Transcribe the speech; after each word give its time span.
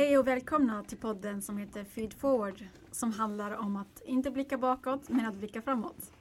Hej 0.00 0.18
och 0.18 0.26
välkomna 0.26 0.84
till 0.84 0.98
podden 0.98 1.42
som 1.42 1.58
heter 1.58 1.84
Feed 1.84 2.14
Forward 2.14 2.64
som 2.90 3.12
handlar 3.12 3.50
om 3.50 3.76
att 3.76 4.02
inte 4.04 4.30
blicka 4.30 4.58
bakåt 4.58 5.08
men 5.08 5.26
att 5.26 5.34
blicka 5.34 5.62
framåt. 5.62 6.12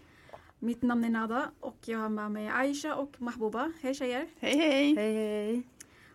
Mitt 0.59 0.81
namn 0.81 1.03
är 1.03 1.09
Nada 1.09 1.51
och 1.59 1.77
jag 1.85 1.99
har 1.99 2.09
med 2.09 2.31
mig 2.31 2.49
Aisha 2.49 2.95
och 2.95 3.21
Mahbuba. 3.21 3.71
Hej 3.81 3.93
tjejer! 3.93 4.27
Hej 4.39 4.57
hej! 4.57 4.95
Hej 4.95 5.13
hej! 5.13 5.63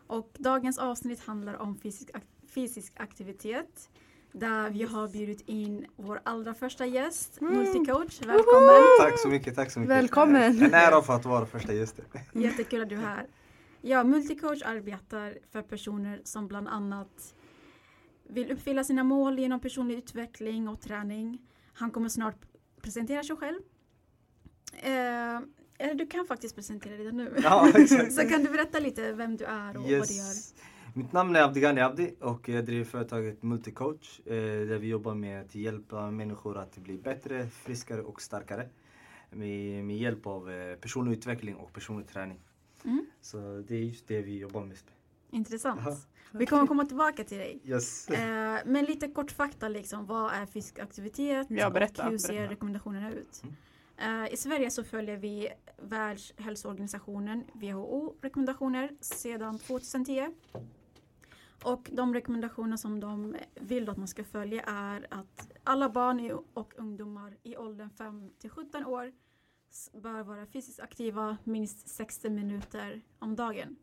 Och 0.06 0.36
dagens 0.38 0.78
avsnitt 0.78 1.26
handlar 1.26 1.54
om 1.56 1.78
fysisk, 1.78 2.10
ak- 2.14 2.48
fysisk 2.54 2.92
aktivitet 2.96 3.90
där 4.32 4.70
vi 4.70 4.82
har 4.82 5.08
bjudit 5.08 5.40
in 5.48 5.86
vår 5.96 6.20
allra 6.24 6.54
första 6.54 6.86
gäst, 6.86 7.40
multicoach. 7.40 8.20
Välkommen! 8.22 8.82
Tack 9.00 9.18
så 9.18 9.28
mycket, 9.28 9.54
tack 9.54 9.70
så 9.70 9.80
mycket. 9.80 9.96
Välkommen. 9.96 10.62
En 10.62 10.74
ära 10.74 11.02
för 11.02 11.12
att 11.12 11.24
vara 11.24 11.46
första 11.46 11.72
gästen. 11.72 12.04
Jättekul 12.32 12.82
att 12.82 12.88
du 12.88 12.94
är 12.94 13.00
här. 13.00 13.26
Ja, 13.80 14.04
multicoach 14.04 14.62
arbetar 14.62 15.38
för 15.52 15.62
personer 15.62 16.20
som 16.24 16.48
bland 16.48 16.68
annat 16.68 17.34
vill 18.28 18.52
uppfylla 18.52 18.84
sina 18.84 19.04
mål 19.04 19.38
genom 19.38 19.60
personlig 19.60 19.98
utveckling 19.98 20.68
och 20.68 20.80
träning. 20.80 21.38
Han 21.72 21.90
kommer 21.90 22.08
snart 22.08 22.36
presentera 22.82 23.22
sig 23.22 23.36
själv. 23.36 23.58
Eh, 24.72 25.40
eller 25.78 25.94
du 25.94 26.06
kan 26.06 26.26
faktiskt 26.26 26.54
presentera 26.54 26.96
dig 26.96 27.12
nu. 27.12 27.34
Ja. 27.42 27.72
Så 28.10 28.28
kan 28.28 28.44
du 28.44 28.50
berätta 28.50 28.78
lite 28.78 29.12
vem 29.12 29.36
du 29.36 29.44
är 29.44 29.76
och 29.76 29.82
vad 29.82 29.84
du 29.84 29.92
gör? 29.92 29.98
Yes. 29.98 30.54
Mitt 30.96 31.12
namn 31.12 31.36
är 31.36 31.42
Abdigani 31.42 31.80
Abdi 31.80 32.14
och 32.20 32.48
jag 32.48 32.64
driver 32.64 32.84
företaget 32.84 33.42
Multicoach 33.42 34.20
eh, 34.26 34.32
där 34.66 34.78
vi 34.78 34.88
jobbar 34.88 35.14
med 35.14 35.40
att 35.40 35.54
hjälpa 35.54 36.10
människor 36.10 36.58
att 36.58 36.78
bli 36.78 36.98
bättre, 36.98 37.46
friskare 37.48 38.02
och 38.02 38.22
starkare. 38.22 38.68
Med, 39.30 39.84
med 39.84 39.98
hjälp 39.98 40.26
av 40.26 40.50
eh, 40.50 40.76
personlig 40.76 41.12
utveckling 41.12 41.56
och 41.56 41.72
personlig 41.72 42.08
träning. 42.08 42.40
Mm. 42.84 43.06
Så 43.20 43.64
det 43.68 43.74
är 43.74 43.80
just 43.80 44.08
det 44.08 44.22
vi 44.22 44.38
jobbar 44.38 44.64
mest 44.64 44.84
med. 44.86 44.94
Intressant. 45.34 45.80
Aha. 45.80 45.96
Vi 46.32 46.46
kommer 46.46 46.66
komma 46.66 46.84
tillbaka 46.84 47.24
till 47.24 47.38
dig. 47.38 47.60
Yes. 47.64 48.08
Eh, 48.08 48.58
men 48.64 48.84
lite 48.84 49.08
kort 49.08 49.30
fakta 49.30 49.68
liksom. 49.68 50.06
Vad 50.06 50.32
är 50.32 50.46
fysisk 50.46 50.78
aktivitet? 50.78 51.46
Ja, 51.50 51.70
berätta, 51.70 52.04
och 52.04 52.10
hur 52.10 52.18
ser 52.18 52.32
berätta. 52.32 52.52
rekommendationerna 52.52 53.12
ut? 53.12 53.42
Mm. 53.42 54.24
Eh, 54.24 54.32
I 54.32 54.36
Sverige 54.36 54.70
så 54.70 54.84
följer 54.84 55.16
vi 55.16 55.48
Världshälsoorganisationen 55.82 57.44
WHO 57.52 58.14
rekommendationer 58.20 58.90
sedan 59.00 59.58
2010. 59.58 60.28
Och 61.64 61.90
de 61.92 62.14
rekommendationer 62.14 62.76
som 62.76 63.00
de 63.00 63.36
vill 63.54 63.88
att 63.88 63.96
man 63.96 64.08
ska 64.08 64.24
följa 64.24 64.62
är 64.62 65.06
att 65.10 65.52
alla 65.64 65.88
barn 65.88 66.38
och 66.54 66.74
ungdomar 66.76 67.36
i 67.42 67.56
åldern 67.56 67.90
5 67.90 68.30
till 68.38 68.50
17 68.50 68.84
år 68.86 69.12
bör 69.92 70.22
vara 70.22 70.46
fysiskt 70.46 70.80
aktiva 70.80 71.36
minst 71.44 71.88
60 71.88 72.30
minuter 72.30 73.02
om 73.18 73.36
dagen. 73.36 73.76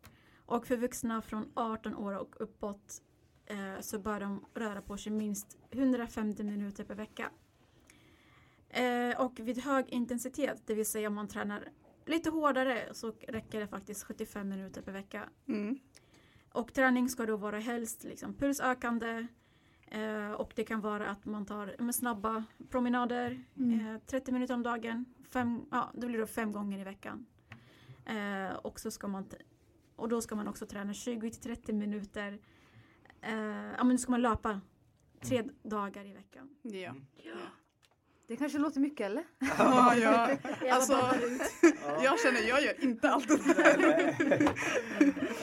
Och 0.52 0.67
för 0.67 0.77
vuxna 0.77 1.21
från 1.21 1.52
18 1.53 1.95
år 1.95 2.17
och 2.17 2.35
uppåt 2.39 3.02
eh, 3.45 3.80
så 3.81 3.99
bör 3.99 4.19
de 4.19 4.45
röra 4.53 4.81
på 4.81 4.97
sig 4.97 5.11
minst 5.11 5.58
150 5.71 6.43
minuter 6.43 6.83
per 6.83 6.95
vecka. 6.95 7.30
Eh, 8.69 9.21
och 9.21 9.39
vid 9.39 9.58
hög 9.58 9.89
intensitet, 9.89 10.61
det 10.66 10.73
vill 10.73 10.85
säga 10.85 11.08
om 11.08 11.13
man 11.13 11.27
tränar 11.27 11.69
lite 12.05 12.30
hårdare 12.30 12.89
så 12.91 13.11
räcker 13.27 13.59
det 13.59 13.67
faktiskt 13.67 14.03
75 14.03 14.49
minuter 14.49 14.81
per 14.81 14.91
vecka. 14.91 15.30
Mm. 15.47 15.80
Och 16.53 16.73
träning 16.73 17.09
ska 17.09 17.25
då 17.25 17.38
vara 17.38 17.59
helst 17.59 18.03
liksom 18.03 18.33
pulsökande 18.33 19.27
eh, 19.88 20.31
och 20.31 20.53
det 20.55 20.63
kan 20.63 20.81
vara 20.81 21.09
att 21.09 21.25
man 21.25 21.45
tar 21.45 21.91
snabba 21.91 22.43
promenader 22.69 23.43
Mm. 23.58 23.95
eh, 23.95 24.02
30 24.08 24.31
minuter 24.31 24.53
om 24.53 24.64
dagen. 24.64 25.05
Fem, 25.30 25.65
ja, 25.71 25.92
det 25.93 26.08
blir 26.08 26.20
då 26.20 26.27
fem 26.27 26.52
gånger 26.52 26.80
i 26.80 26.83
veckan. 26.83 27.26
Eh, 28.05 28.55
och, 28.55 28.80
så 28.80 28.92
ska 28.92 29.08
man 29.08 29.26
och 30.02 30.10
då 30.10 30.22
ska 30.22 30.36
man 30.36 30.48
också 30.48 30.66
träna 30.66 30.94
20 30.94 31.32
till 31.32 31.42
30 31.42 31.73
minuter. 31.73 32.39
Eh, 33.22 33.34
ja, 33.78 33.84
men 33.84 33.89
då 33.89 33.98
ska 33.98 34.12
man 34.12 34.22
löpa 34.22 34.62
tre 35.22 35.44
dagar 35.64 36.06
i 36.06 36.14
veckan. 36.14 36.50
Ja. 36.62 36.94
Det 38.28 38.36
kanske 38.36 38.58
låter 38.58 38.80
mycket 38.80 39.06
eller? 39.06 39.23
Ja, 39.58 39.95
ja. 39.95 40.30
Alltså, 40.72 40.94
jag 42.04 42.20
känner, 42.20 42.50
jag 42.50 42.64
gör 42.64 42.84
inte 42.84 43.10
allt 43.10 43.28
det 43.28 43.54
där. 43.54 44.16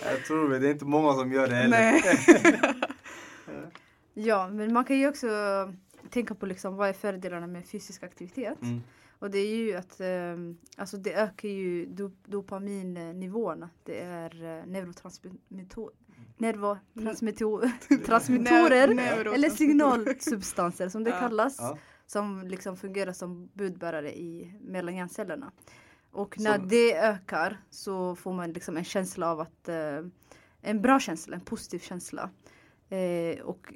jag 0.05 0.25
tror 0.27 0.51
det, 0.51 0.59
det 0.59 0.69
är 0.69 0.73
inte 0.73 0.85
många 0.85 1.13
som 1.13 1.33
gör 1.33 1.49
det 1.49 1.55
heller. 1.55 1.79
Nej. 1.79 2.03
Ja, 4.15 4.49
men 4.49 4.73
man 4.73 4.85
kan 4.85 4.99
ju 4.99 5.09
också 5.09 5.29
tänka 6.11 6.35
på 6.35 6.47
liksom 6.47 6.77
vad 6.77 6.89
är 6.89 6.93
fördelarna 6.93 7.47
med 7.47 7.67
fysisk 7.67 8.03
aktivitet. 8.03 8.63
Mm. 8.63 8.81
Och 9.19 9.31
det 9.31 9.39
är 9.39 9.57
ju 9.57 9.75
att 9.75 10.01
eh, 10.01 10.37
alltså 10.77 10.97
det 10.97 11.15
ökar 11.15 11.49
ju 11.49 11.87
do, 11.87 12.11
dopaminnivåerna. 12.27 13.71
Det 13.85 14.01
är 14.01 14.59
eh, 14.61 14.67
neurotransmitter 14.67 15.39
neurotransmitter 16.37 18.05
transmittorer 18.07 18.89
Neuro- 18.89 19.35
eller 19.35 19.51
signalsubstanser 19.51 20.89
som 20.89 21.05
det 21.05 21.11
kallas. 21.11 21.61
Som 22.07 22.43
liksom 22.47 22.77
fungerar 22.77 23.13
som 23.13 23.49
budbärare 23.53 24.19
i 24.19 24.55
mellan 24.61 24.97
hjärncellerna. 24.97 25.53
Och 26.11 26.39
när 26.39 26.59
Som- 26.59 26.69
det 26.69 26.97
ökar 26.97 27.61
så 27.71 28.15
får 28.17 28.33
man 28.33 28.53
liksom 28.53 28.77
en 28.77 28.85
känsla 28.85 29.31
av 29.31 29.41
att 29.41 29.69
eh, 29.69 30.01
en 30.61 30.83
bra 30.83 31.01
känsla, 31.01 31.35
en 31.35 31.41
positiv 31.41 31.79
känsla. 31.79 32.31
Eh, 32.89 33.41
och 33.45 33.75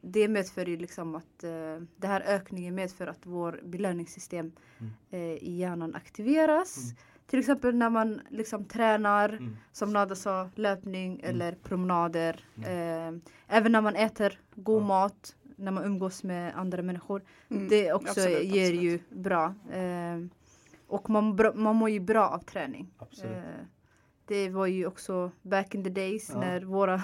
det 0.00 0.28
medför 0.28 0.66
ju 0.68 0.76
liksom 0.76 1.14
att 1.14 1.44
eh, 1.44 1.76
det 1.96 2.06
här 2.06 2.20
ökningen 2.26 2.74
medför 2.74 3.06
att 3.06 3.26
vår 3.26 3.60
belöningssystem 3.64 4.52
Mm. 4.80 4.92
eh, 5.10 5.20
i 5.20 5.52
hjärnan 5.56 5.94
aktiveras. 5.94 6.76
Mm. 6.84 6.96
Till 7.26 7.38
exempel 7.38 7.74
när 7.74 7.90
man 7.90 8.20
liksom 8.30 8.64
tränar, 8.64 9.28
Mm. 9.28 9.56
som 9.72 9.92
Nada 9.92 10.14
sa, 10.14 10.50
löpning 10.54 11.20
eller 11.24 11.52
promenader. 11.52 12.44
Mm. 12.56 13.16
Eh, 13.16 13.20
även 13.56 13.72
när 13.72 13.80
man 13.80 13.96
äter 13.96 14.40
god 14.54 14.82
Ja. 14.82 14.86
mat, 14.86 15.36
när 15.56 15.72
man 15.72 15.84
umgås 15.84 16.22
med 16.22 16.54
andra 16.56 16.82
människor. 16.82 17.22
Mm. 17.50 17.68
Det 17.68 17.92
också 17.92 18.08
Absolut, 18.08 18.44
ger 18.44 18.62
absolut. 18.72 18.82
ju 18.82 18.98
bra. 19.16 19.54
Eh, 19.72 20.18
och 20.86 21.10
man, 21.10 21.38
man 21.54 21.76
mår 21.76 21.90
ju 21.90 22.00
bra 22.00 22.28
av 22.28 22.38
träning. 22.38 22.90
Absolut. 22.98 23.36
Det 24.32 24.48
var 24.48 24.66
ju 24.66 24.86
också 24.86 25.30
back 25.42 25.74
in 25.74 25.84
the 25.84 25.90
days 25.90 26.30
Ja. 26.32 26.40
när 26.40 26.60
våra 26.60 27.02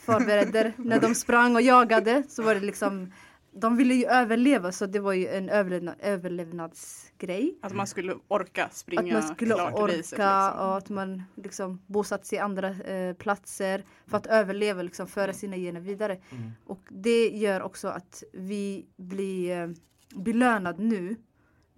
förfäder, 0.00 0.72
när 0.76 1.00
de 1.00 1.14
sprang 1.14 1.54
och 1.54 1.62
jagade 1.62 2.22
så 2.28 2.42
var 2.42 2.54
det 2.54 2.60
liksom 2.60 3.12
de 3.52 3.76
ville 3.76 3.94
ju 3.94 4.06
överleva 4.06 4.72
så 4.72 4.86
det 4.86 5.00
var 5.00 5.12
ju 5.12 5.28
en 5.28 5.48
överlevna, 5.48 5.94
överlevnadsgrej. 6.00 7.58
Att 7.62 7.74
man 7.74 7.86
skulle 7.86 8.14
orka 8.28 8.68
springa 8.72 9.18
Att 9.18 9.24
man 9.24 9.34
skulle 9.34 9.54
klart 9.54 9.74
orka 9.74 9.96
liksom. 9.96 10.18
och 10.58 10.76
att 10.76 10.88
man 10.88 11.22
liksom 11.36 11.82
bosatt 11.86 12.26
sig 12.26 12.38
i 12.38 12.40
andra 12.40 12.68
eh, 12.68 13.14
platser 13.14 13.84
för 14.06 14.16
att 14.16 14.26
överleva, 14.26 14.82
liksom 14.82 15.06
föra 15.06 15.32
sina 15.32 15.56
gener 15.56 15.80
vidare. 15.80 16.12
Mm. 16.30 16.50
Och 16.66 16.80
det 16.88 17.28
gör 17.28 17.62
också 17.62 17.88
att 17.88 18.22
vi 18.32 18.86
blir 18.96 19.62
eh, 19.62 19.68
belönad 20.14 20.78
nu. 20.78 21.16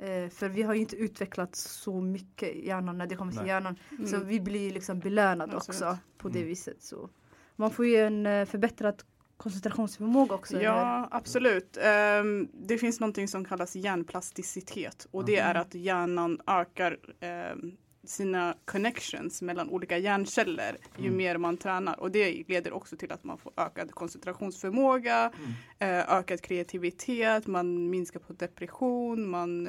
Eh, 0.03 0.29
för 0.29 0.49
vi 0.49 0.63
har 0.63 0.75
ju 0.75 0.81
inte 0.81 0.97
utvecklat 0.97 1.55
så 1.57 2.01
mycket 2.01 2.49
i 2.49 2.67
hjärnan 2.67 2.99
när 2.99 3.07
det 3.07 3.17
kommer 3.17 3.33
till 3.33 3.41
Nej. 3.41 3.49
hjärnan. 3.49 3.77
Mm. 3.91 4.07
Så 4.07 4.19
vi 4.19 4.41
blir 4.41 4.71
liksom 4.73 4.99
belönade 5.01 5.57
också 5.57 5.99
på 6.19 6.29
det 6.29 6.39
Mm. 6.39 6.49
viset. 6.49 6.83
Så 6.83 7.09
man 7.57 7.71
får 7.71 7.87
ju 7.87 7.97
en 7.97 8.27
eh, 8.27 8.45
förbättrad 8.47 9.03
koncentrationsförmåga 9.37 10.35
också. 10.35 10.55
eller? 10.55 10.65
Ja, 10.65 11.09
absolut. 11.11 11.79
Ehm, 11.83 12.49
det 12.53 12.79
finns 12.79 13.01
någonting 13.01 13.29
som 13.29 13.45
kallas 13.45 13.77
hjärnplasticitet 13.77 15.07
och 15.11 15.25
det 15.25 15.37
är 15.37 15.55
att 15.55 15.75
hjärnan 15.75 16.41
ökar 16.47 16.99
ehm, 17.21 17.77
sina 18.05 18.55
connections 18.65 19.43
mellan 19.43 19.71
olika 19.71 19.99
hjärnceller 19.99 20.77
ju 20.99 21.05
Mm. 21.07 21.17
mer 21.17 21.37
man 21.39 21.57
tränar 21.57 22.01
och 22.01 22.11
det 22.11 22.49
leder 22.49 22.73
också 22.73 22.97
till 22.97 23.13
att 23.13 23.25
man 23.25 23.39
får 23.39 23.53
ökad 23.57 23.91
koncentrationsförmåga, 23.95 25.33
Mm. 25.79 25.99
eh, 25.99 26.15
ökad 26.19 26.41
kreativitet, 26.43 27.47
man 27.47 27.91
minskar 27.91 28.21
på 28.21 28.33
depression, 28.33 29.31
man 29.31 29.67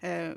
eh, 0.00 0.30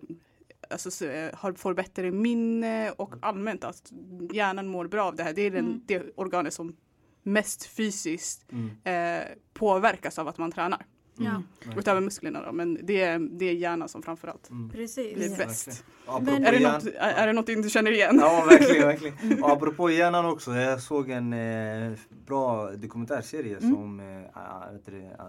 alltså, 0.69 0.91
så, 0.91 1.05
eh, 1.05 1.29
har, 1.33 1.53
får 1.53 1.73
bättre 1.73 2.11
minne 2.11 2.91
och 2.91 3.13
allmänt 3.21 3.63
att 3.63 3.91
hjärnan 4.33 4.67
mår 4.67 4.87
bra 4.87 5.03
av 5.05 5.15
det 5.15 5.23
här. 5.23 5.33
Det 5.33 5.41
är 5.41 5.51
den, 5.51 5.65
Mm. 5.65 5.81
det 5.85 6.03
organet 6.15 6.53
som 6.53 6.75
mest 7.23 7.65
fysiskt 7.65 8.45
Mm. 8.51 8.71
eh, 8.83 9.27
påverkas 9.53 10.19
av 10.19 10.27
att 10.27 10.37
man 10.37 10.51
tränar. 10.51 10.85
Ja, 11.19 11.41
Utöver 11.77 12.01
musklerna 12.01 12.41
då, 12.45 12.51
men 12.51 12.79
det 12.85 13.01
är, 13.01 13.19
det 13.19 13.45
är 13.45 13.53
hjärnan 13.53 13.89
som 13.89 14.01
framförallt 14.03 14.49
Mm. 14.49 14.69
precis. 14.69 15.13
blir 15.15 15.29
Ja. 15.29 15.35
bäst. 15.37 15.83
Men- 16.21 16.45
Är 16.45 16.51
det, 16.51 16.59
något, 16.71 16.85
är, 16.97 17.27
det 17.27 17.33
något 17.33 17.45
du 17.45 17.69
känner 17.69 17.91
igen? 17.91 18.17
Ja 18.21 18.45
verkligen, 18.49 18.87
verkligen. 18.87 19.43
Och 19.43 19.49
apropå 19.51 19.89
hjärnan 19.91 20.25
också, 20.25 20.51
jag 20.55 20.81
såg 20.81 21.09
en 21.09 21.33
eh, 21.33 21.91
bra 22.27 22.71
dokumentärserie 22.71 23.57
Mm. 23.57 23.73
som 23.75 23.99
eh, 23.99 24.71
vet 24.73 24.85
du, 24.85 24.91
det, 24.91 25.05
eh, 25.05 25.25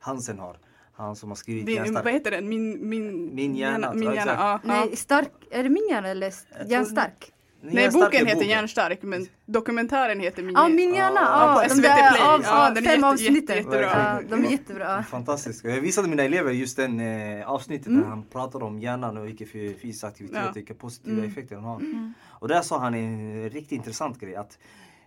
Hansen 0.00 0.38
har. 0.38 0.58
Han 0.92 1.16
som 1.16 1.28
har 1.28 1.36
skrivit 1.36 1.74
Hjärnstark. 1.76 2.04
vad 2.04 2.12
heter 2.12 2.30
den? 2.30 2.48
Min, 2.48 2.88
min, 2.88 3.34
Min 3.34 3.56
hjärna, 3.56 3.94
Min 3.94 4.02
ja, 4.08 4.14
hjärna, 4.14 4.32
ja, 4.32 4.60
ja. 4.64 4.68
Nej, 4.74 4.96
stark, 4.96 5.30
är 5.50 5.62
det 5.62 5.68
min 5.68 5.88
hjärna 5.90 6.08
eller 6.08 6.32
hjärnstark? 6.66 7.32
Nej, 7.60 7.90
boken 7.92 8.26
heter 8.26 8.44
Hjärnstark 8.44 9.02
men 9.02 9.26
dokumentären 9.46 10.20
heter 10.20 10.42
Min 10.42 10.54
Ja, 10.54 10.68
min 10.68 10.94
hjärna! 10.94 11.20
Ja, 11.20 11.54
Ja, 11.54 11.62
på 11.62 11.74
SVT 11.74 11.82
Play. 11.82 12.20
av, 12.22 12.40
Ja, 12.44 12.68
av 12.68 12.74
den 12.74 12.84
är 12.84 12.88
fem 12.88 12.94
jätte- 12.94 13.06
avsnitten. 13.08 13.34
jätte- 13.36 13.54
jättebra. 13.56 14.20
Ja, 14.30 14.36
de 14.36 14.44
är 14.46 14.50
jättebra. 14.50 15.02
Fantastiskt. 15.02 15.64
Jag 15.64 15.80
visade 15.80 16.08
mina 16.08 16.22
elever 16.22 16.52
just 16.52 16.76
den 16.76 17.00
eh, 17.00 17.50
avsnittet 17.50 17.86
Mm. 17.86 18.00
där 18.00 18.08
han 18.08 18.22
pratade 18.22 18.64
om 18.64 18.80
hjärnan 18.80 19.16
och 19.16 19.26
vilken 19.26 19.46
fy- 19.46 19.74
fysisk 19.78 20.04
aktivitet 20.04 20.38
Ja. 20.42 20.50
och 20.50 20.56
vilka 20.56 20.74
positiva 20.74 21.16
Mm. 21.18 21.30
effekter 21.30 21.54
den 21.54 21.64
har. 21.64 21.76
Mm. 21.80 22.12
Och 22.28 22.48
där 22.48 22.62
sa 22.62 22.78
han 22.78 22.94
en 22.94 23.50
riktigt 23.50 23.72
intressant 23.72 24.20
grej 24.20 24.34
att 24.36 24.58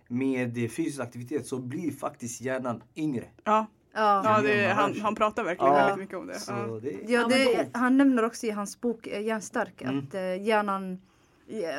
med 0.08 0.54
fysisk 0.54 1.00
aktivitet 1.00 1.46
så 1.46 1.58
blir 1.58 1.90
faktiskt 1.90 2.40
hjärnan 2.40 2.82
yngre. 2.96 3.24
Ja, 3.44 3.66
Ja. 3.94 4.22
ja 4.24 4.40
det, 4.42 4.54
Ja, 4.62 4.72
han, 4.74 5.00
han 5.00 5.14
pratar 5.14 5.44
verkligen 5.44 5.72
Ja. 5.74 5.78
väldigt 5.78 5.98
mycket 5.98 6.18
om 6.18 6.26
det. 6.26 6.38
Ja. 6.48 6.54
Det, 6.82 6.90
Ja, 6.90 7.20
Ja, 7.20 7.28
det, 7.28 7.68
han 7.72 7.96
nämner 7.96 8.24
också 8.24 8.46
i 8.46 8.50
hans 8.50 8.80
bok 8.80 9.06
eh, 9.06 9.20
Hjärnstark 9.22 9.82
Mm. 9.82 9.98
att 9.98 10.14
eh, 10.14 10.42
hjärnan 10.46 10.98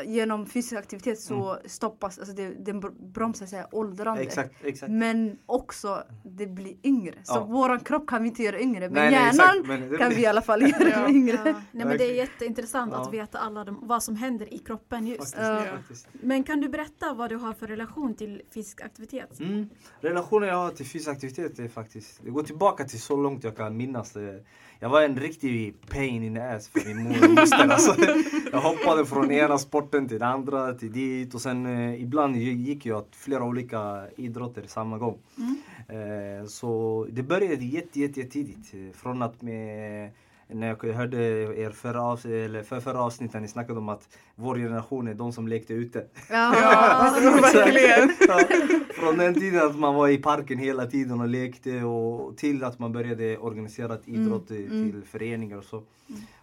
genom 0.06 0.46
fysisk 0.46 0.74
aktivitet 0.80 1.20
så 1.20 1.58
stoppas, 1.66 2.20
alltså 2.20 2.34
det, 2.36 2.48
den 2.66 2.82
br- 2.84 3.12
bromsar 3.14 3.46
sig 3.46 3.66
åldrande. 3.72 4.22
exakt, 4.22 4.54
exakt. 4.64 4.92
Men 4.92 5.38
också 5.46 6.04
det 6.24 6.48
blir 6.48 6.76
yngre. 6.84 7.16
Så 7.24 7.34
Ja. 7.36 7.44
våran 7.44 7.80
kropp 7.80 8.08
kan 8.08 8.24
vi 8.24 8.30
inte 8.30 8.44
göra 8.44 8.60
yngre 8.60 8.80
men 8.80 8.94
Nej, 8.94 9.04
nej, 9.04 9.14
hjärnan 9.14 9.30
exakt, 9.30 9.68
men 9.68 9.90
det 9.90 9.98
kan 9.98 10.10
vi 10.10 10.22
i 10.22 10.26
alla 10.26 10.42
fall 10.42 10.62
göra 10.62 10.90
Ja. 10.90 11.10
yngre. 11.10 11.40
Ja, 11.46 11.54
nej, 11.72 11.86
men 11.86 11.98
det 11.98 12.04
är 12.04 12.14
jätteintressant 12.16 12.94
Ja. 12.96 13.02
att 13.02 13.14
veta 13.14 13.38
alla 13.40 13.64
de, 13.64 13.80
vad 13.88 14.04
som 14.04 14.16
händer 14.16 14.54
i 14.54 14.58
kroppen 14.58 15.08
just. 15.08 15.36
Faktiskt. 15.36 16.08
Men 16.12 16.44
kan 16.44 16.62
du 16.62 16.70
berätta 16.70 17.14
vad 17.14 17.30
du 17.30 17.36
har 17.36 17.54
för 17.54 17.68
relation 17.68 18.14
till 18.16 18.42
fysisk 18.54 18.82
aktivitet? 18.82 19.40
Mm. 19.40 19.70
Relationen 20.00 20.50
jag 20.50 20.56
har 20.56 20.70
till 20.72 20.86
fysisk 20.86 21.10
aktivitet 21.10 21.60
är 21.60 21.68
faktiskt, 21.68 22.20
det 22.24 22.30
går 22.32 22.44
tillbaka 22.44 22.84
till 22.84 23.02
så 23.02 23.16
långt 23.16 23.44
jag 23.44 23.58
kan 23.58 23.78
minnas. 23.78 24.12
det. 24.12 24.44
Jag 24.84 24.90
var 24.90 25.02
en 25.02 25.16
riktig 25.16 25.74
pain 25.90 26.24
in 26.24 26.36
the 26.36 26.42
ass 26.42 26.68
för 26.68 26.88
min 26.88 27.04
mor 27.04 27.24
och 27.24 27.30
moster. 27.32 27.68
Alltså, 27.70 27.96
jag 28.52 28.62
hoppade 28.62 29.06
från 29.06 29.32
ena 29.32 29.58
sporten 29.58 30.08
till 30.08 30.20
den 30.20 30.28
andra, 30.30 30.74
till 30.74 30.92
dit 30.92 31.34
och 31.34 31.42
sen 31.42 31.66
eh, 31.66 32.02
ibland 32.02 32.36
gick 32.36 32.86
jag 32.86 33.06
flera 33.12 33.44
olika 33.44 34.04
idrotter 34.16 34.64
samma 34.68 34.98
gång. 34.98 35.18
Eh, 35.88 36.48
så 36.48 37.08
det 37.12 37.24
började 37.24 37.66
jätte, 37.66 38.00
jätte, 38.00 38.20
jätte 38.20 38.32
tidigt. 38.32 38.74
Eh, 38.74 38.94
Från 38.94 39.22
att 39.22 39.42
med 39.42 40.10
när 40.54 40.68
jag 40.68 40.94
hörde 40.94 41.18
er 41.62 41.70
förra, 41.72 42.00
avs- 42.00 42.46
eller 42.46 42.64
för 42.64 42.80
förra 42.80 43.02
avsnittet, 43.02 43.42
ni 43.42 43.48
snackade 43.48 43.80
om 43.80 43.90
att 43.90 44.18
vår 44.36 44.56
generation 44.56 45.08
är 45.08 45.14
de 45.14 45.34
som 45.34 45.48
lekte 45.48 45.74
ute. 45.74 46.06
Ja. 46.30 46.52
Verkligen. 47.42 48.14
Ja, 48.28 48.40
från 48.96 49.18
den 49.18 49.34
tiden 49.34 49.66
att 49.68 49.80
man 49.80 49.96
var 49.96 50.08
i 50.08 50.18
parken 50.18 50.58
hela 50.60 50.86
tiden 50.86 51.22
och 51.22 51.28
lekte 51.28 51.84
och 51.84 52.38
till 52.38 52.64
att 52.64 52.80
man 52.80 52.92
började 52.92 53.38
organisera 53.38 53.98
idrott 54.06 54.50
Mm, 54.50 54.72
mm. 54.72 54.92
till 54.92 55.04
föreningar 55.04 55.58
och 55.58 55.64
så. 55.64 55.84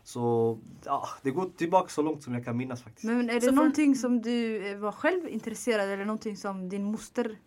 Så 0.04 0.58
ja, 0.84 1.08
det 1.22 1.30
går 1.30 1.48
tillbaka 1.56 1.88
så 1.88 2.02
långt 2.02 2.22
som 2.22 2.34
jag 2.34 2.44
kan 2.44 2.56
minnas 2.56 2.82
faktiskt. 2.82 3.04
Men 3.04 3.30
är 3.30 3.34
det 3.34 3.40
Så 3.40 3.50
någonting 3.52 3.94
som 3.94 4.22
du 4.22 4.66
eh, 4.70 4.76
var 4.78 4.92
själv 4.92 5.28
intresserad 5.28 5.88
eller 5.88 6.04
någonting 6.04 6.36
som 6.36 6.68
din 6.68 6.84
moster 6.84 7.38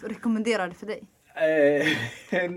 rekommenderade 0.00 0.74
för 0.74 0.86
dig? 0.86 1.02
Eh, 1.40 1.86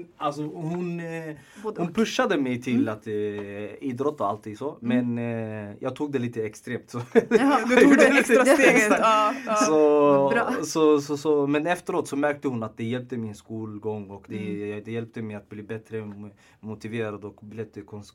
alltså 0.17 0.41
hon, 0.43 0.99
eh, 0.99 1.35
hon 1.77 1.93
pushade 1.93 2.37
mig 2.37 2.61
till 2.61 2.81
Mm. 2.81 2.93
att 2.93 3.07
eh, 3.07 3.83
idrotta 3.83 4.23
och 4.23 4.29
allting 4.29 4.57
så. 4.57 4.77
Men 4.81 5.17
eh, 5.17 5.75
jag 5.79 5.95
tog 5.95 6.11
det 6.11 6.19
lite 6.19 6.45
extremt. 6.45 6.89
Så. 6.89 7.01
Jaha. 7.29 7.59
Du 7.69 7.75
tog 7.81 7.97
det 7.97 8.07
extra 8.07 8.45
steget. 8.45 8.93
Ja, 8.99 9.33
ja. 9.45 9.55
Så, 9.55 10.65
så, 10.65 11.01
så, 11.01 11.17
så, 11.17 11.47
men 11.47 11.67
efteråt 11.67 12.07
så 12.07 12.15
märkte 12.15 12.47
hon 12.47 12.63
att 12.63 12.77
det 12.77 12.83
hjälpte 12.83 13.17
min 13.17 13.35
skolgång 13.35 14.09
och 14.09 14.25
det, 14.27 14.37
Mm. 14.65 14.81
det 14.85 14.91
hjälpte 14.91 15.21
mig 15.21 15.35
att 15.35 15.49
bli 15.49 15.63
bättre 15.63 16.01
mo- 16.01 16.31
motiverad 16.59 17.25
och 17.25 17.39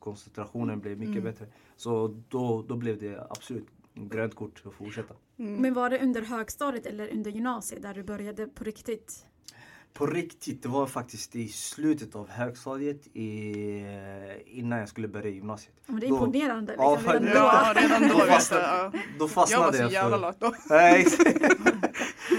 koncentrationen 0.01 0.81
blev 0.81 0.99
mycket 0.99 1.13
Mm. 1.13 1.25
bättre. 1.25 1.47
Så 1.77 2.23
då, 2.29 2.65
då 2.69 2.77
blev 2.77 2.99
det 2.99 3.27
absolut 3.31 3.67
grönt 3.95 4.35
kort 4.35 4.63
att 4.67 4.75
fortsätta. 4.75 5.15
Mm. 5.39 5.55
Men 5.63 5.75
var 5.75 5.91
det 5.91 5.99
under 6.03 6.23
högstadiet 6.23 6.87
eller 6.87 7.13
under 7.13 7.31
gymnasiet 7.31 7.83
där 7.83 7.95
du 7.95 8.03
började 8.03 8.47
på 8.47 8.65
riktigt? 8.65 9.25
På 9.99 10.07
riktigt, 10.07 10.63
det 10.63 10.69
var 10.69 10.87
faktiskt 10.87 11.37
i 11.37 11.49
slutet 11.49 12.15
av 12.15 12.29
högstadiet 12.31 13.07
i, 13.17 13.85
innan 14.47 14.79
jag 14.79 14.89
skulle 14.89 15.09
börja 15.09 15.29
gymnasiet. 15.31 15.75
Ja, 15.87 15.93
Men 15.93 16.01
det 16.01 16.07
är 16.07 16.09
Då- 16.11 16.17
imponerande. 16.17 16.75
Ja, 16.79 16.95
Liksom, 16.95 17.13
redan 17.13 17.23
faktiskt. 17.23 17.35
då. 17.35 17.41
Ja, 17.41 17.75
redan 17.77 18.09
då 18.09 18.15
Då 18.15 18.21
jag. 18.21 18.29
fastnade- 18.35 18.63
Ja. 18.63 18.91
Då 18.93 18.99
Jag 19.19 19.19
var 19.19 19.29
fastnade 19.29 19.77
så 19.77 19.83
jag, 19.83 19.93
jävla 19.93 20.17
lat 20.17 20.41
då. 20.41 20.53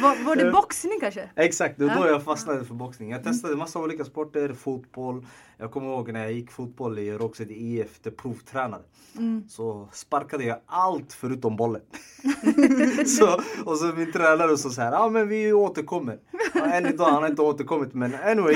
Var, 0.02 0.26
var 0.26 0.36
det 0.36 0.52
boxning 0.52 1.00
kanske? 1.00 1.30
Exakt, 1.36 1.78
det 1.80 1.86
var 1.86 1.96
då 1.96 2.02
Ja. 2.02 2.08
jag 2.08 2.24
fastnade 2.24 2.66
för 2.66 2.74
boxning. 2.74 3.12
Jag 3.12 3.24
testade 3.24 3.56
massa 3.56 3.80
olika 3.80 4.06
sporter, 4.06 4.54
fotboll. 4.54 5.26
Jag 5.58 5.72
kommer 5.72 5.88
ihåg 5.88 6.12
när 6.14 6.20
jag 6.20 6.32
gick 6.34 6.52
fotboll 6.52 7.00
i 7.00 7.12
Rågsved 7.12 7.52
IF, 7.52 8.00
där 8.04 8.12
provtränade. 8.12 8.84
Mm. 9.18 9.44
Så 9.50 9.90
sparkade 9.92 10.44
jag 10.44 10.58
allt 10.66 11.14
förutom 11.14 11.56
bollen. 11.56 11.82
så, 13.06 13.42
och 13.66 13.78
så 13.78 13.86
min 13.86 14.12
tränare 14.12 14.58
så 14.58 14.70
så 14.70 14.82
här, 14.82 14.92
ja 14.92 15.10
men 15.10 15.28
vi 15.28 15.54
återkommer. 15.54 16.20
Ja, 16.54 16.66
än 16.66 16.86
idag, 16.86 17.06
han 17.06 17.22
har 17.24 17.30
inte 17.30 17.42
återkommit 17.42 17.94
men 17.94 18.16
anyway. 18.24 18.56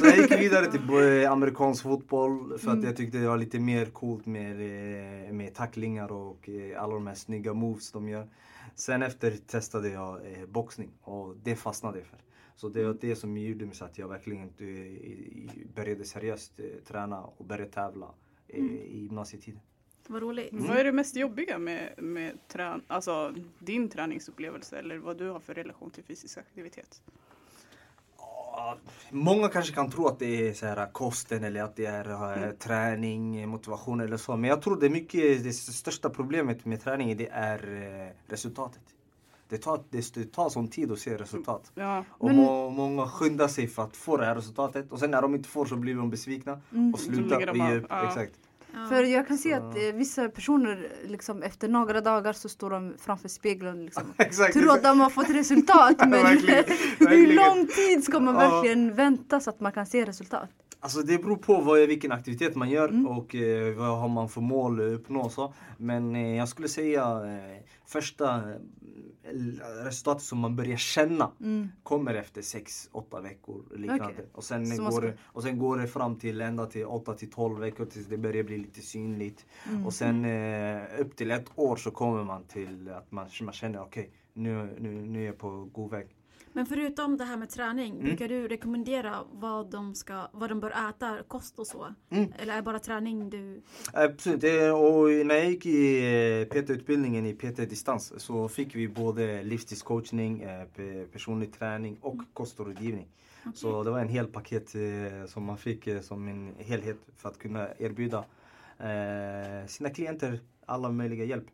Så 0.00 0.06
jag 0.06 0.16
gick 0.16 0.32
vidare 0.32 0.66
till 0.70 1.22
eh, 1.22 1.32
amerikansk 1.32 1.82
fotboll 1.82 2.58
för 2.58 2.70
att 2.70 2.82
jag 2.84 2.96
tyckte 2.96 3.18
det 3.18 3.28
var 3.28 3.36
lite 3.36 3.58
mer 3.58 3.86
coolt 3.86 4.26
med, 4.26 4.52
eh, 4.52 5.32
med 5.32 5.54
tacklingar 5.54 6.12
och 6.12 6.48
eh, 6.48 6.82
alla 6.82 6.94
de 6.94 7.06
här 7.06 7.14
snygga 7.14 7.54
moves 7.54 7.92
de 7.92 8.08
gör. 8.08 8.26
Sen 8.76 9.02
efter 9.02 9.36
testade 9.36 9.88
jag 9.88 10.32
eh, 10.32 10.46
boxning 10.46 10.90
och 11.00 11.36
det 11.36 11.56
fastnade 11.56 11.98
jag 11.98 12.06
för. 12.06 12.18
Så 12.56 12.68
det 12.68 12.84
var 12.84 12.96
det 13.00 13.16
som 13.16 13.36
gjorde 13.36 13.66
mig 13.66 13.74
så 13.74 13.84
att 13.84 13.98
jag 13.98 14.08
verkligen 14.08 14.48
eh, 14.58 15.66
började 15.74 16.04
seriöst 16.04 16.60
eh, 16.60 16.64
träna 16.86 17.20
och 17.22 17.44
började 17.44 17.70
tävla 17.70 18.14
eh, 18.48 18.64
i 18.64 19.02
gymnasietiden. 19.02 19.60
Vad 20.06 20.22
roligt. 20.22 20.48
Vad 20.52 20.76
är 20.76 20.84
det 20.84 20.92
mest 20.92 21.16
jobbiga 21.16 21.58
med, 21.58 22.02
med 22.02 22.48
trän 22.48 22.82
alltså, 22.86 23.34
din 23.58 23.88
träningsupplevelse 23.88 24.78
eller 24.78 24.96
vad 24.98 25.18
du 25.18 25.28
har 25.28 25.40
för 25.40 25.54
relation 25.54 25.90
till 25.90 26.04
fysisk 26.04 26.38
aktivitet? 26.38 27.02
Ja, 28.66 28.76
Många 29.10 29.48
kanske 29.48 29.74
kan 29.74 29.90
tro 29.90 30.06
att 30.06 30.18
det 30.18 30.48
är 30.48 30.52
så 30.52 30.66
här, 30.66 30.92
kosten 30.92 31.44
eller 31.44 31.62
att 31.62 31.76
det 31.76 31.86
är 31.86 32.10
eh, 32.44 32.50
träning, 32.50 33.36
eh, 33.40 33.46
motivation 33.46 34.00
eller 34.00 34.16
så. 34.16 34.36
Men 34.36 34.50
jag 34.50 34.62
tror 34.62 34.80
det 34.80 34.90
mycket, 34.90 35.44
det 35.44 35.52
största 35.52 36.10
problemet 36.10 36.64
med 36.64 36.82
träning 36.82 37.16
det 37.16 37.28
är 37.28 37.58
eh, 38.06 38.30
resultatet. 38.32 38.80
Det 39.48 39.58
tar, 39.58 39.80
det, 39.90 40.14
det 40.14 40.32
tar 40.32 40.48
sån 40.48 40.68
tid 40.68 40.92
att 40.92 40.98
se 40.98 41.16
resultat. 41.16 41.72
Ja, 41.74 42.04
Och 42.10 42.26
Men- 42.28 42.36
må, 42.36 42.70
många 42.70 43.06
skyndar 43.08 43.48
sig 43.48 43.66
för 43.68 43.82
att 43.82 43.96
få 43.96 44.16
det 44.16 44.24
här 44.26 44.34
resultatet 44.34 44.92
och 44.92 44.98
sen 44.98 45.10
när 45.10 45.22
de 45.22 45.34
inte 45.34 45.48
får 45.48 45.64
så 45.66 45.76
blir 45.76 45.94
de 45.94 46.10
besvikna 46.10 46.60
Mm. 46.72 46.94
och 46.94 47.00
slutar 47.00 47.40
ge 47.56 47.76
upp. 47.76 47.86
Ja. 47.88 48.08
Exakt. 48.08 48.34
Ja. 48.76 48.86
För 48.88 49.02
jag 49.02 49.28
kan 49.28 49.38
se 49.38 49.54
att 49.54 49.76
eh, 49.76 49.94
vissa 49.94 50.28
personer 50.28 50.92
liksom, 51.06 51.42
efter 51.42 51.68
några 51.68 52.00
dagar 52.00 52.32
så 52.32 52.48
står 52.48 52.70
de 52.70 52.94
framför 52.98 53.28
spegeln 53.28 53.84
liksom, 53.84 54.02
exakt. 54.18 54.52
tror 54.52 54.70
att 54.72 54.82
de 54.82 55.00
har 55.00 55.10
fått 55.10 55.30
resultat 55.30 55.96
men 55.98 56.10
Verkligen, 56.10 56.64
hur 56.98 57.34
lång 57.34 57.66
tid 57.66 58.04
ska 58.04 58.20
man 58.20 58.34
verkligen 58.34 58.94
vänta 58.94 59.40
så 59.40 59.50
att 59.50 59.60
man 59.60 59.72
kan 59.72 59.86
se 59.86 60.04
resultat? 60.04 60.48
Alltså 60.80 61.00
det 61.02 61.18
beror 61.18 61.36
på 61.36 61.60
vad, 61.60 61.78
vilken 61.78 62.12
aktivitet 62.12 62.54
man 62.54 62.70
gör 62.70 62.88
Mm. 62.88 63.06
och 63.06 63.34
eh, 63.34 63.74
vad 63.74 63.98
har 63.98 64.08
man 64.08 64.28
för 64.28 64.40
mål 64.40 64.80
att 64.80 65.00
uppnå 65.00 65.20
och 65.20 65.32
så. 65.32 65.54
Men 65.76 66.16
eh, 66.16 66.36
jag 66.36 66.48
skulle 66.48 66.68
säga 66.68 67.02
eh, 67.02 67.62
första 67.86 68.34
eh, 68.36 68.56
resultatet 69.84 70.22
som 70.22 70.38
man 70.38 70.56
börjar 70.56 70.76
känna 70.76 71.30
Mm. 71.40 71.68
kommer 71.82 72.14
efter 72.14 72.42
6-8 72.42 73.22
veckor 73.22 73.64
liknande. 73.76 74.04
Okej. 74.04 74.26
Och, 74.32 74.44
sen 74.44 74.76
går 74.76 75.00
det, 75.00 75.14
och 75.22 75.42
sen 75.42 75.58
går 75.58 75.78
det 75.78 75.86
fram 75.86 76.16
till 76.16 76.40
ända 76.40 76.66
till 76.66 76.84
8-12 76.86 77.60
veckor 77.60 77.84
tills 77.84 78.06
det 78.06 78.18
börjar 78.18 78.42
bli 78.44 78.58
lite 78.58 78.80
synligt. 78.80 79.46
Mm. 79.68 79.86
Och 79.86 79.94
sen 79.94 80.24
eh, 80.24 80.82
upp 80.98 81.16
till 81.16 81.30
ett 81.30 81.50
år 81.54 81.76
så 81.76 81.90
kommer 81.90 82.24
man 82.24 82.44
till 82.44 82.90
att 82.90 83.12
man, 83.12 83.28
man 83.40 83.52
känner 83.52 83.82
okej 83.82 84.10
nu, 84.36 84.76
nu, 84.78 84.90
nu 84.90 85.22
är 85.22 85.26
jag 85.26 85.38
på 85.38 85.68
god 85.72 85.90
väg. 85.90 86.15
Men 86.56 86.66
förutom 86.66 87.16
det 87.16 87.24
här 87.24 87.36
med 87.36 87.50
träning, 87.50 87.92
Mm. 87.94 88.04
brukar 88.04 88.28
du 88.28 88.48
rekommendera 88.48 89.24
vad 89.32 89.70
de, 89.70 89.94
ska, 89.94 90.28
vad 90.32 90.48
de 90.50 90.60
bör 90.60 90.70
äta, 90.90 91.18
kost 91.28 91.58
och 91.58 91.66
så? 91.66 91.94
Mm. 92.10 92.32
Eller 92.38 92.52
är 92.52 92.56
det 92.56 92.62
bara 92.62 92.78
träning 92.78 93.30
du... 93.30 93.62
Absolut. 93.92 94.40
Det- 94.40 94.70
Och 94.70 95.26
när 95.26 95.34
jag 95.34 95.50
gick 95.50 95.66
i 95.66 95.98
eh, 96.40 96.46
PT-utbildningen 96.48 97.26
i 97.26 97.34
PT 97.34 97.56
Distans 97.70 98.12
så 98.16 98.48
fick 98.48 98.74
vi 98.74 98.88
både 98.88 99.42
livsstilscoachning, 99.42 100.42
eh, 100.42 100.64
pe- 100.76 101.06
personlig 101.06 101.52
träning 101.58 101.96
och 102.00 102.16
kostrådgivning. 102.32 103.06
Så 103.54 103.82
det 103.84 103.90
var 103.90 103.98
en 104.00 104.08
hel 104.08 104.26
paket 104.26 104.74
eh, 104.74 105.26
som 105.26 105.44
man 105.44 105.56
fick 105.58 105.86
eh, 105.86 106.00
som 106.00 106.28
en 106.28 106.54
helhet 106.58 106.96
för 107.16 107.28
att 107.28 107.38
kunna 107.38 107.68
erbjuda 107.78 108.24
eh, 108.78 109.66
sina 109.66 109.90
klienter 109.90 110.40
alla 110.66 110.88
möjliga 110.90 111.24
hjälp. 111.24 111.46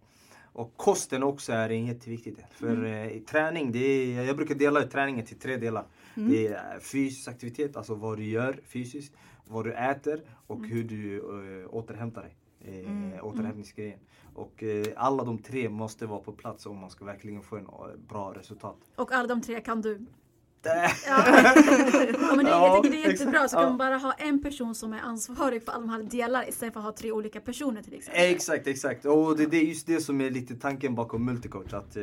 Och 0.52 0.76
kosten 0.76 1.22
också 1.22 1.52
är 1.52 1.70
en 1.70 1.86
jätteviktig 1.86 2.36
del. 2.36 2.44
För 2.50 2.84
eh, 2.84 3.06
i 3.16 3.20
träning, 3.20 3.72
det 3.72 3.78
är, 3.78 4.22
jag 4.22 4.36
brukar 4.36 4.54
dela 4.54 4.80
ut 4.82 4.90
träningen 4.90 5.26
till 5.26 5.38
tre 5.38 5.56
delar. 5.56 5.84
Det 6.14 6.46
är 6.46 6.80
fysisk 6.80 7.28
aktivitet, 7.28 7.76
alltså 7.76 7.94
vad 7.94 8.18
du 8.18 8.24
gör 8.24 8.60
fysiskt, 8.66 9.12
vad 9.48 9.64
du 9.64 9.72
äter 9.72 10.20
och 10.46 10.66
hur 10.66 10.84
du 10.84 11.16
eh, 11.62 11.74
återhämtar 11.74 12.22
dig. 12.22 12.36
Eh, 12.64 12.90
Mm. 12.90 13.12
Återhämtningsgrejen. 13.22 13.98
Och 14.34 14.62
eh, 14.62 14.86
alla 14.96 15.24
de 15.24 15.38
tre 15.38 15.68
måste 15.68 16.06
vara 16.06 16.20
på 16.20 16.32
plats 16.32 16.66
om 16.66 16.78
man 16.78 16.90
ska 16.90 17.04
verkligen 17.04 17.42
få 17.42 17.56
en 17.56 17.64
eh, 17.64 17.70
bra 18.08 18.32
resultat. 18.36 18.76
Och 18.96 19.12
alla 19.12 19.28
de 19.28 19.42
tre 19.42 19.60
kan 19.60 19.82
du. 19.82 20.06
Det- 20.62 20.90
Ja. 21.06 21.24
ja, 21.26 22.34
men 22.36 22.44
det, 22.44 22.50
jag 22.50 22.60
Ja, 22.62 22.82
tycker 22.82 22.96
det 22.96 23.04
är 23.04 23.10
jättebra. 23.10 23.48
Så 23.48 23.56
kan 23.56 23.62
Ja. 23.62 23.68
man 23.68 23.78
bara 23.78 23.96
ha 23.96 24.12
en 24.12 24.42
person 24.42 24.74
som 24.74 24.92
är 24.92 25.00
ansvarig 25.00 25.64
för 25.64 25.72
alla 25.72 25.80
de 25.80 25.90
här 25.90 26.02
delarna 26.02 26.48
istället 26.48 26.72
för 26.72 26.80
att 26.80 26.86
ha 26.86 26.92
tre 26.92 27.12
olika 27.12 27.40
personer 27.40 27.82
till 27.82 27.94
exempel. 27.94 28.22
Exakt, 28.24 28.66
exakt. 28.66 29.04
Och 29.04 29.36
det, 29.36 29.46
det 29.46 29.56
är 29.56 29.62
just 29.64 29.86
det 29.86 30.00
som 30.00 30.20
är 30.20 30.30
lite 30.30 30.54
tanken 30.54 30.94
bakom 30.94 31.24
multicoach. 31.24 31.72
Att, 31.72 31.96
eh, 31.96 32.02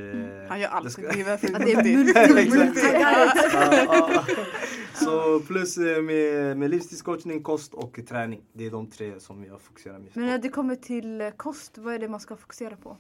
han 0.50 0.60
gör 0.60 0.70
allt. 0.70 0.86
det 0.86 0.92
ska- 0.92 1.02
Det 1.02 1.22
är 1.22 1.26
varför 1.26 1.48
Att 1.56 1.66
det 1.66 1.72
är 1.72 1.84
multi. 1.84 1.96
multi, 1.96 2.50
multi. 2.58 2.80
Ja, 2.94 3.32
ja. 3.88 4.26
Så 4.94 5.40
plus 5.48 5.78
eh, 5.78 6.02
med, 6.02 6.58
med 6.58 6.70
livsstilscoachning, 6.70 7.44
kost 7.44 7.74
och 7.74 8.00
träning. 8.10 8.42
Det 8.54 8.66
är 8.66 8.72
de 8.72 8.90
tre 8.90 9.20
som 9.20 9.44
jag 9.46 9.62
fokuserar 9.62 10.00
mest 10.00 10.16
Men 10.16 10.26
när 10.26 10.38
på. 10.38 10.42
det 10.42 10.50
kommer 10.50 10.76
till 10.76 11.32
kost, 11.38 11.78
vad 11.78 11.94
är 11.94 12.00
det 12.00 12.08
man 12.08 12.20
ska 12.20 12.36
fokusera 12.36 12.76
på? 12.76 12.98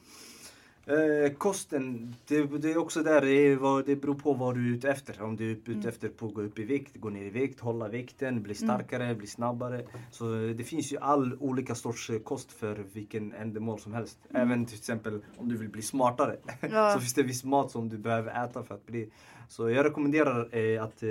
Eh, 0.85 1.33
kosten, 1.37 2.15
det, 2.27 2.45
det 2.45 2.71
är 2.71 2.77
också 2.77 3.03
där, 3.03 3.21
det, 3.21 3.31
är 3.31 3.55
vad, 3.55 3.85
det 3.85 3.95
beror 3.95 4.15
på 4.15 4.33
vad 4.33 4.55
du 4.55 4.69
är 4.69 4.75
ute 4.75 4.89
efter. 4.89 5.21
Om 5.21 5.35
du 5.35 5.45
är 5.51 5.55
ute 5.55 5.71
Mm. 5.71 5.87
efter 5.87 6.09
på 6.09 6.27
att 6.27 6.33
gå 6.33 6.41
upp 6.41 6.59
i 6.59 6.63
vikt, 6.63 6.97
gå 6.97 7.09
ner 7.09 7.23
i 7.25 7.29
vikt, 7.29 7.59
hålla 7.59 7.87
vikten, 7.87 8.43
bli 8.43 8.55
Mm. 8.61 8.67
starkare, 8.69 9.15
bli 9.15 9.27
snabbare. 9.27 9.85
Så 10.11 10.35
eh, 10.35 10.49
det 10.55 10.63
finns 10.63 10.93
ju 10.93 10.97
all 10.97 11.37
olika 11.39 11.75
sorts 11.75 12.09
eh, 12.09 12.19
kost 12.19 12.51
för 12.51 12.85
vilken 12.93 13.33
ändamål 13.33 13.79
som 13.79 13.93
helst. 13.93 14.17
Även 14.29 14.65
till 14.65 14.77
exempel 14.77 15.21
om 15.37 15.49
du 15.49 15.57
vill 15.57 15.69
bli 15.69 15.81
smartare. 15.81 16.37
Mm. 16.61 16.73
Ja. 16.75 16.93
så 16.93 16.99
finns 16.99 17.13
det 17.13 17.23
viss 17.23 17.43
mat 17.43 17.71
som 17.71 17.89
du 17.89 17.97
behöver 17.97 18.45
äta 18.45 18.63
för 18.63 18.75
att 18.75 18.85
bli. 18.85 19.09
Så 19.47 19.69
jag 19.69 19.85
rekommenderar 19.85 20.55
eh, 20.57 20.83
att 20.83 21.03
eh, 21.03 21.09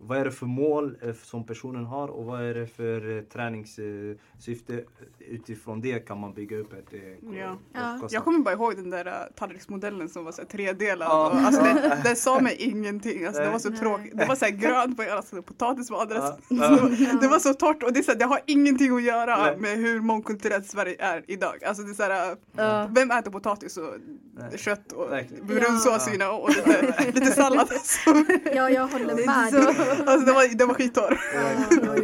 vad 0.00 0.18
är 0.18 0.24
det 0.24 0.30
för 0.30 0.46
mål 0.46 0.96
eh, 1.02 1.14
som 1.22 1.46
personen 1.46 1.84
har 1.84 2.08
och 2.08 2.24
vad 2.24 2.42
är 2.42 2.54
det 2.54 2.66
för 2.66 3.16
eh, 3.16 3.22
träningssyfte. 3.22 4.84
Utifrån 5.18 5.80
det 5.80 5.98
kan 6.06 6.20
man 6.20 6.34
bygga 6.34 6.56
upp 6.56 6.72
ett 6.72 6.92
eh, 6.94 7.00
Ja. 7.38 7.56
Ja. 7.72 8.00
Jag 8.10 8.24
kommer 8.24 8.38
bara 8.38 8.54
ihåg 8.54 8.76
den 8.76 8.90
där 8.90 9.28
tallriksmodellen 9.36 10.08
som 10.08 10.24
var 10.24 10.32
så 10.32 10.42
här 10.42 10.48
tredelad. 10.48 11.08
Ja. 11.10 11.26
Och, 11.30 11.34
alltså, 11.36 11.62
den, 11.62 11.76
den 12.04 12.16
sa 12.16 12.40
mig 12.40 12.56
ingenting. 12.58 13.24
Alltså, 13.24 13.42
det 13.42 13.50
var 13.50 13.58
så 13.58 13.70
tråkigt. 13.72 14.18
Det 14.18 14.26
var 14.26 14.34
så 14.34 14.44
här 14.44 14.52
grönt 14.52 14.96
på 14.96 15.02
ena 15.02 15.22
sidan, 15.22 15.42
potatis 15.42 15.88
på 15.88 15.96
andra 15.96 16.16
Ja. 16.16 16.38
sidan. 16.48 16.88
Ja. 16.98 17.18
Det 17.20 17.28
var 17.28 17.38
så 17.38 17.54
torrt 17.54 17.82
och 17.82 17.92
det, 17.92 17.98
är 17.98 18.02
så 18.02 18.10
här, 18.10 18.18
det 18.18 18.24
har 18.24 18.40
ingenting 18.46 18.96
att 18.96 19.02
göra 19.02 19.36
Nej. 19.36 19.56
med 19.56 19.76
hur 19.76 20.00
mångkulturellt 20.00 20.66
Sverige 20.66 20.96
är 20.98 21.24
idag. 21.26 21.64
Alltså, 21.64 21.82
det 21.82 21.90
är 21.90 21.94
så 21.94 22.02
här, 22.02 22.36
Ja. 22.56 22.88
vem 22.94 23.10
äter 23.10 23.30
potatis 23.30 23.76
och 23.76 23.94
Nej. 24.38 24.58
kött 24.58 24.92
och 24.92 25.12
Verkligen. 25.12 25.46
brunsåsina 25.46 26.30
och 26.32 26.48
lite, 26.48 27.10
lite 27.14 27.26
sallad? 27.30 27.68
Ja, 28.54 28.70
jag 28.70 28.86
håller 28.88 29.14
Det 29.16 29.26
med. 29.26 29.87
Så. 29.96 30.02
alltså, 30.10 30.26
det, 30.26 30.32
var, 30.32 30.56
det 30.58 30.64
var 30.64 30.74
skittorr. 30.74 31.18
Ja, 31.34 31.40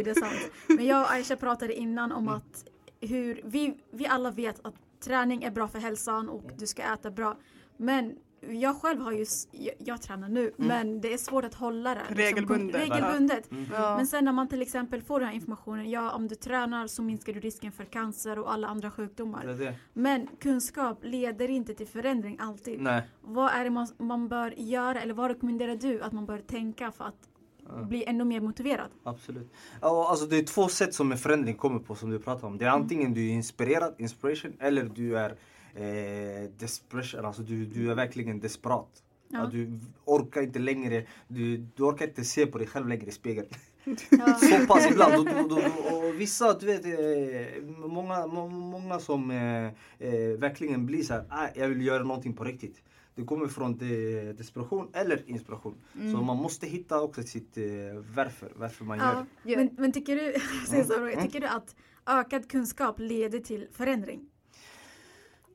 det 0.03 0.09
är 0.09 0.19
sant. 0.19 0.51
Men 0.67 0.85
jag 0.85 1.01
och 1.01 1.11
Aisha 1.11 1.35
pratade 1.35 1.73
innan 1.73 2.11
om 2.11 2.27
att 2.27 2.65
hur 3.01 3.41
vi, 3.45 3.77
vi 3.91 4.07
alla 4.07 4.31
vet 4.31 4.65
att 4.65 4.75
träning 5.03 5.43
är 5.43 5.51
bra 5.51 5.67
för 5.67 5.79
hälsan 5.79 6.29
och 6.29 6.43
du 6.57 6.67
ska 6.67 6.83
äta 6.83 7.11
bra. 7.11 7.37
Men 7.77 8.15
jag 8.49 8.81
själv 8.81 9.01
har 9.01 9.11
ju, 9.11 9.25
jag, 9.51 9.73
jag 9.79 10.01
tränar 10.01 10.29
nu, 10.29 10.51
men 10.57 11.01
det 11.01 11.13
är 11.13 11.17
svårt 11.17 11.43
att 11.45 11.53
hålla 11.53 11.89
det. 11.89 11.99
liksom, 11.99 12.15
Regelbundet. 12.17 12.75
regelbundet. 12.81 13.49
Ja. 13.73 13.97
Men 13.97 14.07
sen 14.07 14.25
när 14.25 14.31
man 14.31 14.47
till 14.47 14.61
exempel 14.61 15.01
får 15.01 15.19
den 15.19 15.27
här 15.29 15.35
informationen, 15.35 15.89
ja 15.89 16.11
om 16.11 16.27
du 16.27 16.35
tränar 16.35 16.87
så 16.87 17.01
minskar 17.01 17.33
du 17.33 17.39
risken 17.39 17.71
för 17.71 17.85
cancer 17.85 18.39
och 18.39 18.53
alla 18.53 18.67
andra 18.67 18.87
Det 18.87 18.91
sjukdomar. 18.95 19.45
det. 19.45 19.75
Men 19.93 20.27
kunskap 20.39 20.99
leder 21.03 21.49
inte 21.49 21.73
till 21.73 21.87
förändring 21.87 22.37
alltid. 22.41 22.81
Nej. 22.81 23.01
Vad 23.21 23.51
är 23.53 23.63
det 23.63 23.69
man, 23.69 23.87
man 23.97 24.27
bör 24.27 24.53
göra 24.57 25.01
eller 25.01 25.13
vad 25.13 25.27
rekommenderar 25.31 25.75
du 25.75 26.01
att 26.01 26.11
man 26.13 26.25
bör 26.25 26.39
tänka 26.39 26.91
för 26.91 27.03
att. 27.05 27.29
Bli 27.89 28.03
ännu 28.07 28.23
mer 28.23 28.39
motiverad? 28.39 28.89
Absolut. 29.03 29.51
Alltså 29.79 30.25
det 30.25 30.37
är 30.37 30.43
två 30.43 30.67
sätt 30.67 30.93
som 30.93 31.11
en 31.11 31.17
förändring 31.17 31.55
kommer 31.55 31.79
på 31.79 31.95
som 31.95 32.09
du 32.09 32.19
pratar 32.19 32.47
om. 32.47 32.57
Det 32.57 32.65
är 32.65 32.69
antingen 32.69 33.13
du 33.13 33.27
är 33.29 33.31
inspirerad, 33.33 33.95
inspiration, 33.97 34.53
eller 34.59 34.83
du 34.95 35.17
är 35.17 35.29
eh, 35.75 36.49
desperation, 36.57 37.25
alltså 37.25 37.41
du, 37.41 37.65
du 37.65 37.91
är 37.91 37.95
verkligen 37.95 38.39
desperat. 38.39 38.89
Ja. 39.29 39.39
Ja. 39.39 39.45
du 39.51 39.79
orkar 40.05 40.41
inte 40.41 40.59
längre, 40.59 41.05
du, 41.27 41.57
du 41.57 41.83
orkar 41.83 42.07
inte 42.07 42.23
se 42.23 42.45
på 42.45 42.57
dig 42.57 42.67
själv 42.67 42.87
längre 42.87 43.05
i 43.07 43.11
spegeln. 43.11 43.47
Ja. 44.09 44.33
Så 44.39 44.65
pass 44.67 44.87
ibland. 44.91 45.13
Och, 45.13 45.35
och, 45.45 45.51
och, 45.51 46.07
och 46.07 46.19
vissa, 46.21 46.53
du 46.53 46.65
vet, 46.65 46.85
eh, 46.85 47.63
många, 47.87 48.27
må- 48.27 48.47
många 48.49 48.99
som 48.99 49.31
eh, 49.31 49.65
eh, 49.65 50.37
verkligen 50.37 50.85
blir 50.85 51.03
så 51.03 51.13
här, 51.13 51.25
"Ah, 51.29 51.47
jag 51.55 51.67
vill 51.67 51.85
göra 51.85 52.03
någonting 52.03 52.33
på 52.33 52.43
riktigt. 52.43 52.83
Det 53.15 53.23
kommer 53.23 53.47
från 53.47 53.77
de, 53.77 54.33
desperation 54.33 54.89
eller 54.93 55.29
inspiration. 55.29 55.75
Så 55.93 56.21
man 56.21 56.37
måste 56.37 56.67
hitta 56.67 57.01
också 57.01 57.23
sitt 57.23 57.57
eh, 57.57 57.63
varför, 58.15 58.51
varför 58.55 58.85
man 58.85 58.97
gör 58.97 59.05
Ja. 59.05 59.25
Ja. 59.43 59.57
men, 59.57 59.69
men 59.77 59.91
tycker 59.91 60.15
du, 60.15 60.33
säger 60.67 60.83
så, 60.83 60.93
Roger, 60.93 61.21
tycker 61.21 61.39
du 61.39 61.47
att 61.47 61.75
ökad 62.05 62.51
kunskap 62.51 62.99
leder 62.99 63.39
till 63.39 63.67
förändring? 63.71 64.29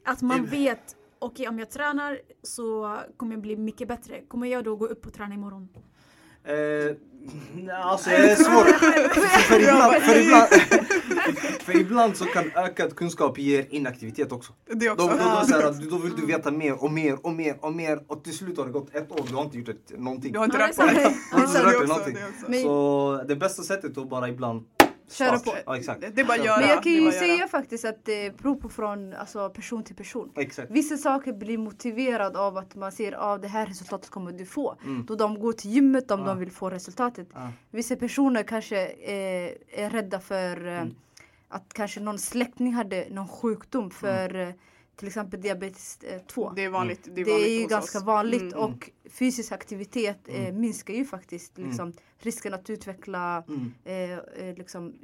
Att 0.04 0.22
man 0.22 0.46
vet, 0.46 0.96
okej 1.18 1.48
om 1.48 1.58
jag 1.58 1.70
tränar 1.70 2.20
så 2.42 2.98
kommer 3.16 3.32
jag 3.32 3.42
bli 3.42 3.56
mycket 3.56 3.88
bättre. 3.88 4.20
Kommer 4.28 4.46
jag 4.46 4.64
då 4.64 4.76
gå 4.76 4.86
upp 4.86 5.06
och 5.06 5.12
träna 5.12 5.34
imorgon? 5.34 5.68
Eh, 6.44 6.96
alltså 7.82 8.10
det 8.10 8.16
är 8.16 8.36
svårt. 8.36 8.66
För, 9.48 9.60
ibland, 9.60 9.94
för, 10.02 10.18
ibland, 10.20 10.48
för 11.62 11.76
ibland 11.80 12.16
så 12.16 12.24
kan 12.24 12.50
ökad 12.54 12.96
kunskap 12.96 13.38
ge 13.38 13.66
inaktivitet 13.70 14.32
också. 14.32 14.52
Det 14.66 14.86
Då, 14.86 14.92
också. 14.92 15.06
då, 15.06 15.12
då, 15.16 15.46
så 15.46 15.54
här, 15.54 15.90
då 15.90 15.96
vill 15.96 16.12
du 16.16 16.26
veta 16.26 16.50
mer 16.50 16.84
och 16.84 16.92
mer 16.92 17.26
och 17.26 17.32
mer 17.32 17.56
och 17.60 17.72
mer 17.72 18.00
och 18.06 18.24
till 18.24 18.36
slut 18.36 18.58
har 18.58 18.66
det 18.66 18.72
gått 18.72 18.94
ett 18.94 19.12
år 19.12 19.24
du 19.28 19.34
har 19.34 19.42
inte 19.44 19.58
gjort 19.58 19.68
ett, 19.68 19.98
någonting. 19.98 20.32
Du 20.32 20.38
har 20.38 20.44
inte 20.44 20.58
rört 20.58 20.76
på 20.76 20.86
dig. 20.86 21.16
Men- 22.48 22.62
Så 22.62 23.24
det 23.28 23.36
bästa 23.36 23.62
sättet 23.62 23.96
är 23.96 24.04
bara 24.04 24.28
ibland 24.28 24.64
Köra 25.10 25.38
på. 25.38 25.54
Ja, 25.66 25.76
exakt. 25.76 26.00
Det 26.00 26.20
är 26.20 26.24
bara 26.24 26.38
att 26.38 26.44
göra. 26.44 26.60
Men 26.60 26.68
jag 26.68 26.82
kan 26.82 26.92
ju 26.92 27.00
göra. 27.00 27.12
säga 27.12 27.48
faktiskt 27.48 27.84
att 27.84 28.04
det 28.04 28.36
beror 28.36 28.54
på 28.56 28.68
från 28.68 29.14
alltså, 29.14 29.50
person 29.50 29.84
till 29.84 29.94
person. 29.96 30.32
exakt. 30.36 30.70
Vissa 30.70 30.96
saker 30.96 31.32
blir 31.32 31.58
motiverad 31.58 32.36
av 32.36 32.56
att 32.56 32.74
man 32.74 32.92
ser 32.92 33.12
att 33.12 33.18
ah, 33.22 33.38
det 33.38 33.48
här 33.48 33.66
resultatet 33.66 34.10
kommer 34.10 34.32
du 34.32 34.46
få. 34.46 34.76
Mm. 34.84 35.06
Då 35.06 35.14
de 35.14 35.40
går 35.40 35.52
till 35.52 35.70
gymmet 35.70 36.10
om 36.10 36.20
Ja. 36.20 36.26
de 36.26 36.38
vill 36.38 36.50
få 36.50 36.70
resultatet. 36.70 37.28
Ja. 37.34 37.48
Vissa 37.70 37.96
personer 37.96 38.42
kanske 38.42 38.76
är, 39.06 39.54
är 39.68 39.90
rädda 39.90 40.20
för 40.20 40.66
eh, 40.66 40.80
Mm. 40.80 40.94
att 41.48 41.72
kanske 41.72 42.00
någon 42.00 42.18
släkting 42.18 42.72
hade 42.74 43.06
någon 43.10 43.28
sjukdom 43.28 43.90
för 43.90 44.34
eh, 44.40 44.48
till 45.00 45.08
exempel 45.08 45.40
diabetes 45.40 45.98
eh, 46.02 46.20
2. 46.20 46.52
Det 46.56 46.64
är 46.64 46.68
vanligt. 46.70 47.08
Det 47.14 47.20
är, 47.20 47.24
Det 47.24 47.30
är 47.32 47.60
ju 47.60 47.66
ganska 47.66 47.98
oss. 47.98 48.04
vanligt 48.04 48.42
Mm. 48.42 48.58
och 48.58 48.90
fysisk 49.10 49.52
aktivitet 49.52 50.18
eh, 50.28 50.40
Mm. 50.48 50.60
minskar 50.60 50.94
ju 50.94 51.04
faktiskt 51.04 51.58
Mm. 51.58 51.70
liksom, 51.70 51.92
risken 52.18 52.54
att 52.54 52.70
utveckla 52.70 53.44
Mm. 53.48 53.74
eh, 53.84 54.18
eh, 54.48 54.56
liksom, 54.56 54.94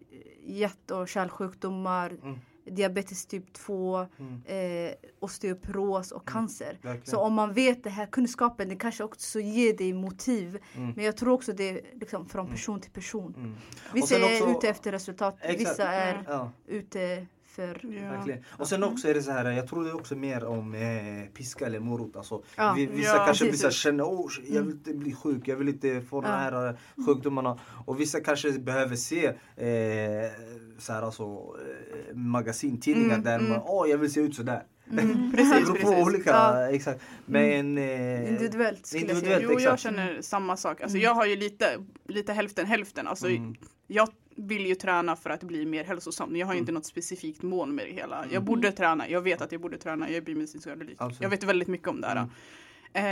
hjärt 0.47 0.91
och 0.91 1.09
kärlsjukdomar, 1.09 2.11
Mm. 2.23 2.39
diabetes 2.71 3.27
typ 3.27 3.53
2, 3.53 4.07
Mm. 4.19 4.43
eh, 4.47 4.93
osteoporos 5.21 6.13
och 6.13 6.29
cancer. 6.29 6.79
Så 7.05 7.19
om 7.21 7.35
man 7.35 7.53
vet 7.53 7.85
det 7.85 7.91
här 7.91 8.07
kunskapen, 8.07 8.69
det 8.69 8.77
kanske 8.77 9.05
också 9.05 9.41
ger 9.41 9.77
dig 9.77 9.93
motiv. 9.93 10.59
Mm. 10.77 10.93
Men 10.97 11.05
jag 11.05 11.17
tror 11.17 11.33
också 11.33 11.53
det 11.53 11.69
är 11.71 11.81
liksom 12.01 12.27
från 12.29 12.49
person 12.51 12.81
till 12.81 12.91
person. 12.91 13.35
Mm. 13.37 13.55
Vissa 13.95 14.17
är 14.17 14.25
också- 14.43 14.59
ute 14.59 14.69
efter 14.69 14.93
resultat, 14.93 15.37
Exakt. 15.41 15.61
vissa 15.61 15.89
är 15.89 16.25
Ja. 16.29 16.53
ute 16.67 17.27
för... 17.57 17.81
Ja. 17.95 18.11
Verkligen. 18.13 18.45
Och 18.49 18.69
sen 18.69 18.85
också 18.85 19.09
är 19.09 19.15
det 19.15 19.23
så 19.23 19.31
här, 19.31 19.51
jag 19.51 19.69
tror 19.69 19.85
det 19.85 19.91
är 19.91 19.95
också 19.95 20.17
mer 20.17 20.45
om 20.45 20.75
eh, 20.75 21.31
piska 21.35 21.67
eller 21.67 21.81
morot. 21.81 22.17
Alltså, 22.17 22.43
Ja. 22.57 22.73
vi, 22.77 22.87
vissa 22.87 23.17
Ja, 23.17 23.25
kanske 23.27 23.45
precis. 23.45 23.61
vissa 23.65 23.71
känner 23.71 24.05
oh, 24.05 24.31
jag 24.51 24.63
vill 24.63 24.73
inte 24.73 24.95
bli 24.95 25.13
sjuk, 25.15 25.49
jag 25.49 25.57
vill 25.57 25.69
inte 25.69 26.01
få 26.01 26.21
de 26.21 26.27
här 26.29 26.69
eh, 26.69 26.75
sjukdomarna. 27.07 27.59
Och 27.87 28.01
vissa 28.01 28.21
kanske 28.21 28.53
behöver 28.53 28.97
se 28.97 29.27
eh, 29.27 30.31
så 30.79 30.93
här, 30.93 31.03
alltså, 31.03 31.23
eh, 31.23 32.15
magasin, 32.17 32.81
tidningar 32.81 33.15
Mm, 33.15 33.25
där 33.25 33.39
mm. 33.39 33.51
man, 33.51 33.61
åh 33.65 33.89
jag 33.91 33.99
vill 33.99 34.13
se 34.13 34.21
ut 34.21 34.35
sådär. 34.35 34.63
Mm. 34.93 35.33
Precis, 35.33 35.53
det 35.55 35.61
beror 35.61 35.75
på 35.75 35.89
precis. 35.91 36.07
olika, 36.07 36.31
Ja. 36.31 36.69
exakt. 36.71 37.01
Men 37.27 37.79
eh, 37.79 38.29
Individuellt 38.29 38.87
skulle 38.87 39.03
jag 39.07 39.17
säga. 39.17 39.37
individuellt. 39.37 39.43
Jo, 39.43 39.51
jag 39.51 39.63
exakt. 39.63 39.83
känner 39.83 40.23
samma 40.23 40.57
sak. 40.57 40.81
Alltså, 40.81 40.97
Mm. 40.97 41.05
Jag 41.05 41.15
har 41.15 41.27
ju 41.27 41.37
lite, 41.37 41.79
lite 42.09 42.33
hälften 42.33 42.67
hälften. 42.67 43.07
Alltså, 43.07 43.29
Mm. 43.29 43.55
Jag 43.87 44.09
vill 44.37 44.67
ju 44.67 44.75
träna 44.75 45.17
för 45.17 45.31
att 45.31 45.43
bli 45.43 45.67
mer 45.67 45.85
hälsosam. 45.85 46.37
Jag 46.37 46.47
har 46.47 46.53
Mm. 46.53 46.63
inte 46.63 46.73
något 46.73 46.87
specifikt 46.87 47.43
mål 47.43 47.73
med 47.73 47.87
det 47.87 47.93
hela. 47.93 48.17
Jag 48.23 48.33
Mm. 48.33 48.45
borde 48.45 48.73
träna. 48.73 49.09
Jag 49.09 49.21
vet 49.21 49.41
att 49.43 49.53
jag 49.53 49.61
borde 49.61 49.79
träna. 49.79 50.09
Jag 50.09 50.17
är 50.17 50.21
biomedicinsk 50.21 50.67
analytiker. 50.67 51.05
Absolut. 51.05 51.23
Jag 51.23 51.31
vet 51.31 51.45
väldigt 51.45 51.69
mycket 51.69 51.89
om 51.89 52.01
det 52.01 52.07
här. 52.07 52.17
Mm. 52.17 52.31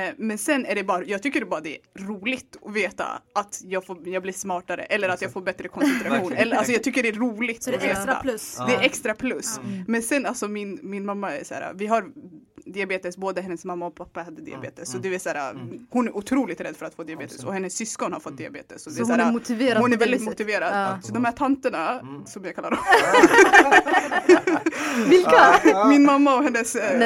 Eh, 0.09 0.15
men 0.19 0.39
sen 0.39 0.67
är 0.67 0.75
det 0.75 0.85
bara, 0.85 1.05
jag 1.05 1.23
tycker 1.23 1.41
det 1.41 1.47
bara 1.47 1.61
det 1.61 1.77
är 1.77 2.03
roligt 2.07 2.57
att 2.63 2.73
veta 2.75 3.23
att 3.35 3.63
jag, 3.65 3.87
får, 3.87 4.09
jag 4.09 4.23
blir 4.23 4.33
smartare 4.33 4.83
eller 4.85 5.09
att 5.09 5.23
jag 5.23 5.33
får 5.33 5.41
bättre 5.43 5.69
koncentration. 5.69 6.33
Eller, 6.37 6.57
alltså, 6.57 6.73
jag 6.73 6.83
tycker 6.83 7.03
det 7.03 7.09
är 7.09 7.13
roligt 7.13 7.63
Så 7.63 7.71
det 7.71 7.77
är 7.77 7.91
extra 7.91 8.15
plus. 8.15 8.57
Det 8.67 8.75
är 8.75 8.81
extra 8.81 9.15
plus. 9.15 9.61
Ja. 9.63 9.69
Men 9.89 10.03
sen 10.03 10.27
alltså 10.27 10.49
min, 10.49 10.79
min 10.83 11.05
mamma 11.05 11.31
är 11.33 11.45
så 11.45 11.55
här, 11.55 11.73
vi 11.75 11.87
har 11.87 12.13
diabetes, 12.75 13.17
både 13.17 13.41
hennes 13.41 13.65
mamma 13.65 13.87
och 13.87 13.95
pappa 13.95 14.23
hade 14.23 14.43
diabetes. 14.43 14.89
Så 14.91 14.97
Mm. 14.97 15.11
det 15.11 15.15
är 15.15 15.19
så 15.19 15.29
här, 15.29 15.51
Mm. 15.51 15.87
hon 15.91 16.09
är 16.09 16.17
otroligt 16.17 16.61
rädd 16.61 16.77
för 16.77 16.87
att 16.87 16.95
få 16.95 17.03
diabetes 17.05 17.45
och 17.45 17.53
hennes 17.55 17.77
syskon 17.77 18.13
har 18.13 18.21
fått 18.21 18.31
Mm. 18.31 18.37
diabetes. 18.37 18.83
Så 18.83 18.91
det 18.91 19.01
är 19.01 19.05
så 19.05 19.13
hon 19.13 19.21
är 19.21 19.33
motiverad 19.33 19.83
hon 19.83 19.93
är 19.93 19.97
väldigt 19.97 20.23
motiverad. 20.23 20.73
Ja. 20.89 20.99
Så 21.03 21.13
de 21.13 21.25
här 21.25 21.33
tanterna, 21.33 22.01
Mm. 22.01 22.27
som 22.27 22.45
jag 22.45 22.55
kallar 22.55 22.71
dem, 22.71 22.79
Vilka? 25.09 25.61
min 25.89 26.05
mamma 26.05 26.35
och 26.37 26.43
hennes, 26.45 26.77
eh, 26.77 26.99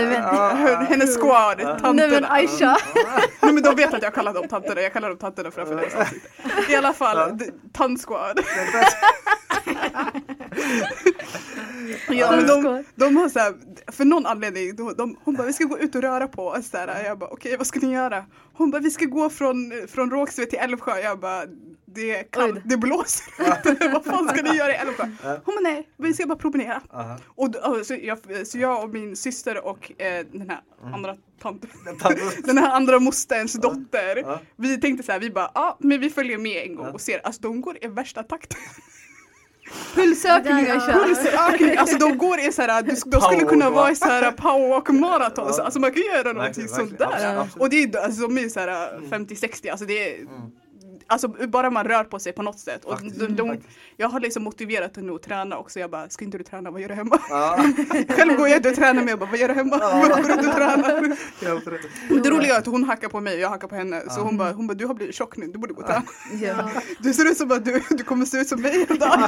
hennes 0.89 1.17
squad, 1.17 1.57
Nej 1.59 1.67
men 1.67 1.81
tanterna. 1.81 2.29
Aisha! 2.29 2.77
Nej 3.43 3.53
men 3.53 3.63
de 3.63 3.75
vet 3.77 3.95
att 3.95 4.03
jag 4.03 4.15
kallar 4.15 4.35
dem 4.35 4.49
tanterna, 4.49 4.81
jag 4.81 4.93
kallar 4.93 5.09
dem 5.09 5.19
tanterna 5.19 5.51
framför 5.51 5.75
deras 5.77 5.95
ansikte. 5.95 6.29
I 6.73 6.77
alla 6.77 6.93
fall, 6.93 7.39
tantsquad. 7.73 8.41
Ja, 12.09 12.31
men 12.31 12.47
de, 12.47 12.85
de 12.95 13.17
har 13.17 13.29
så 13.29 13.39
här, 13.39 13.55
för 13.93 14.05
någon 14.05 14.27
anledning, 14.27 14.77
de, 14.77 14.95
de, 14.99 15.17
hon 15.25 15.35
bara 15.35 15.47
vi 15.47 15.53
ska 15.53 15.65
gå 15.65 15.79
ut 15.79 15.95
och 15.95 16.03
röra 16.03 16.29
på 16.29 16.47
oss. 16.47 16.71
Så 16.71 16.77
här, 16.77 17.05
jag 17.05 17.19
bara 17.19 17.31
okej 17.31 17.57
vad 17.57 17.67
ska 17.67 17.81
ni 17.81 17.93
göra? 17.93 18.25
Hon 18.53 18.71
bara 18.71 18.83
vi 18.83 18.91
ska 18.91 19.05
gå 19.05 19.31
från, 19.31 19.73
från 19.89 20.11
Rågsved 20.11 20.51
till 20.51 20.59
Älvsjö. 20.59 20.99
Jag 20.99 21.21
bara 21.21 21.43
det, 21.95 22.23
kan, 22.23 22.61
det 22.65 22.77
blåser 22.77 23.93
vad 23.93 24.05
fan 24.05 24.29
ska 24.29 24.43
ni 24.43 24.57
göra 24.57 24.73
i 24.73 24.77
Älvsjö? 24.77 25.03
Hon 25.23 25.55
bara 25.55 25.61
nej, 25.61 25.89
vi 25.97 26.15
ska 26.15 26.27
bara 26.27 26.39
promenera. 26.39 26.83
Aha. 26.93 27.19
Och, 27.27 27.55
så, 27.87 27.95
jag, 28.03 28.19
så 28.47 28.59
jag 28.59 28.85
och 28.85 28.91
min 28.91 29.17
syster 29.17 29.67
och 29.67 30.03
eh, 30.03 30.27
den 30.33 30.51
här 30.51 30.61
andra 30.95 31.17
tanten, 31.43 31.71
Tant- 32.01 32.43
den 32.47 32.59
här 32.59 32.71
andra 32.71 32.99
mosterns 32.99 33.53
dotter. 33.53 34.17
Ja. 34.17 34.41
Vi 34.57 34.81
tänkte 34.81 35.07
så 35.07 35.13
här, 35.13 35.21
vi 35.21 35.31
bara 35.31 35.51
ja 35.55 35.77
men 35.81 36.01
vi 36.01 36.11
följer 36.11 36.39
med 36.39 36.67
en 36.67 36.75
gång 36.75 36.87
och 36.87 37.01
ser, 37.01 37.27
alltså 37.27 37.43
de 37.43 37.61
går 37.61 37.85
i 37.85 37.89
värsta 37.89 38.23
takt. 38.23 38.55
Pulsökningar 39.95 40.81
kör. 40.81 41.05
Pulsökning, 41.05 41.77
alltså 41.77 41.99
de 41.99 42.19
går 42.19 42.41
i 42.41 42.53
såhär, 42.53 42.83
du, 42.83 42.95
de 43.07 43.21
skulle 43.21 43.45
kunna 43.45 43.71
vara 43.71 43.91
i 43.91 43.97
såhär 43.97 44.33
powerwalk 44.33 44.89
maraton, 44.89 45.47
alltså 45.65 45.81
man 45.81 45.93
kan 45.93 46.03
göra 46.03 46.33
någonting 46.33 46.69
sånt 46.69 46.99
där. 46.99 47.47
Och 47.59 47.71
det 47.71 47.83
är 47.83 47.99
alltså, 48.05 48.23
de 48.23 48.39
är 48.39 48.43
ju 48.43 48.51
såhär 48.51 49.01
50-60, 49.11 49.71
alltså 49.71 49.87
det 49.87 50.15
är 50.15 50.19
Alltså 51.11 51.29
bara 51.29 51.71
man 51.71 51.85
rör 51.85 52.05
på 52.05 52.19
sig 52.19 52.33
på 52.33 52.43
något 52.43 52.59
sätt. 52.59 52.85
Och 52.85 52.99
de, 53.19 53.27
de, 53.37 53.57
jag 53.97 54.09
har 54.09 54.21
liksom 54.21 54.43
motiverat 54.43 54.97
henne 54.97 55.15
att 55.15 55.23
träna 55.23 55.59
också. 55.59 55.81
Jag 55.81 55.91
bara, 55.91 56.09
ska 56.09 56.25
inte 56.25 56.39
du 56.39 56.45
träna? 56.45 56.71
Vad 56.71 56.81
gör 56.81 56.89
du 56.89 56.95
hemma? 56.95 57.19
Ja, 57.31 57.65
Själv 58.09 58.37
går 58.37 58.49
jag 58.49 58.57
inte 58.59 58.69
och 58.69 58.75
tränar 58.75 58.95
men 58.95 59.09
jag 59.09 59.19
bara, 59.19 59.31
vad 59.31 59.39
gör 59.39 59.49
du 59.49 59.55
hemma? 59.55 59.79
Varför 59.79 60.19
går 60.19 61.71
du 61.71 61.77
inte. 61.77 61.89
Och 62.15 62.23
det 62.23 62.31
roliga 62.31 62.55
är 62.55 62.59
att 62.59 62.67
hon 62.67 62.85
hackar 62.85 63.09
på 63.09 63.21
mig 63.21 63.35
och 63.35 63.41
jag 63.41 63.49
hackar 63.49 63.69
på 63.69 63.75
henne. 63.75 64.03
Så 64.11 64.21
hon 64.21 64.37
bara, 64.37 64.53
hon 64.53 64.67
bara, 64.67 64.75
du 64.75 64.87
har 64.87 64.95
blivit 64.95 65.15
tjock 65.15 65.37
nu, 65.37 65.47
du 65.47 65.59
borde 65.59 65.75
gå 65.75 65.81
och 65.81 65.87
träna. 65.87 66.03
Ja. 66.43 66.71
Du 66.99 67.13
ser 67.13 67.31
ut 67.31 67.37
som 67.37 67.53
att 67.53 67.65
du, 67.65 67.83
du 67.91 68.05
kommer 68.05 68.25
se 68.25 68.39
ut 68.39 68.49
som 68.49 68.63
mig 68.63 68.87
en 68.89 68.99
dag. 68.99 69.21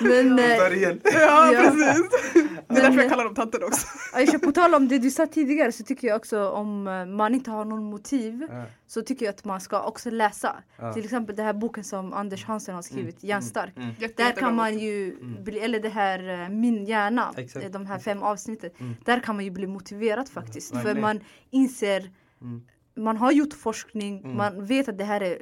Men 0.00 0.38
eh. 0.38 0.46
Ja, 0.46 1.52
Ja. 1.52 1.60
precis. 1.60 2.04
Det 2.68 2.78
är 2.78 2.82
därför 2.82 3.00
jag 3.00 3.10
kallar 3.10 3.24
dem 3.24 3.34
tanter 3.34 3.64
också. 3.64 3.86
Aisha, 4.12 4.38
på 4.38 4.52
tal 4.52 4.74
om 4.74 4.88
det 4.88 4.98
du 4.98 5.10
sa 5.10 5.26
tidigare 5.26 5.72
så 5.72 5.84
tycker 5.84 6.08
jag 6.08 6.16
också 6.16 6.48
om 6.48 6.86
eh, 6.88 7.06
man 7.06 7.34
inte 7.34 7.50
har 7.50 7.64
någon 7.64 7.84
motiv 7.84 8.46
Ja. 8.50 8.64
Så 8.94 9.02
tycker 9.02 9.26
jag 9.26 9.32
att 9.34 9.44
man 9.44 9.60
ska 9.60 9.82
också 9.82 10.10
läsa. 10.10 10.62
Ja. 10.76 10.92
Till 10.92 11.04
exempel 11.04 11.36
den 11.36 11.46
här 11.46 11.52
boken 11.52 11.84
som 11.84 12.12
Anders 12.12 12.44
Hansen 12.44 12.74
har 12.74 12.82
skrivit, 12.82 13.24
Hjärnstark. 13.24 13.76
Mm. 13.76 13.88
Jätte, 13.98 14.22
Där 14.24 14.32
kan 14.32 14.54
man 14.54 14.78
ju, 14.78 15.16
bli, 15.44 15.58
eller 15.58 15.80
det 15.80 15.88
här 15.88 16.42
eh, 16.42 16.48
Min 16.48 16.84
hjärna, 16.84 17.34
Exakt. 17.36 17.64
eh, 17.66 17.70
de 17.70 17.86
här 17.86 17.98
fem 17.98 18.22
avsnitten. 18.22 18.70
Mm. 18.78 18.94
Där 19.04 19.20
kan 19.20 19.36
man 19.36 19.44
ju 19.44 19.50
bli 19.50 19.66
motiverad 19.66 20.28
faktiskt. 20.28 20.76
För 20.82 20.94
man 20.94 21.20
inser, 21.50 22.10
Mm. 22.40 22.62
man 22.96 23.16
har 23.16 23.32
gjort 23.32 23.52
forskning, 23.52 24.18
Mm. 24.24 24.36
man 24.36 24.66
vet 24.66 24.88
att 24.88 24.98
det 24.98 25.04
här 25.04 25.20
är 25.20 25.38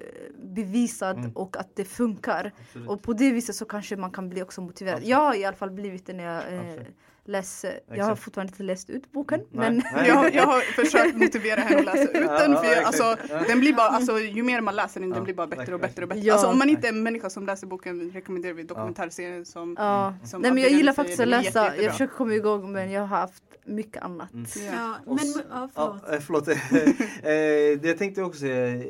bevisat 0.55 1.17
Mm. 1.17 1.33
och 1.33 1.57
att 1.57 1.77
det 1.77 1.85
funkar. 1.85 2.53
Absolut. 2.61 2.89
Och 2.89 3.03
på 3.03 3.13
det 3.13 3.31
viset 3.33 3.55
så 3.57 3.65
kanske 3.65 3.97
man 3.97 4.11
kan 4.11 4.29
bli 4.29 4.43
också 4.43 4.61
motiverad. 4.61 4.95
Absolut. 4.97 5.11
Jag 5.11 5.19
har 5.19 5.35
i 5.35 5.45
alla 5.45 5.57
fall 5.57 5.71
blivit 5.71 6.07
det 6.07 6.13
när 6.13 6.25
jag 6.25 6.55
eh, 6.55 6.83
Absolut. 7.25 7.37
läser. 7.37 7.81
Jag 7.95 8.05
har 8.05 8.17
fortfarande 8.17 8.51
inte 8.53 8.63
läst 8.63 8.91
ut 8.91 9.13
boken. 9.13 9.41
Nej, 9.51 9.71
men 9.71 9.83
nej. 9.95 10.09
Jag, 10.09 10.35
jag 10.35 10.47
har 10.47 10.61
försökt 10.61 11.17
motivera 11.17 11.61
henne 11.61 11.79
att 11.79 11.85
läsa 11.85 12.03
ut 12.03 12.11
Ja, 12.27 12.39
den. 12.39 12.53
ja, 12.53 12.63
För 12.63 12.71
jag, 12.73 12.85
alltså, 12.85 13.17
Ja. 13.29 13.43
den 13.49 13.61
blir 13.61 13.73
bara, 13.75 13.89
alltså, 13.89 14.19
ju 14.19 14.43
mer 14.43 14.61
man 14.61 14.77
läser 14.77 15.01
den, 15.01 15.11
den 15.11 15.19
Ja, 15.19 15.25
blir 15.25 15.35
bara 15.35 15.47
bättre 15.47 15.75
och 15.75 15.81
bättre 15.81 16.03
och 16.03 16.09
bättre. 16.09 16.21
Ja. 16.23 16.33
Alltså, 16.33 16.49
om 16.49 16.59
man 16.59 16.69
inte 16.69 16.89
är 16.89 16.93
en 16.93 17.03
människa 17.03 17.31
som 17.31 17.47
läser 17.47 17.67
boken 17.67 18.11
rekommenderar 18.11 18.55
vi 18.55 18.63
dokumentärserien 18.63 19.45
som 19.45 19.77
Ja. 19.79 20.15
Som 20.25 20.43
Nej, 20.43 20.53
men 20.53 20.63
jag 20.63 20.73
gillar 20.73 20.93
faktiskt 20.93 21.21
att 21.21 21.29
läsa. 21.29 21.45
jätte- 21.45 21.59
jättebra. 21.61 21.83
jag 21.85 21.93
försöker 21.93 22.15
komma 22.15 22.35
igång 22.35 22.73
men 22.73 22.91
jag 22.91 23.01
har 23.01 23.17
haft 23.19 23.43
mycket 23.65 24.03
annat. 24.03 24.33
Mm. 24.33 24.47
Ja. 24.57 24.97
Ja, 25.07 25.13
men, 25.15 25.19
ja, 25.51 25.69
Ja, 25.75 25.99
förlåt. 26.05 26.13
eh, 26.13 26.21
förlåt. 26.21 26.49
Eh, 27.23 27.81
det 27.81 27.89
jag 27.89 27.99
tänkte 27.99 28.23
också 28.23 28.47
eh, 28.47 28.81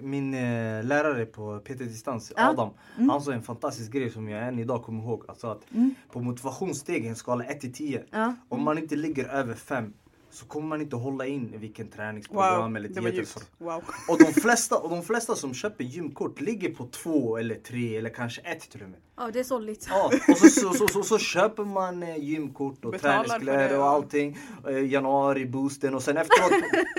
min 0.00 0.34
eh, 0.34 0.84
lärare 0.84 1.26
på 1.26 1.60
PT 1.60 1.78
Distans. 1.78 2.32
Adam, 2.36 2.70
Mm. 2.96 3.08
han 3.10 3.20
sa 3.22 3.32
en 3.32 3.42
fantastisk 3.42 3.92
grej 3.92 4.10
som 4.10 4.28
jag 4.28 4.48
än 4.48 4.58
idag 4.58 4.82
kommer 4.84 5.02
ihåg. 5.02 5.24
Alltså 5.28 5.46
att 5.46 5.62
Mm. 5.74 5.94
på 6.12 6.20
motivationsstegen, 6.20 7.16
skala 7.16 7.44
1 7.44 7.60
till 7.60 7.72
10, 7.72 8.04
Ja. 8.10 8.34
om 8.48 8.62
man 8.62 8.78
inte 8.78 8.96
ligger 8.96 9.24
över 9.28 9.54
5 9.54 9.92
så 10.30 10.46
kommer 10.46 10.68
man 10.68 10.80
inte 10.80 10.96
hålla 10.96 11.26
in 11.26 11.52
vilken 11.56 11.88
träningsprogram 11.88 12.72
Wow, 12.72 12.76
eller 12.76 12.88
diet. 13.12 13.50
Wow. 13.58 13.82
Och 14.08 14.18
de 14.18 14.40
flesta, 14.40 14.78
och 14.78 14.90
de 14.90 15.02
flesta 15.02 15.34
som 15.34 15.54
köper 15.54 15.84
gymkort 15.84 16.40
ligger 16.40 16.74
på 16.74 16.86
2 16.86 17.36
eller 17.36 17.54
3 17.54 17.96
eller 17.96 18.10
kanske 18.10 18.40
1 18.40 18.60
till 18.70 18.82
och 18.82 18.88
med. 18.90 18.98
Ja, 19.18 19.30
det 19.32 19.40
är 19.40 19.44
solligt. 19.44 19.86
Ja, 19.90 20.10
och 20.28 20.36
så, 20.38 20.48
så, 20.48 20.72
så, 20.74 20.88
så, 20.88 21.02
så 21.02 21.18
köper 21.18 21.64
man 21.64 22.02
eh, 22.02 22.16
gymkort 22.16 22.84
och 22.84 22.92
Betalar 22.92 23.24
träningskläder 23.24 23.78
och 23.78 23.86
allting. 23.86 24.38
Eh, 24.68 24.84
januari, 24.92 25.46
boosten 25.46 25.94
och 25.94 26.02
sen 26.02 26.16
efteråt, 26.16 26.52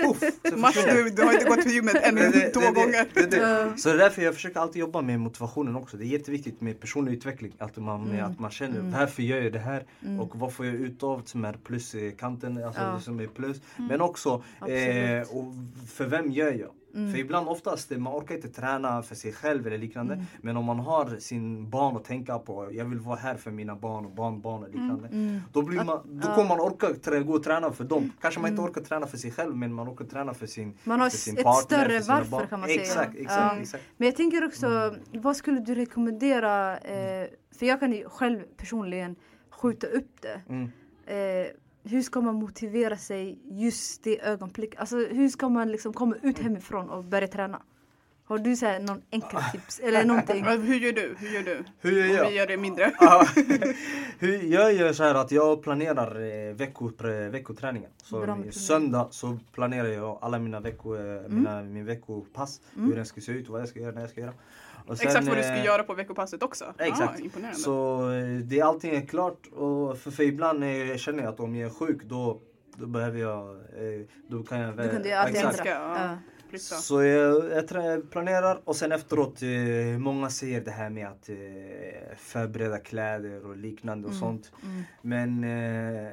poff! 0.04 0.22
Mars, 0.56 0.74
du, 0.84 1.10
du 1.10 1.22
har 1.22 1.32
inte 1.32 1.44
gått 1.44 1.62
till 1.62 1.72
gymmet 1.72 1.94
än 2.02 2.14
det, 2.14 2.30
det, 2.30 2.50
två 2.50 2.60
det, 2.60 2.66
gånger. 2.72 3.08
Det, 3.14 3.26
det, 3.30 3.36
Ja. 3.36 3.48
det. 3.64 3.78
Så 3.78 3.88
det 3.88 3.94
är 3.94 3.98
därför 3.98 4.22
jag 4.22 4.34
försöker 4.34 4.60
alltid 4.60 4.80
jobba 4.80 5.00
med 5.00 5.20
motivationen 5.20 5.76
också. 5.76 5.96
Det 5.96 6.04
är 6.04 6.06
jätteviktigt 6.06 6.60
med 6.60 6.80
personlig 6.80 7.12
utveckling. 7.12 7.52
Att 7.58 7.76
man, 7.76 8.04
med 8.04 8.18
Mm. 8.18 8.30
att 8.30 8.38
man 8.40 8.50
känner 8.50 8.78
Mm. 8.80 8.92
varför 8.92 9.22
gör 9.22 9.40
jag 9.40 9.52
det 9.52 9.58
här 9.58 9.84
Mm. 10.04 10.20
och 10.20 10.36
vad 10.36 10.52
får 10.52 10.66
jag 10.66 10.74
ut 10.74 11.02
av 11.02 11.22
som 11.24 11.44
är 11.44 11.52
pluskanten, 11.64 12.64
alltså 12.64 12.80
Ja. 12.82 12.88
det 12.88 13.00
som 13.00 13.20
är 13.20 13.26
plus. 13.26 13.56
Men 13.76 14.00
också 14.00 14.42
eh, 14.60 15.36
och 15.36 15.54
för 15.94 16.04
vem 16.06 16.30
gör 16.30 16.52
jag? 16.52 16.68
Mm. 16.94 17.12
För 17.12 17.18
ibland 17.18 17.48
oftast, 17.48 17.90
man 17.90 18.12
orkar 18.14 18.34
inte 18.34 18.48
träna 18.48 19.02
för 19.02 19.14
sig 19.14 19.32
själv 19.32 19.66
eller 19.66 19.78
liknande. 19.78 20.14
Mm. 20.14 20.26
Men 20.40 20.56
om 20.56 20.64
man 20.64 20.78
har 20.80 21.16
sin 21.18 21.70
barn 21.70 21.96
att 21.96 22.04
tänka 22.04 22.38
på, 22.38 22.68
jag 22.72 22.84
vill 22.84 22.98
vara 22.98 23.16
här 23.16 23.34
för 23.34 23.50
mina 23.50 23.76
barn 23.76 24.04
och 24.06 24.10
barnbarn 24.12 24.62
och 24.62 24.68
liknande. 24.68 25.08
Mm. 25.08 25.40
Då, 25.52 25.62
blir 25.62 25.84
man, 25.84 26.20
då 26.20 26.28
kommer 26.28 26.48
man 26.48 26.60
orka 26.60 27.20
gå 27.20 27.32
och 27.34 27.42
träna 27.42 27.72
för 27.72 27.84
dem. 27.84 28.12
Kanske 28.20 28.40
man 28.40 28.50
inte 28.50 28.60
Mm. 28.62 28.70
orkar 28.70 28.80
träna 28.80 29.06
för 29.06 29.16
sig 29.16 29.30
själv 29.32 29.56
men 29.56 29.72
man 29.74 29.88
orkar 29.88 30.04
träna 30.04 30.34
för 30.34 30.46
sin 30.46 30.76
Man 30.84 31.00
har 31.00 31.10
sin 31.10 31.38
ett 31.38 31.44
partner, 31.44 31.78
större 31.78 32.00
varför 32.16 32.30
barn. 32.30 32.46
kan 32.48 32.60
man 32.60 32.68
säga. 32.68 32.80
Exakt, 32.80 33.16
exakt, 33.18 33.54
Ja. 33.56 33.60
exakt. 33.60 33.84
Men 33.96 34.06
jag 34.06 34.16
tänker 34.16 34.44
också, 34.46 34.66
Mm. 34.66 35.00
vad 35.12 35.36
skulle 35.36 35.60
du 35.60 35.74
rekommendera? 35.74 36.78
Eh, 36.78 37.26
för 37.58 37.66
jag 37.66 37.80
kan 37.80 37.92
ju 37.92 38.08
själv 38.08 38.42
personligen 38.56 39.16
skjuta 39.50 39.86
upp 39.86 40.20
det. 40.20 40.40
Mm. 40.48 40.70
Eh, 41.06 41.46
hur 41.84 42.02
ska 42.02 42.20
man 42.20 42.34
motivera 42.34 42.96
sig 42.96 43.38
just 43.44 44.04
det 44.04 44.20
ögonblicket? 44.22 44.80
Alltså 44.80 44.96
hur 44.96 45.28
ska 45.28 45.48
man 45.48 45.72
liksom 45.72 45.92
komma 45.92 46.16
ut 46.22 46.38
hemifrån 46.38 46.90
och 46.90 47.04
börja 47.04 47.28
träna? 47.28 47.62
Har 48.24 48.38
du 48.38 48.56
så 48.56 48.66
här, 48.66 48.80
någon 48.80 49.02
enkel 49.10 49.40
tips 49.52 49.80
eller 49.80 50.04
någonting? 50.04 50.44
Hur 50.62 50.74
gör 50.74 50.92
du? 50.92 51.14
Hur 51.18 51.28
gör 51.34 51.42
du? 51.42 51.64
Hur 51.80 51.92
gör 51.92 52.08
Om 52.10 52.14
jag? 52.16 52.28
vi 52.30 52.36
gör 52.36 52.46
det 52.46 52.56
mindre. 52.56 52.92
Ja. 53.00 53.26
Hur- 54.18 54.42
jag 54.52 54.72
gör 54.74 54.92
så 54.92 55.02
här 55.02 55.14
att 55.14 55.30
jag 55.30 55.62
planerar 55.62 56.20
eh, 56.48 56.54
vecko, 56.54 56.90
pre- 56.90 57.28
veckoträningen. 57.30 57.90
Så 58.02 58.42
söndag 58.52 59.08
så 59.10 59.38
planerar 59.52 59.88
jag 59.88 60.18
alla 60.22 60.38
mina, 60.38 60.60
vecko, 60.60 60.96
eh, 60.96 61.28
mina 61.28 61.62
min 61.62 61.84
veckopass. 61.84 62.60
Mm. 62.76 62.88
Hur 62.88 62.96
den 62.96 63.06
ska 63.06 63.20
se 63.20 63.32
ut, 63.32 63.48
vad 63.48 63.60
jag 63.60 63.68
ska 63.68 63.80
göra, 63.80 63.92
när 63.92 64.00
jag 64.00 64.10
ska 64.10 64.20
göra. 64.20 64.32
Och 64.90 64.98
sen, 64.98 65.06
Exakt 65.06 65.28
vad 65.28 65.36
du 65.36 65.42
ska 65.42 65.52
eh, 65.54 65.64
göra 65.64 65.82
på 65.82 65.94
veckopasset 65.94 66.42
också. 66.42 66.74
Exakt. 66.78 67.20
Ah, 67.20 67.22
imponerande. 67.22 67.58
Så 67.58 68.10
eh, 68.12 68.24
det 68.44 68.60
allting 68.60 68.94
är 68.96 69.06
klart 69.06 69.46
och 69.46 69.98
för, 69.98 70.10
för 70.10 70.22
ibland 70.22 70.64
eh, 70.64 70.96
känner 70.96 71.22
jag 71.22 71.32
att 71.32 71.40
om 71.40 71.54
jag 71.56 71.70
är 71.70 71.74
sjuk 71.74 72.02
då, 72.04 72.40
då 72.76 72.86
behöver 72.86 73.18
jag, 73.20 73.48
eh, 73.50 74.06
då 74.28 74.42
kan 74.42 74.60
jag 74.60 74.76
Du 74.76 74.88
kan 74.88 75.02
ju 75.04 75.12
alltid 75.12 75.36
exakt. 75.36 75.58
ändra. 75.58 75.72
Ja. 75.72 75.96
Ja. 75.98 76.18
Flytta. 76.50 76.62
Så 76.74 77.02
jag, 77.02 77.50
jag 77.50 78.10
planerar 78.10 78.60
och 78.64 78.76
sen 78.76 78.92
efteråt, 78.92 79.42
eh, 79.42 79.98
många 79.98 80.30
säger 80.30 80.60
det 80.60 80.70
här 80.70 80.90
med 80.90 81.08
att 81.08 81.28
eh, 81.28 81.36
förbereda 82.16 82.78
kläder 82.78 83.46
och 83.46 83.56
liknande 83.56 84.08
och 84.08 84.14
Mm. 84.14 84.20
sånt. 84.20 84.52
Mm. 84.62 84.82
Men 85.02 85.44
eh, 86.04 86.12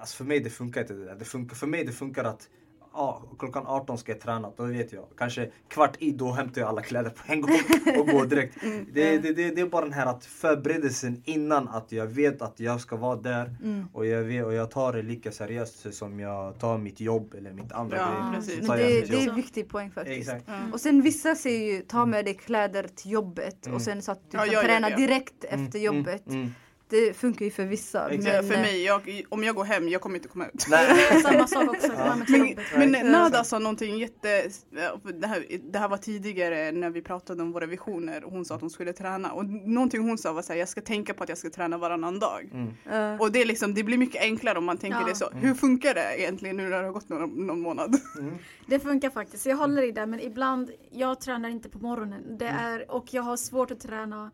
alltså 0.00 0.16
för 0.16 0.24
mig 0.24 0.40
det 0.40 0.50
funkar 0.50 0.80
inte 0.80 0.94
det 0.94 1.04
där. 1.04 1.14
Det 1.14 1.24
funkar, 1.24 1.54
för 1.56 1.66
mig 1.66 1.84
det 1.84 1.92
funkar 1.92 2.24
att 2.24 2.48
ja, 2.94 3.22
klockan 3.38 3.66
18 3.66 3.98
ska 3.98 4.12
jag 4.12 4.20
träna, 4.20 4.50
då 4.56 4.64
vet 4.64 4.92
jag. 4.92 5.04
Kanske 5.18 5.50
kvart 5.68 5.96
i, 5.98 6.10
då 6.12 6.32
hämtar 6.32 6.60
jag 6.60 6.68
alla 6.68 6.82
kläder 6.82 7.10
på 7.10 7.32
en 7.32 7.40
gång 7.40 7.52
och 7.98 8.06
går 8.06 8.26
direkt. 8.26 8.62
Mm. 8.62 8.86
Det, 8.92 9.18
det, 9.18 9.32
det, 9.32 9.50
det 9.50 9.60
är 9.60 9.66
bara 9.66 9.84
den 9.84 9.92
här 9.92 10.06
att 10.06 10.24
förberedelsen 10.24 11.22
innan 11.24 11.68
att 11.68 11.92
jag 11.92 12.06
vet 12.06 12.42
att 12.42 12.60
jag 12.60 12.80
ska 12.80 12.96
vara 12.96 13.16
där 13.16 13.54
Mm. 13.62 13.86
och 13.92 14.06
jag, 14.06 14.22
vet, 14.22 14.44
och 14.44 14.54
jag 14.54 14.70
tar 14.70 14.92
det 14.92 15.02
lika 15.02 15.32
seriöst 15.32 15.94
som 15.94 16.20
jag 16.20 16.58
tar 16.58 16.78
mitt 16.78 17.00
jobb 17.00 17.34
eller 17.38 17.52
mitt 17.52 17.72
andra. 17.72 17.96
Ja, 17.96 18.30
det, 18.32 18.36
precis. 18.36 18.58
Men 18.58 18.66
tar 18.66 18.76
jag 18.76 18.88
det, 18.88 19.00
det 19.10 19.24
är 19.24 19.28
en 19.28 19.36
viktig 19.36 19.68
poäng 19.68 19.90
faktiskt. 19.90 20.18
Exakt. 20.18 20.44
Ja. 20.46 20.54
Och 20.72 20.80
sen 20.80 21.02
vissa 21.02 21.34
säger 21.34 21.72
ju 21.72 21.80
ta 21.80 22.06
med 22.06 22.24
dig 22.24 22.34
kläder 22.34 22.88
till 22.94 23.10
jobbet 23.10 23.66
Mm. 23.66 23.76
och 23.76 23.82
sen 23.82 24.02
så 24.02 24.12
att 24.12 24.30
du 24.30 24.36
Ja, 24.38 24.44
kan 24.44 24.52
gör 24.52 24.62
träna 24.62 24.90
direkt 24.96 25.44
Mm, 25.48 25.66
efter 25.66 25.78
mm, 25.78 25.96
jobbet. 25.96 26.26
Mm. 26.92 27.06
Det 27.08 27.14
funkar 27.14 27.44
ju 27.44 27.50
för 27.50 27.64
vissa. 27.64 28.08
Men, 28.10 28.22
för 28.22 28.54
eh, 28.54 28.60
mig, 28.60 28.84
jag, 28.84 29.22
om 29.28 29.44
jag 29.44 29.54
går 29.54 29.64
hem, 29.64 29.88
jag 29.88 30.00
kommer 30.00 30.16
inte 30.16 30.28
komma 30.28 30.46
ut. 30.46 30.66
Nej. 30.68 31.22
Samma 31.22 31.46
sak 31.46 31.68
också. 31.68 31.92
Ja. 31.96 32.16
Men, 32.76 32.90
men. 32.90 33.12
Nada 33.12 33.44
sa 33.44 33.58
någonting 33.58 33.98
jätte... 33.98 34.48
Det 35.20 35.26
här, 35.26 35.46
det 35.72 35.78
här 35.78 35.88
var 35.88 35.96
tidigare 35.96 36.72
när 36.72 36.90
vi 36.90 37.02
pratade 37.02 37.42
om 37.42 37.52
våra 37.52 37.66
visioner 37.66 38.24
och 38.24 38.32
hon 38.32 38.44
sa 38.44 38.54
att 38.54 38.60
hon 38.60 38.70
skulle 38.70 38.92
träna. 38.92 39.32
Och 39.32 39.44
någonting 39.46 40.08
hon 40.08 40.18
sa 40.18 40.32
var 40.32 40.42
så 40.42 40.52
här, 40.52 40.60
jag 40.60 40.68
ska 40.68 40.80
tänka 40.80 41.14
på 41.14 41.22
att 41.22 41.28
jag 41.28 41.38
ska 41.38 41.50
träna 41.50 41.78
varannan 41.78 42.18
dag. 42.18 42.50
Mm. 42.86 43.20
Och 43.20 43.32
det, 43.32 43.42
är 43.42 43.46
liksom, 43.46 43.74
det 43.74 43.82
blir 43.84 43.98
mycket 43.98 44.22
enklare 44.22 44.58
om 44.58 44.64
man 44.64 44.78
tänker 44.78 45.00
Ja. 45.00 45.06
det 45.06 45.14
så. 45.14 45.30
Mm. 45.30 45.42
Hur 45.42 45.54
funkar 45.54 45.94
det 45.94 46.20
egentligen 46.20 46.56
nu 46.56 46.62
när 46.68 46.78
det 46.78 46.84
har 46.86 46.92
gått 46.92 47.08
någon, 47.08 47.46
någon 47.46 47.60
månad? 47.60 47.96
Mm. 48.18 48.34
Det 48.66 48.78
funkar 48.80 49.10
faktiskt. 49.10 49.46
Jag 49.46 49.56
håller 49.56 49.82
i 49.82 49.92
det 49.92 50.06
men 50.06 50.20
ibland, 50.20 50.70
jag 50.90 51.20
tränar 51.20 51.48
inte 51.48 51.68
på 51.68 51.78
morgonen. 51.78 52.38
Det 52.38 52.48
Mm. 52.48 52.64
är, 52.64 52.90
och 52.90 53.14
jag 53.14 53.22
har 53.22 53.36
svårt 53.36 53.70
att 53.70 53.80
träna 53.80 54.30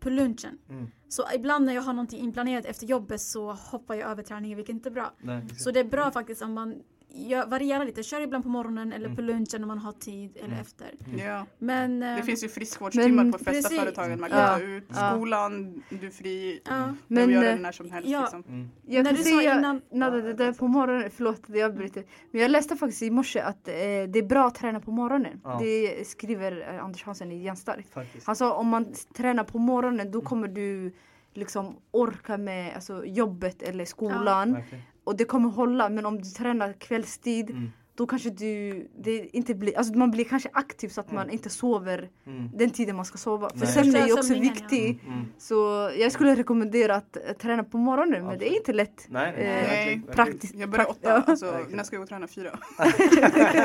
på 0.00 0.10
lunchen. 0.10 0.58
Mm. 0.68 0.90
Så 1.08 1.22
ibland 1.34 1.66
när 1.66 1.74
jag 1.74 1.82
har 1.82 1.92
någonting 1.92 2.20
inplanerat 2.20 2.64
efter 2.64 2.86
jobbet 2.86 3.20
så 3.20 3.52
hoppar 3.52 3.94
jag 3.94 4.10
över 4.10 4.22
träningen 4.22 4.56
vilket 4.56 4.74
inte 4.74 4.88
är 4.88 4.90
bra. 4.90 5.12
Nej. 5.18 5.48
Så 5.56 5.70
det 5.70 5.80
är 5.80 5.84
bra 5.84 6.10
faktiskt 6.10 6.42
om 6.42 6.52
man 6.52 6.82
gör, 7.10 7.46
varierar 7.46 7.84
lite. 7.84 8.02
Kör 8.02 8.20
ibland 8.20 8.44
på 8.44 8.50
morgonen 8.50 8.92
eller 8.92 9.06
på 9.08 9.20
Mm. 9.20 9.24
lunchen 9.26 9.62
om 9.62 9.68
man 9.68 9.78
har 9.78 9.92
tid 9.92 10.36
eller 10.36 10.46
Mm. 10.48 10.60
efter. 10.60 10.86
Mm. 11.06 11.18
Ja. 11.26 11.46
Men, 11.58 12.00
Det 12.00 12.06
eh, 12.06 12.22
finns 12.22 12.44
ju 12.44 12.48
friskvårdstimmar 12.48 13.08
Men 13.24 13.32
på 13.32 13.38
de 13.38 13.44
flesta 13.44 13.68
precis. 13.68 13.78
företagen. 13.84 14.20
Man 14.20 14.30
kan 14.30 14.38
Ja. 14.38 14.48
ta 14.54 14.60
ut 14.60 14.84
Ja. 14.88 15.10
skolan, 15.14 15.82
du 15.90 16.06
är 16.06 16.10
fri. 16.10 16.60
ja. 16.64 16.76
Men, 16.86 16.94
Men, 17.06 17.30
göra 17.30 17.44
eh, 17.48 17.56
det 17.56 17.62
när 17.62 17.72
som 17.72 17.90
helst. 17.90 18.08
ja. 18.10 18.20
Liksom. 18.20 18.44
Mm. 18.48 18.68
Jag 18.86 19.04
När 19.04 19.12
du 19.12 19.22
sa 19.22 19.42
innan- 19.42 19.80
Nada, 19.92 20.16
det 20.16 20.32
där 20.34 20.52
på 20.52 20.66
morgonen, 20.68 21.10
förlåt 21.10 21.42
jag 21.46 21.74
bryter. 21.74 22.04
Men 22.30 22.40
jag 22.40 22.50
läste 22.50 22.76
faktiskt 22.76 23.02
i 23.02 23.10
morse 23.10 23.40
att 23.40 23.68
eh, 23.68 23.74
det 23.74 24.18
är 24.18 24.26
bra 24.26 24.46
att 24.46 24.54
träna 24.54 24.80
på 24.80 24.90
morgonen. 24.90 25.40
Ja. 25.44 25.58
Det 25.62 26.08
skriver 26.08 26.74
eh, 26.74 26.84
Anders 26.84 27.04
Hansen 27.04 27.32
i. 27.32 27.52
Faktiskt. 27.94 28.26
Han 28.26 28.36
sa 28.36 28.54
om 28.54 28.68
man 28.68 28.86
tränar 29.16 29.44
på 29.44 29.58
morgonen 29.58 30.10
då 30.10 30.20
kommer 30.20 30.48
du 30.48 30.92
liksom 31.34 31.76
orka 31.90 32.36
med 32.36 32.74
alltså, 32.74 33.04
jobbet 33.04 33.62
eller 33.62 33.84
skolan. 33.84 34.52
Verkligen. 34.52 34.84
Och 35.08 35.16
det 35.16 35.24
kommer 35.24 35.48
hålla. 35.48 35.88
Men 35.88 36.06
om 36.06 36.18
du 36.22 36.24
tränar 36.30 36.72
kvällstid 36.72 37.50
Mm. 37.50 37.70
då 37.94 38.06
kanske 38.06 38.30
du, 38.30 38.86
det 38.98 39.36
inte 39.36 39.54
blir, 39.54 39.78
alltså 39.78 39.94
man 39.94 40.10
blir 40.10 40.24
kanske 40.24 40.48
aktiv 40.52 40.88
så 40.88 41.00
att 41.00 41.12
man 41.12 41.30
inte 41.30 41.50
sover 41.50 42.08
Mm. 42.26 42.50
den 42.54 42.70
tiden 42.70 42.96
man 42.96 43.04
ska 43.04 43.18
sova. 43.18 43.50
För 43.50 43.58
Nej. 43.58 43.66
sömn 43.68 43.94
är 43.96 44.06
ju 44.06 44.12
också 44.12 44.22
Sömningen, 44.22 44.54
ja. 44.56 44.60
viktig. 44.60 45.00
Mm. 45.06 45.24
Så 45.38 45.54
jag 45.98 46.12
skulle 46.12 46.34
rekommendera 46.36 46.94
att 46.94 47.16
eh, 47.16 47.32
träna 47.32 47.64
på 47.64 47.78
morgonen 47.78 48.26
men 48.26 48.38
det 48.38 48.48
är 48.52 48.56
inte 48.56 48.72
lätt. 48.72 49.06
Nej, 49.08 49.32
nej, 49.36 49.44
Eh, 49.46 49.66
Nej. 49.68 50.02
praktiskt. 50.14 50.54
Jag 50.54 50.70
börjar 50.70 50.90
åtta, 50.90 50.98
Ja. 51.02 51.22
alltså 51.26 51.58
när 51.70 51.84
ska 51.84 51.96
jag 51.96 52.00
gå 52.00 52.02
och 52.02 52.08
träna 52.08 52.26
fyra? 52.28 52.58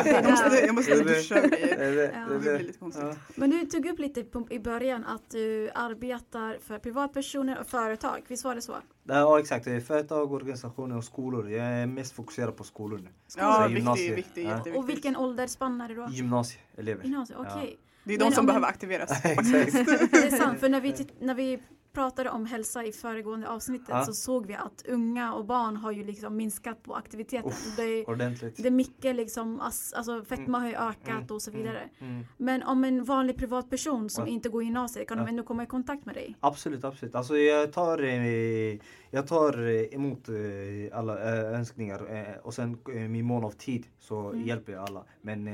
Jag 0.06 0.30
måste, 0.30 0.66
jag 0.66 0.76
måste 0.76 0.96
duscha 1.04 1.42
och 1.44 1.50
grejer. 1.50 2.26
Det 2.30 2.40
blir 2.40 2.60
lite 2.60 2.80
konstigt. 2.80 3.04
Ja. 3.06 3.16
Men 3.36 3.50
du 3.50 3.66
tog 3.66 3.86
upp 3.86 4.00
lite 4.00 4.24
på, 4.24 4.48
i 4.50 4.60
början 4.60 5.06
att 5.06 5.30
du 5.32 5.70
arbetar 5.76 6.58
för 6.68 6.80
privatpersoner 6.80 7.60
och 7.60 7.68
företag. 7.68 8.22
Visst 8.28 8.44
var 8.44 8.56
det 8.56 8.62
så? 8.62 8.74
Ja 9.04 9.40
exakt, 9.40 9.66
det 9.66 9.72
är 9.72 9.80
företag, 9.80 10.34
organisationer 10.34 10.98
och 10.98 11.04
skolor. 11.04 11.50
Jag 11.52 11.66
är 11.66 11.86
mest 11.88 12.14
fokuserad 12.14 12.56
på 12.58 12.64
skolor 12.64 12.98
nu. 12.98 13.10
Ja, 13.38 13.64
Så 13.64 13.74
viktig, 13.74 14.16
viktig, 14.16 14.46
Ja. 14.46 14.78
Och 14.78 14.90
vilken 14.90 15.16
åldersspann 15.18 15.82
är 15.82 15.88
det 15.90 15.96
då? 15.96 16.08
Gymnasieelever. 16.10 17.04
Gymnasiet, 17.04 17.40
okej. 17.40 17.78
Det 18.04 18.14
är 18.14 18.18
de 18.18 18.24
Men 18.24 18.34
som 18.34 18.42
om- 18.42 18.46
behöver 18.46 18.68
aktiveras. 18.68 19.10
Det 19.24 19.30
är 19.34 20.38
sant, 20.38 20.60
för 20.60 20.70
när 20.70 20.82
vi, 20.82 21.08
när 21.20 21.36
vi 21.36 21.60
pratade 21.94 22.30
om 22.30 22.46
hälsa 22.46 22.84
i 22.86 22.92
föregående 22.92 23.50
avsnittet 23.50 23.88
Ja. 23.90 24.06
så 24.06 24.14
såg 24.14 24.46
vi 24.46 24.54
att 24.54 24.84
unga 24.88 25.34
och 25.34 25.46
barn 25.46 25.78
har 25.78 25.92
ju 25.92 26.04
liksom 26.04 26.36
minskat 26.36 26.84
på 26.84 26.96
aktiviteten. 26.96 27.50
Uff. 27.50 27.76
Det, 27.78 27.84
är- 27.84 28.10
Ordentligt. 28.10 28.58
det 28.58 28.68
är 28.68 28.72
mycket 28.72 29.16
liksom, 29.16 29.62
alltså 29.62 30.24
fetma 30.24 30.60
har 30.60 30.68
ju 30.68 30.76
ökat 30.76 31.08
Mm, 31.08 31.26
och 31.30 31.42
så 31.42 31.52
vidare. 31.52 31.90
Mm. 32.00 32.26
Men 32.38 32.64
om 32.64 32.84
en 32.84 33.04
vanlig 33.04 33.38
privatperson 33.38 34.10
som 34.10 34.28
Ja. 34.28 34.34
inte 34.34 34.50
går 34.50 34.62
i 34.62 34.66
gymnasiet, 34.66 35.08
kan 35.08 35.18
de 35.18 35.24
Ja. 35.24 35.30
ändå 35.30 35.44
komma 35.44 35.64
i 35.64 35.66
kontakt 35.66 36.06
med 36.06 36.16
dig? 36.16 36.36
Absolut, 36.40 36.84
absolut. 36.84 37.16
Alltså 37.16 37.38
jag 37.38 37.74
tar, 37.74 38.04
eh, 38.04 38.78
jag 39.12 39.28
tar 39.28 39.68
eh, 39.68 39.82
emot 39.96 40.30
eh, 40.30 40.98
alla 40.98 41.20
önskningar 41.20 42.40
och 42.44 42.54
sen 42.54 42.78
i 43.16 43.24
mån 43.24 43.44
av 43.46 43.52
tid 43.52 43.86
så 44.00 44.30
Mm. 44.30 44.44
hjälper 44.48 44.74
jag 44.74 44.84
alla. 44.84 45.04
Men 45.22 45.50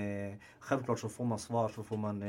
självklart 0.60 0.99
så 0.99 1.10
får 1.10 1.25
man 1.25 1.39
svar, 1.39 1.69
så 1.75 1.84
får 1.84 1.97
man 1.97 2.23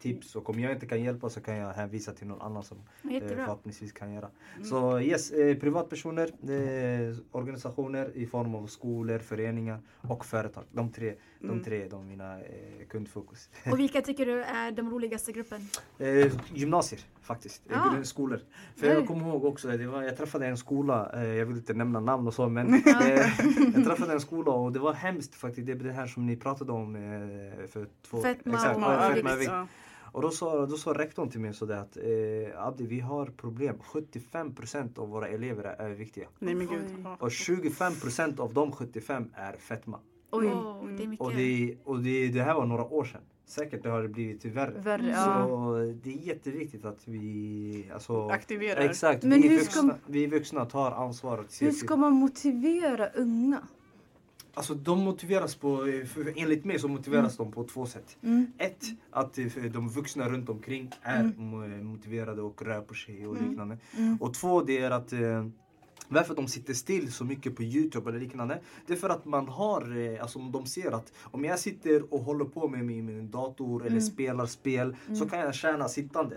tips 0.00 0.36
och 0.36 0.50
om 0.50 0.60
jag 0.60 0.72
inte 0.72 0.86
kan 0.86 1.02
hjälpa 1.02 1.28
så 1.30 1.40
kan 1.40 1.56
jag 1.56 1.72
hänvisa 1.72 2.12
till 2.12 2.26
någon 2.26 2.40
annan 2.42 2.62
som 2.62 2.78
Jättebra. 3.10 3.44
förhoppningsvis 3.44 3.92
kan 3.92 4.12
göra. 4.14 4.28
Så 4.64 5.00
yes, 5.00 5.30
eh, 5.30 5.56
privatpersoner, 5.56 6.26
eh, 6.26 7.16
organisationer 7.32 8.10
i 8.14 8.26
form 8.26 8.54
av 8.54 8.66
skolor, 8.66 9.18
föreningar 9.18 9.78
och 10.00 10.24
företag. 10.24 10.64
De 10.72 10.92
tre, 10.92 11.14
de 11.40 11.46
Mm. 11.50 11.64
tre 11.64 11.82
är 11.82 11.90
de 11.90 12.08
mina 12.08 12.38
eh, 12.40 12.86
kundfokus. 12.88 13.50
Och 13.70 13.78
vilka 13.78 14.00
tycker 14.02 14.26
du 14.26 14.42
är 14.42 14.70
de 14.72 14.90
roligaste 14.90 15.32
gruppen? 15.32 15.60
Eh, 15.98 16.32
gymnasier 16.54 17.00
faktiskt, 17.22 17.62
Ja. 17.68 17.74
eh, 17.86 17.92
grundskolor. 17.92 18.40
För 18.76 18.86
jag 18.86 19.06
kommer 19.06 19.28
ihåg 19.28 19.44
också, 19.44 19.68
det 19.68 19.86
var, 19.86 20.02
jag 20.02 20.16
träffade 20.16 20.46
en 20.46 20.56
skola, 20.56 21.10
eh, 21.14 21.24
jag 21.24 21.46
vill 21.46 21.56
inte 21.56 21.74
nämna 21.74 22.00
namn 22.00 22.26
och 22.26 22.34
så 22.34 22.48
men 22.48 22.82
Ja. 22.86 23.08
eh, 23.08 23.26
jag 23.74 23.84
träffade 23.84 24.12
en 24.12 24.20
skola 24.20 24.50
och 24.52 24.72
det 24.72 24.78
var 24.78 24.92
hemskt 24.92 25.34
faktiskt, 25.34 25.66
det 25.66 25.72
är 25.72 25.76
det 25.76 25.92
här 25.92 26.06
som 26.06 26.26
ni 26.26 26.36
pratade 26.36 26.72
om 26.72 26.96
eh, 26.96 27.66
för 27.66 27.86
två... 28.10 28.20
Fetma 28.20 28.54
exakt, 28.54 28.76
och 28.76 29.14
fetma 29.14 29.68
och 30.12 30.22
då 30.22 30.30
sa, 30.30 30.66
då 30.66 30.76
sa 30.76 30.92
rektorn 30.94 31.28
till 31.30 31.40
mig 31.40 31.54
sådär 31.54 31.76
att 31.76 31.96
eh, 31.96 32.66
Abdi 32.66 32.86
vi 32.86 33.00
har 33.00 33.26
problem, 33.26 33.76
75% 34.32 34.98
av 34.98 35.08
våra 35.08 35.28
elever 35.28 35.64
är 35.64 35.84
överviktiga. 35.84 36.28
Nej 36.38 36.54
men 36.54 36.66
gud. 36.66 37.06
Och 37.18 37.28
25% 37.28 38.40
av 38.40 38.54
de 38.54 38.72
75 38.72 39.24
är 39.34 39.52
fetma. 39.56 40.00
Oj, 40.30 40.46
Åh, 40.46 40.84
det 40.96 41.02
är 41.02 41.06
mycket. 41.06 41.26
Och, 41.26 41.32
det, 41.34 41.76
och 41.84 42.02
det, 42.02 42.28
det 42.28 42.42
här 42.42 42.54
var 42.54 42.66
några 42.66 42.84
år 42.84 43.04
sedan. 43.04 43.20
Säkert 43.46 43.82
det 43.82 43.88
har 43.90 44.02
det 44.02 44.08
blivit 44.08 44.44
värre. 44.44 44.80
värre. 44.80 45.08
Ja. 45.16 45.46
Så 45.48 45.76
det 46.02 46.10
är 46.14 46.18
jätteviktigt 46.26 46.84
att 46.84 47.08
vi 47.08 47.90
alltså, 47.94 48.28
Aktiverar. 48.28 48.80
Exakt, 48.80 49.22
Men 49.24 49.40
vi, 49.42 49.48
hur 49.48 49.58
vuxna, 49.58 49.82
ska- 49.82 49.98
vi 50.06 50.26
vuxna 50.26 50.64
tar 50.64 50.90
ansvar. 50.90 51.38
och 51.38 51.50
ser 51.50 51.66
Hur 51.66 51.72
ska 51.72 51.96
man 51.96 52.12
motivera 52.12 53.08
unga? 53.08 53.62
Alltså 54.58 54.74
de 54.74 54.98
motiveras 55.04 55.54
på, 55.54 55.86
enligt 56.36 56.64
mig 56.64 56.78
så 56.78 56.88
motiveras 56.88 57.36
de 57.36 57.52
på 57.52 57.64
två 57.64 57.86
sätt. 57.86 58.16
Mm. 58.22 58.46
Ett, 58.58 58.84
att 59.10 59.38
eh, 59.38 59.46
de 59.72 59.88
vuxna 59.88 60.28
runt 60.28 60.48
omkring 60.48 60.90
är 61.02 61.22
mo- 61.24 61.82
motiverade 61.82 62.42
och 62.42 62.62
rör 62.62 62.80
på 62.80 62.94
sig 62.94 63.26
och 63.26 63.36
Mm. 63.36 63.48
liknande. 63.48 63.78
Mm. 63.96 64.16
Och 64.16 64.34
två, 64.34 64.62
det 64.62 64.78
är 64.78 64.90
att 64.90 65.12
eh, 65.12 65.46
varför 66.08 66.34
de 66.34 66.46
sitter 66.48 66.74
still 66.74 67.12
så 67.12 67.24
mycket 67.24 67.56
på 67.56 67.62
Youtube 67.62 68.10
eller 68.10 68.20
liknande. 68.20 68.60
Det 68.86 68.92
är 68.92 68.96
för 68.96 69.08
att 69.08 69.24
man 69.24 69.48
har, 69.48 69.96
eh, 70.14 70.22
alltså 70.22 70.38
de 70.38 70.66
ser 70.66 70.90
att 70.92 71.12
om 71.22 71.44
jag 71.44 71.58
sitter 71.58 72.14
och 72.14 72.20
håller 72.20 72.44
på 72.44 72.68
med 72.68 72.84
min, 72.84 73.06
min 73.06 73.30
dator 73.30 73.80
eller 73.80 73.90
Mm. 73.90 74.00
spelar 74.02 74.46
spel 74.46 74.96
så 75.18 75.28
kan 75.28 75.38
jag 75.38 75.54
tjäna 75.54 75.88
sittande. 75.88 76.36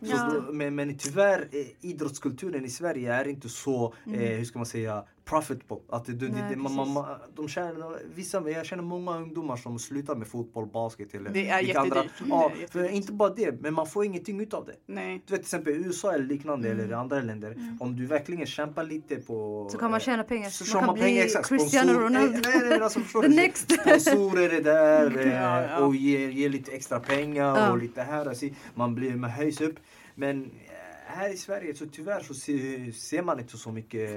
Så 0.00 0.06
Ja. 0.06 0.32
då, 0.46 0.52
men, 0.52 0.74
men 0.74 0.98
tyvärr, 0.98 1.48
eh, 1.52 1.66
idrottskulturen 1.90 2.64
i 2.64 2.68
Sverige 2.68 3.12
är 3.14 3.28
inte 3.28 3.48
så, 3.48 3.94
eh, 4.06 4.12
hur 4.12 4.44
ska 4.44 4.58
man 4.58 4.66
säga, 4.66 5.04
profitable. 5.28 5.76
Att 5.88 6.04
det, 6.06 6.12
Nej, 6.12 6.42
det, 6.50 6.56
man, 6.56 6.92
man, 6.92 7.04
de 7.34 7.48
tjänar, 7.48 7.98
vissa, 8.14 8.50
jag 8.50 8.66
känner 8.66 8.82
många 8.82 9.16
ungdomar 9.16 9.56
som 9.56 9.78
slutar 9.78 10.14
med 10.16 10.28
fotboll, 10.28 10.66
basket 10.66 11.14
eller 11.14 11.30
Det 11.30 11.48
är 11.48 11.62
vilka 11.62 11.80
andra. 11.80 11.96
jättedyrt. 11.96 12.18
Det 12.18 12.24
är 12.24 12.28
Ja, 12.28 12.52
jättedyrt. 12.60 12.90
inte 12.90 13.12
bara 13.12 13.30
det, 13.34 13.60
men 13.60 13.74
man 13.74 13.86
får 13.86 14.04
ingenting 14.04 14.40
utav 14.40 14.66
det. 14.66 14.74
Nej. 14.86 15.12
Du 15.14 15.14
vet 15.16 15.26
till 15.26 15.34
exempel 15.40 15.72
USA 15.72 16.12
eller 16.12 16.24
liknande 16.24 16.70
eller 16.70 16.90
i 16.90 16.94
andra 16.94 17.20
länder. 17.20 17.76
Om 17.80 17.96
du 17.96 18.06
verkligen 18.06 18.46
kämpar 18.46 18.84
lite 18.84 19.16
på... 19.16 19.68
Så 19.72 19.78
kan 19.78 19.90
man 19.90 20.00
tjäna 20.00 20.24
pengar. 20.24 20.50
Så 20.50 20.64
Man 20.64 20.80
kan 20.80 20.86
man 20.86 20.94
bli 20.94 21.02
pengar, 21.04 21.24
exakt. 21.24 21.48
Cristiano 21.48 21.92
Ronaldo. 21.92 22.38
Nej, 22.44 22.60
nej, 22.68 22.80
alltså, 22.80 23.00
The 23.22 23.28
du? 23.28 23.34
next. 23.34 23.72
Sponsorer 23.72 24.50
är 24.50 24.60
där 24.62 25.18
eh, 25.26 25.32
Ja, 25.34 25.62
ja. 25.62 25.78
och 25.86 25.96
ger, 25.96 26.28
ger 26.28 26.48
lite 26.48 26.72
extra 26.72 27.00
pengar 27.00 27.56
Ja. 27.58 27.70
och 27.72 27.78
lite 27.78 28.02
här. 28.02 28.26
Alltså, 28.26 28.46
man 28.74 28.94
blir, 28.94 29.16
man 29.16 29.30
höjs 29.30 29.60
upp. 29.60 29.74
Men 30.14 30.50
här 31.18 31.30
i 31.34 31.36
Sverige 31.36 31.74
så 31.74 31.86
tyvärr 31.86 32.20
så 32.20 32.34
ser, 32.34 32.92
ser 32.92 33.22
man 33.22 33.40
inte 33.40 33.56
så 33.58 33.72
mycket. 33.72 34.10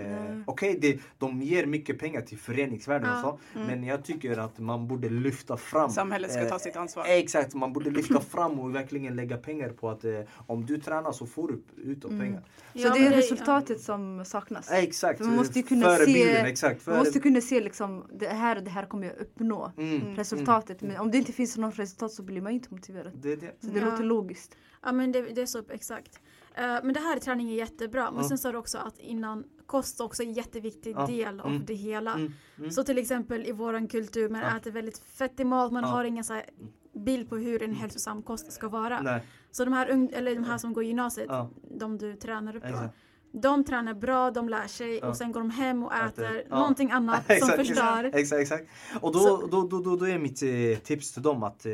Okej, 0.45 0.77
det 0.81 0.99
de 1.17 1.41
ger 1.41 1.65
mycket 1.65 1.99
pengar 1.99 2.21
till 2.21 2.37
föreningsvärlden 2.37 3.09
Ja. 3.09 3.31
och 3.31 3.39
så. 3.53 3.59
Men 3.59 3.83
jag 3.83 4.05
tycker 4.05 4.37
att 4.37 4.59
man 4.59 4.87
borde 4.87 5.09
lyfta 5.09 5.57
fram. 5.57 5.89
Samhället 5.89 6.31
ska 6.31 6.41
eh, 6.41 6.49
ta 6.49 6.59
sitt 6.59 6.75
ansvar. 6.75 7.05
Exakt, 7.07 7.53
man 7.53 7.73
borde 7.73 7.89
lyfta 7.89 8.21
fram 8.29 8.59
och 8.59 8.75
verkligen 8.75 9.15
lägga 9.15 9.37
pengar 9.37 9.69
på 9.69 9.89
att 9.89 10.03
eh, 10.05 10.19
om 10.47 10.65
du 10.65 10.77
tränar 10.81 11.11
så 11.11 11.25
får 11.25 11.47
du 11.47 11.83
ut 11.91 12.05
av 12.05 12.09
pengar. 12.09 12.41
Så 12.73 12.79
Ja, 12.79 12.93
det 12.93 13.05
är 13.05 13.11
resultatet 13.11 13.81
som 13.81 14.25
saknas. 14.25 14.71
Exakt, 14.71 15.17
För 15.17 15.25
man 15.25 15.35
måste 15.35 15.59
ju 15.59 15.63
eh, 15.63 15.67
kunna 15.67 15.85
förebilden, 15.85 16.35
se- 16.45 16.51
exakt. 16.51 16.87
Man 16.87 16.97
måste 16.97 17.19
kunna 17.19 17.41
se 17.41 17.59
liksom, 17.61 18.05
det 18.13 18.27
här 18.27 18.55
och 18.57 18.63
det 18.63 18.69
här 18.69 18.85
kommer 18.85 19.07
jag 19.07 19.17
uppnå. 19.17 19.71
Mm, 19.77 20.15
Resultatet. 20.15 20.81
Men 20.81 20.97
om 20.99 21.11
det 21.11 21.17
inte 21.17 21.31
finns 21.31 21.57
något 21.57 21.79
resultat 21.79 22.11
så 22.11 22.23
blir 22.23 22.41
man 22.41 22.51
inte 22.51 22.67
motiverad. 22.71 23.11
Det 23.15 23.31
är 23.31 23.37
det. 23.37 23.51
Så 23.61 23.67
det 23.67 23.79
Ja. 23.79 23.85
låter 23.85 24.03
logiskt. 24.03 24.55
Ja 24.83 24.91
men 24.91 25.11
det, 25.11 25.21
det 25.21 25.41
är 25.41 25.45
så 25.45 25.63
exakt. 25.69 26.19
Eh, 26.55 26.63
men 26.83 26.93
det 26.93 26.99
här 26.99 27.19
träning 27.19 27.49
är 27.49 27.55
jättebra. 27.55 28.11
Men 28.11 28.21
Ja. 28.23 28.29
sen 28.29 28.37
sa 28.37 28.51
du 28.51 28.57
också 28.57 28.77
att 28.77 28.97
innan 28.99 29.43
kost 29.65 30.01
också 30.01 30.23
är 30.23 30.27
en 30.27 30.33
jätteviktig 30.33 30.95
Ja. 30.95 31.05
del 31.07 31.39
av 31.39 31.47
Mm. 31.49 31.65
det 31.65 31.73
hela. 31.73 32.13
Mm, 32.13 32.33
mm. 32.57 32.71
Så 32.71 32.83
till 32.83 32.97
exempel 32.97 33.45
i 33.45 33.51
våran 33.51 33.87
kultur, 33.87 34.29
man 34.29 34.41
Ja. 34.41 34.57
äter 34.57 34.71
väldigt 34.71 34.97
fettig 34.97 35.45
mat, 35.45 35.71
man 35.71 35.83
har 35.83 36.03
ingen 36.03 36.23
så 36.23 36.33
här 36.33 36.45
bild 36.93 37.29
på 37.29 37.37
hur 37.37 37.63
en 37.63 37.73
hälsosam 37.75 38.21
kost 38.23 38.51
ska 38.53 38.69
vara. 38.69 39.01
Nej, 39.01 39.23
Så 39.51 39.65
de 39.65 39.73
här, 39.73 39.87
eller 40.13 40.35
de 40.35 40.43
här 40.43 40.57
som 40.57 40.73
går 40.73 40.83
i 40.83 40.87
gymnasiet, 40.87 41.27
Ja. 41.29 41.49
de 41.79 41.97
du 41.97 42.15
tränar 42.15 42.55
upp 42.55 42.65
exakt. 42.65 42.95
De 43.33 43.63
tränar 43.63 43.93
bra, 43.93 44.31
de 44.31 44.49
lär 44.49 44.67
sig 44.67 44.97
Ja. 44.97 45.07
och 45.07 45.17
sen 45.17 45.31
går 45.31 45.39
de 45.39 45.49
hem 45.49 45.83
och 45.83 45.93
äter, 45.93 46.23
Äter. 46.25 46.43
Ja. 46.49 46.55
någonting 46.59 46.91
annat 46.91 47.25
som 47.25 47.35
Exakt, 47.35 47.55
förstör. 47.55 48.03
Exakt, 48.13 48.41
exakt. 48.41 48.67
Och 49.01 49.13
då, 49.13 49.19
Så- 49.19 49.47
då, 49.47 49.67
då, 49.67 49.79
då, 49.79 49.95
då 49.95 50.05
är 50.07 50.19
mitt 50.19 50.43
eh, 50.43 50.83
tips 50.83 51.11
till 51.11 51.21
dem 51.21 51.43
att 51.43 51.65
eh, 51.65 51.71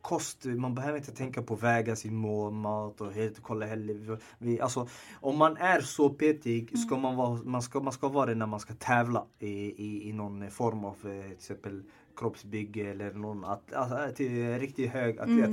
kost, 0.00 0.44
man 0.44 0.74
behöver 0.74 0.98
inte 0.98 1.12
tänka 1.12 1.42
på 1.42 1.54
att 1.54 1.62
väga 1.62 1.96
sin 1.96 2.16
mat 2.54 3.00
och 3.00 3.12
helt 3.12 3.42
kolla 3.42 3.66
heller. 3.66 4.18
Vi, 4.38 4.60
alltså, 4.60 4.88
om 5.20 5.38
man 5.38 5.56
är 5.56 5.80
så 5.80 6.10
petig 6.10 6.78
ska 6.78 6.96
man, 6.96 7.16
vara, 7.16 7.38
man, 7.44 7.62
ska, 7.62 7.80
man 7.80 7.92
ska 7.92 8.08
vara 8.08 8.26
det 8.26 8.34
när 8.34 8.46
man 8.46 8.60
ska 8.60 8.74
tävla 8.74 9.26
i, 9.38 9.48
i, 9.48 10.08
i 10.08 10.12
någon 10.12 10.50
form 10.50 10.84
av 10.84 10.96
eh, 11.04 11.22
till 11.22 11.32
exempel 11.32 11.82
kroppsbygge 12.16 12.90
eller 12.90 13.12
någon 13.12 13.44
att, 13.44 13.72
alltså, 13.72 14.16
till 14.16 14.58
riktigt 14.58 14.90
hög 14.90 15.18
atlet. 15.18 15.50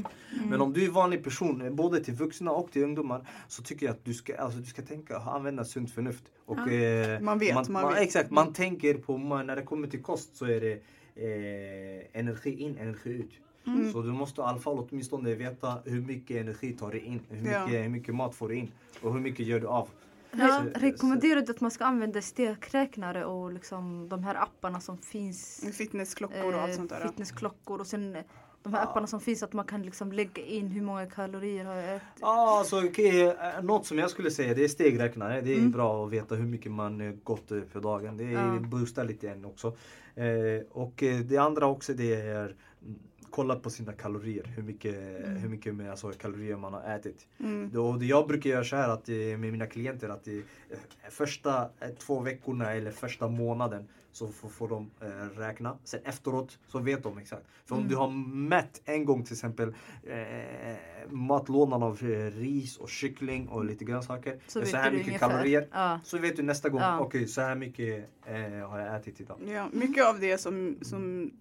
Men 0.50 0.62
om 0.62 0.74
du 0.74 0.86
är 0.86 0.90
vanlig 0.90 1.24
person, 1.24 1.62
eh, 1.62 1.72
både 1.72 2.04
till 2.04 2.14
vuxna 2.14 2.52
och 2.52 2.72
till 2.72 2.84
ungdomar, 2.84 3.28
så 3.48 3.64
tycker 3.64 3.86
jag 3.86 3.94
att 3.94 4.06
du 4.06 4.14
ska, 4.14 4.38
alltså, 4.38 4.60
du 4.60 4.66
ska 4.66 4.82
tänka, 4.82 5.18
använda 5.18 5.66
sunt 5.66 5.92
förnuft. 5.92 6.24
Och, 6.46 6.58
Ja. 6.58 6.72
eh, 6.72 7.20
Man 7.20 7.40
vet, 7.40 7.56
man, 7.56 7.66
man 7.70 7.84
man, 7.84 7.94
vet. 7.94 8.04
Exakt, 8.04 8.32
man 8.32 8.54
tänker 8.54 8.94
på, 8.94 9.18
när 9.18 9.56
det 9.56 9.62
kommer 9.64 9.88
till 9.88 10.02
kost 10.04 10.36
så 10.36 10.46
är 10.46 10.62
det 10.62 10.74
eh, 11.16 12.20
energi 12.20 12.60
in, 12.60 12.78
energi 12.78 13.10
ut. 13.10 13.32
Mm. 13.68 13.92
Så 13.94 14.02
du 14.02 14.12
måste 14.12 14.42
i 14.42 14.44
alla 14.44 14.60
fall 14.60 14.80
åtminstone 14.90 15.36
veta 15.36 15.78
hur 15.86 16.02
mycket 16.02 16.38
energi 16.42 16.74
tar 16.74 16.92
du 16.92 17.00
in, 17.00 17.20
hur 17.30 17.38
mycket, 17.38 17.52
Ja. 17.54 17.66
hur 17.82 17.90
mycket 17.90 18.16
mat 18.16 18.36
får 18.36 18.50
du 18.50 18.56
in 18.56 18.72
och 19.02 19.14
hur 19.14 19.20
mycket 19.20 19.46
gör 19.46 19.60
du 19.60 19.68
av. 19.68 19.88
Ja. 20.32 20.64
Så- 20.74 20.80
Rekommenderar 20.80 21.42
du 21.42 21.52
att 21.52 21.62
man 21.62 21.72
ska 21.72 21.86
använda 21.86 22.22
stegräknare 22.22 23.26
och 23.26 23.52
liksom 23.54 24.10
de 24.10 24.24
här 24.24 24.36
apparna 24.36 24.80
som 24.80 24.98
finns? 24.98 25.64
Fitnessklockor 25.78 26.54
och 26.56 26.62
allt 26.62 26.76
sånt 26.76 26.90
där. 26.90 27.02
Eh, 27.02 27.08
Fitnessklockor 27.08 27.80
och 27.80 27.88
sen 27.88 28.18
de 28.64 28.74
här 28.74 28.84
apparna 28.84 29.08
som 29.08 29.20
finns 29.20 29.44
att 29.44 29.54
man 29.54 29.66
kan 29.66 29.84
liksom 29.84 30.12
lägga 30.12 30.46
in 30.46 30.68
hur 30.68 30.82
många 30.82 31.06
kalorier 31.06 31.66
har 31.66 31.76
jag 31.76 31.96
ätit. 31.96 32.08
Ja, 32.22 32.58
alltså, 32.60 32.86
okej, 32.86 33.22
eh, 33.28 33.62
något 33.64 33.86
som 33.86 33.98
jag 34.00 34.10
skulle 34.10 34.32
säga 34.32 34.54
det 34.54 34.64
är 34.64 34.68
stegräknare. 34.68 35.42
Det 35.42 35.54
är 35.54 35.58
Mm. 35.58 35.72
bra 35.72 36.06
att 36.06 36.12
veta 36.12 36.36
hur 36.36 36.46
mycket 36.46 36.72
man 36.72 37.02
eh, 37.02 37.14
gått 37.24 37.48
för 37.72 37.82
dagen. 37.82 38.18
Det 38.18 38.24
Ja. 38.32 38.60
boostar 38.60 39.06
lite 39.06 39.30
än 39.30 39.46
också. 39.46 39.68
Eh, 40.16 40.26
och 40.72 41.04
det 41.26 41.38
andra 41.38 41.66
också 41.68 41.94
det 41.94 42.14
är 42.22 42.56
kolla 43.32 43.56
på 43.56 43.70
sina 43.70 43.94
kalorier. 43.94 44.44
Hur 44.56 44.64
mycket, 44.64 44.96
Mm. 44.96 45.36
hur 45.38 45.50
mycket 45.50 45.76
med, 45.76 45.92
alltså, 45.92 46.12
kalorier 46.12 46.58
man 46.58 46.74
har 46.74 46.82
ätit. 46.96 47.28
Mm. 47.40 47.70
Då, 47.74 47.94
det 47.94 48.06
jag 48.06 48.28
brukar 48.28 48.50
göra 48.50 48.64
så 48.64 48.76
här 48.76 48.90
att, 48.90 49.10
eh, 49.10 49.16
med 49.16 49.40
mina 49.40 49.66
klienter 49.68 50.10
att 50.10 50.28
eh, 50.28 50.34
första 51.10 51.70
eh, 51.80 51.90
två 52.00 52.20
veckorna 52.20 52.72
eller 52.74 52.92
första 52.92 53.28
månaden 53.28 53.88
så 54.14 54.28
får, 54.28 54.50
får 54.50 54.68
de 54.68 54.92
eh, 55.02 55.08
räkna. 55.40 55.78
Sen 55.84 56.00
efteråt 56.04 56.60
så 56.68 56.80
vet 56.80 57.04
de 57.04 57.18
exakt. 57.18 57.44
För 57.66 57.76
om 57.76 57.80
Mm. 57.82 57.90
du 57.92 57.96
har 57.96 58.10
mätt 58.50 58.82
en 58.86 59.06
gång 59.06 59.24
till 59.24 59.34
exempel 59.34 59.74
eh, 60.04 60.76
matlådan 61.10 61.84
av 61.84 62.04
eh, 62.04 62.32
ris 62.32 62.78
och 62.78 62.90
kyckling 62.90 63.48
och 63.48 63.66
lite 63.66 63.86
grönsaker. 63.86 64.40
Så 64.48 64.66
Så, 64.66 64.78
här 64.78 64.92
mycket 64.92 65.08
ungefär. 65.08 65.30
kalorier. 65.30 65.68
Ja. 65.72 66.00
Så 66.04 66.18
vet 66.18 66.36
du 66.38 66.44
nästa 66.44 66.70
gång, 66.70 66.82
Ja. 66.82 67.00
okej 67.00 67.28
så 67.28 67.42
här 67.42 67.56
mycket 67.56 68.10
eh, 68.26 68.70
har 68.70 68.80
jag 68.80 68.96
ätit 68.96 69.22
idag. 69.22 69.38
Ja, 69.48 69.70
mycket 69.74 70.06
av 70.06 70.20
det 70.20 70.38
som, 70.38 70.78
som 70.82 71.22
eh, 71.24 71.32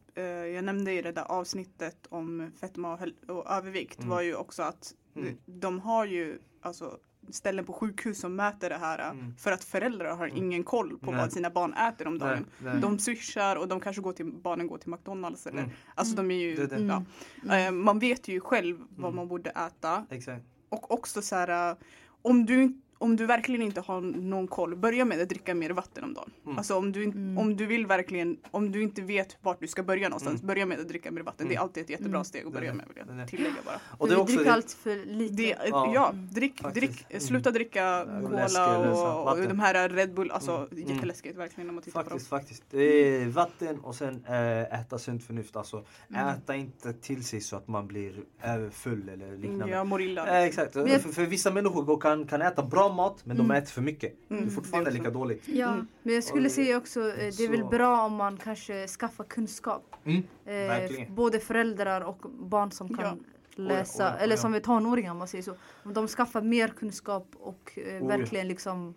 jag 0.55 0.65
nämnde 0.65 0.93
i 0.93 1.03
det 1.03 1.13
där 1.13 1.23
avsnittet 1.33 2.07
om 2.09 2.51
fetma 2.61 2.99
och, 3.29 3.51
övervikt 3.51 3.99
Mm. 3.99 4.11
var 4.11 4.21
ju 4.23 4.35
också 4.35 4.63
att 4.63 4.95
Mm. 5.17 5.37
de, 5.47 5.53
de 5.61 5.81
har 5.81 6.05
ju 6.07 6.39
alltså 6.61 6.99
ställen 7.31 7.65
på 7.65 7.73
sjukhus 7.73 8.21
som 8.21 8.37
mäter 8.37 8.69
det 8.71 8.77
här 8.79 9.11
Mm. 9.11 9.35
för 9.37 9.53
att 9.53 9.65
föräldrar 9.65 10.17
har 10.17 10.27
Mm. 10.27 10.37
ingen 10.45 10.65
koll 10.65 10.99
på 10.99 11.11
Nej. 11.11 11.21
vad 11.21 11.33
sina 11.33 11.51
barn 11.51 11.75
äter 11.75 12.07
om 12.07 12.19
dagen. 12.19 12.47
Nej, 12.59 12.73
nej. 12.73 12.83
De 12.83 12.99
swishar 12.99 13.57
och 13.57 13.69
de 13.69 13.81
kanske 13.81 14.03
går 14.03 14.13
till, 14.13 14.27
barnen 14.33 14.67
går 14.67 14.79
till 14.79 14.91
McDonalds 14.91 15.47
eller 15.47 15.59
Mm. 15.59 15.71
alltså 15.95 16.17
de 16.17 16.31
är 16.31 16.35
ju, 16.35 16.57
Det 16.57 16.67
det. 16.67 16.77
Mm. 16.77 17.05
ja, 17.49 17.59
eh, 17.59 17.71
man 17.71 17.99
vet 17.99 18.29
ju 18.29 18.41
själv 18.41 18.79
vad 18.79 18.99
Mm. 19.05 19.17
man 19.17 19.29
borde 19.29 19.51
äta 19.51 20.07
Exakt. 20.11 20.45
och 20.69 20.91
också 20.91 21.23
så 21.23 21.37
här, 21.37 21.71
äh, 21.71 21.77
om 22.23 22.47
du, 22.47 22.81
om 23.01 23.17
du 23.17 23.27
verkligen 23.27 23.63
inte 23.63 23.81
har 23.81 24.01
någon 24.01 24.47
koll, 24.49 24.77
börja 24.77 25.05
med 25.05 25.21
att 25.21 25.29
dricka 25.29 25.55
mer 25.55 25.71
vatten 25.71 26.05
om 26.05 26.15
dagen. 26.15 26.31
Mm. 26.45 26.59
Alltså 26.59 26.77
om 26.77 26.93
du, 26.93 27.05
Mm. 27.05 27.39
om 27.39 27.57
du 27.57 27.67
vill 27.67 27.87
verkligen, 27.87 28.37
om 28.51 28.73
du 28.73 28.83
inte 28.83 29.03
vet 29.03 29.37
vart 29.41 29.61
du 29.61 29.67
ska 29.67 29.83
börja 29.83 30.09
någonstans, 30.09 30.41
Mm. 30.41 30.47
börja 30.47 30.67
med 30.67 30.81
att 30.81 30.89
dricka 30.89 31.11
mer 31.11 31.23
vatten. 31.23 31.47
Det 31.49 31.53
är 31.55 31.57
Mm. 31.57 31.63
alltid 31.63 31.83
ett 31.85 31.91
jättebra 31.91 32.11
Mm. 32.19 32.25
steg 32.25 32.47
att 32.47 32.53
börja 32.53 32.75
med 32.75 32.87
vill 32.87 32.95
Det 32.95 33.01
är 33.13 33.15
det. 33.15 33.21
jag 33.21 33.29
tillägga 33.29 33.55
bara. 33.67 33.81
Och 33.99 34.09
det 34.09 34.15
är 34.15 34.21
också 34.21 34.35
dricker 34.37 34.51
det, 34.51 34.55
allt 34.55 34.73
för 34.73 35.05
lite. 35.07 35.35
Det, 35.35 35.57
Ja. 35.71 35.93
ja, 35.95 36.11
Mm. 36.11 36.29
drick, 36.33 36.63
drick, 36.75 37.07
sluta 37.19 37.51
dricka 37.51 37.81
Ja, 37.81 38.05
cola 38.27 38.45
eller 38.45 38.91
och, 38.91 39.29
och 39.33 39.39
de 39.49 39.59
här 39.61 39.89
Red 39.89 40.15
Bull, 40.15 40.31
alltså 40.31 40.69
Mm. 40.73 40.89
jätteläskigt 40.95 41.39
verkligen 41.39 41.67
när 41.67 41.75
man 41.75 41.83
tittar 41.83 42.03
Faktiskt, 42.03 42.31
på 42.31 42.37
faktiskt. 42.37 42.63
Det 42.71 42.83
är 42.83 43.27
vatten 43.27 43.81
och 43.81 43.95
sen 43.95 44.25
äh, 44.29 44.81
äta 44.81 44.99
sunt 44.99 45.25
förnuft. 45.25 45.57
Alltså 45.57 45.85
Mm. 46.11 46.29
äta 46.29 46.57
inte 46.57 46.93
till 46.93 47.25
sig 47.25 47.41
så 47.41 47.57
att 47.57 47.69
man 47.69 47.87
blir 47.87 48.13
överfull 48.43 49.09
eller 49.09 49.27
dem. 49.31 49.41
liknande. 49.41 49.75
Jag 49.75 49.87
mår 49.87 50.03
illa. 50.03 50.27
Eh, 50.39 50.45
exakt. 50.45 50.75
Men 50.75 50.87
jag- 50.87 51.01
För, 51.03 51.09
för 51.09 51.23
vissa 51.27 51.51
människor 51.51 51.85
kan, 51.97 52.27
kan 52.27 52.43
äta 52.43 52.63
bra 52.63 52.90
mat 52.93 53.27
men 53.27 53.37
de 53.37 53.43
Mm. 53.45 53.57
äter 53.57 53.71
för 53.71 53.83
mycket. 53.83 54.31
Mm. 54.31 54.43
Det 54.43 54.49
är 54.49 54.55
fortfarande 54.55 54.91
Det 54.91 54.95
är 54.97 54.99
lika 54.99 55.11
dåligt. 55.11 55.49
Ja. 55.49 55.73
Mm. 55.73 55.87
Men 56.03 56.15
jag 56.15 56.25
skulle 56.25 56.51
säga 56.51 56.77
också, 56.77 57.01
eh, 57.01 57.15
det 57.37 57.45
är 57.45 57.49
väl 57.51 57.65
bra 57.65 58.03
om 58.07 58.15
man 58.15 58.37
kanske 58.37 58.87
skaffar 58.89 59.25
kunskap. 59.25 59.97
Mm. 60.05 60.23
Eh, 60.45 61.13
både 61.15 61.41
föräldrar 61.41 62.01
och 62.01 62.19
barn 62.31 62.71
som 62.71 62.97
kan 62.97 63.05
Ja. 63.05 63.63
läsa, 63.63 64.03
Oh 64.03 64.07
ja, 64.07 64.13
oh 64.13 64.17
ja, 64.19 64.25
eller 64.25 64.35
oh 64.35 64.39
ja. 64.39 64.43
som 64.43 64.55
är 64.55 64.61
tonåringar 64.61 65.11
om 65.11 65.19
man 65.19 65.29
säger 65.29 65.43
så. 65.45 65.55
Om 65.83 65.95
de 65.95 66.09
skaffar 66.09 66.43
mer 66.43 66.69
kunskap 66.69 67.27
och 67.41 67.79
eh, 67.79 68.03
Oh 68.03 68.09
verkligen 68.09 68.49
liksom 68.49 68.95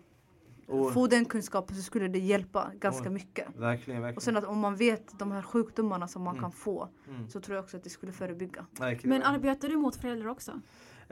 få 0.92 1.06
den 1.06 1.24
kunskapen 1.24 1.76
så 1.76 1.82
skulle 1.82 2.08
det 2.08 2.18
hjälpa 2.18 2.70
ganska 2.80 3.08
Oh. 3.08 3.12
mycket. 3.12 3.46
verkligen, 3.56 4.00
verkligen. 4.02 4.16
Och 4.16 4.22
sen 4.22 4.36
att 4.36 4.44
om 4.44 4.58
man 4.58 4.76
vet 4.76 5.18
de 5.18 5.32
här 5.32 5.42
sjukdomarna 5.42 6.08
som 6.08 6.22
man 6.22 6.34
Mm. 6.34 6.42
kan 6.42 6.52
få 6.52 6.88
mm. 7.08 7.28
så 7.28 7.40
tror 7.40 7.56
jag 7.56 7.62
också 7.64 7.76
att 7.76 7.84
det 7.84 7.90
skulle 7.90 8.12
förebygga. 8.12 8.66
verkligen, 8.78 9.18
Men 9.18 9.22
arbetar 9.34 9.68
du 9.68 9.76
mot 9.76 9.96
föräldrar 9.96 10.28
också? 10.28 10.60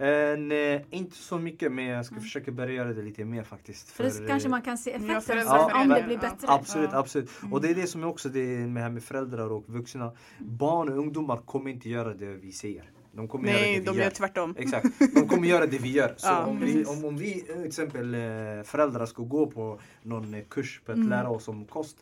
Eh, 0.03 0.39
nej, 0.39 0.87
inte 0.91 1.17
så 1.17 1.39
mycket 1.39 1.73
men 1.73 1.85
jag 1.85 2.05
ska 2.07 2.13
Mm. 2.15 2.23
försöka 2.23 2.53
börja 2.53 2.73
göra 2.75 2.93
det 2.93 3.03
lite 3.03 3.25
mer 3.25 3.43
faktiskt. 3.43 3.89
För 3.91 4.05
det 4.05 4.21
eh, 4.21 4.27
kanske 4.29 4.49
man 4.49 4.63
kan 4.63 4.79
se 4.79 4.91
Ja, 4.91 4.97
effekten 4.97 5.21
föräldrar- 5.23 5.69
sen 5.71 5.81
om 5.81 5.89
det 5.89 6.03
blir 6.03 6.15
ja. 6.23 6.31
bättre. 6.31 6.49
Absolut, 6.49 6.89
Ja. 6.93 6.99
absolut. 6.99 7.31
Och 7.51 7.61
det 7.61 7.69
är 7.71 7.75
det 7.75 7.87
som 7.87 8.03
är 8.03 8.07
också 8.07 8.29
det 8.29 8.47
med, 8.67 8.83
här 8.83 8.91
med 8.91 9.03
föräldrar 9.05 9.51
och 9.53 9.65
vuxna. 9.67 10.13
Barn 10.39 10.89
och 10.89 10.99
ungdomar 10.99 11.37
kommer 11.37 11.71
inte 11.71 11.89
göra 11.89 12.15
det 12.15 12.27
vi 12.35 12.53
säger. 12.53 12.91
De 13.15 13.29
kommer 13.29 13.45
Nej, 13.45 13.55
göra 13.55 13.73
det 13.73 13.79
vi 13.81 13.85
de 13.87 13.97
gör. 13.97 14.05
gör 14.05 14.11
tvärtom. 14.11 14.55
Exakt, 14.59 14.87
de 15.15 15.29
kommer 15.29 15.49
göra 15.49 15.67
det 15.67 15.79
vi 15.79 15.91
gör. 15.93 16.15
Så 16.17 16.27
Ja, 16.27 16.45
om, 16.47 16.61
vi, 16.61 16.85
om, 16.85 17.05
om 17.05 17.17
vi 17.17 17.41
eh, 17.49 17.55
till 17.57 17.67
exempel 17.67 18.15
eh, 18.15 18.21
föräldrar 18.65 19.07
ska 19.07 19.23
gå 19.23 19.47
på 19.47 19.81
någon 20.03 20.35
eh, 20.35 20.45
kurs 20.49 20.81
för 20.85 20.93
att 20.93 20.97
Mm. 20.97 21.09
lära 21.11 21.29
oss 21.29 21.49
om 21.49 21.65
kost. 21.65 21.97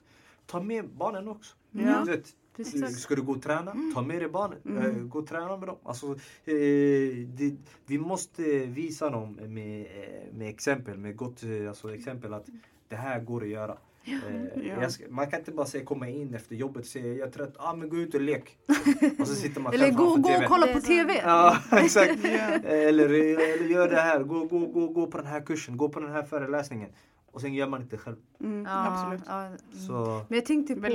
Ta 0.47 0.63
med 0.63 0.89
barnen 0.89 1.29
också. 1.29 1.55
Ja. 1.71 2.03
Du 2.05 2.11
vet, 2.11 2.27
Precis. 2.65 2.99
Ska 3.01 3.15
du 3.15 3.23
gå 3.23 3.33
och 3.33 3.43
träna? 3.43 3.75
Ta 3.95 4.03
med 4.03 4.23
dig 4.23 4.29
barnen. 4.29 4.59
Mm. 4.67 4.85
Eh, 4.97 5.03
gå 5.03 5.19
och 5.19 5.27
träna 5.27 5.57
med 5.57 5.69
dem. 5.69 5.77
Alltså, 5.83 6.07
eh, 6.45 6.57
det, 7.27 7.57
vi 7.87 7.99
måste 7.99 8.43
visa 8.67 9.11
dem 9.11 9.39
med, 9.49 9.81
eh, 9.81 10.35
med 10.39 10.49
exempel, 10.49 10.99
med 10.99 11.17
gott 11.17 11.43
eh, 11.43 11.69
alltså, 11.69 11.95
exempel 11.95 12.35
att 12.35 12.47
det 12.89 12.97
här 12.97 13.21
går 13.21 13.43
att 13.43 13.49
göra. 13.49 13.77
Eh, 14.05 14.17
Ja. 14.55 14.83
jag 14.83 14.93
ska, 14.93 15.05
man 15.11 15.31
kan 15.31 15.39
inte 15.39 15.53
bara 15.53 15.67
säga 15.67 15.85
komma 15.85 16.09
in 16.09 16.35
efter 16.35 16.57
jobbet 16.57 16.81
och 16.83 16.87
säga 16.89 17.15
jag 17.15 17.29
är 17.29 17.33
trött, 17.33 17.55
ah, 17.59 17.75
men 17.77 17.89
gå 17.89 17.97
ut 17.97 18.15
och 18.15 18.21
lek. 18.21 18.59
och 19.19 19.29
så 19.29 19.35
sitter 19.35 19.61
man 19.61 19.75
Eller 19.75 19.91
gå, 19.91 20.17
gå 20.17 20.29
och 20.29 20.45
kolla 20.49 20.67
på. 20.67 20.81
TV. 20.81 21.21
Ja, 21.25 21.59
exakt. 21.73 22.19
Ja. 22.25 22.69
Eller, 22.69 23.05
eller 23.09 23.65
gör 23.69 23.89
det 23.89 24.01
här, 24.01 24.23
gå, 24.23 24.45
gå, 24.45 24.59
gå, 24.59 24.89
gå 24.89 25.07
på 25.07 25.17
den 25.19 25.27
här 25.27 25.41
kursen, 25.41 25.77
gå 25.77 25.89
på 25.89 26.01
den 26.01 26.13
här 26.13 26.23
föreläsningen. 26.23 26.91
Och 27.33 27.41
sen 27.41 27.55
gör 27.55 27.69
man 27.69 27.83
inte 27.83 27.99
själv. 27.99 28.17
Mm, 28.41 28.65
Ja, 28.65 28.87
absolut. 28.87 29.23
ja, 29.27 29.45
mm. 29.47 29.59
Så, 29.87 30.25
Men 30.29 30.37
jag 30.39 30.47
tänkte 30.47 30.75
på 30.75 30.87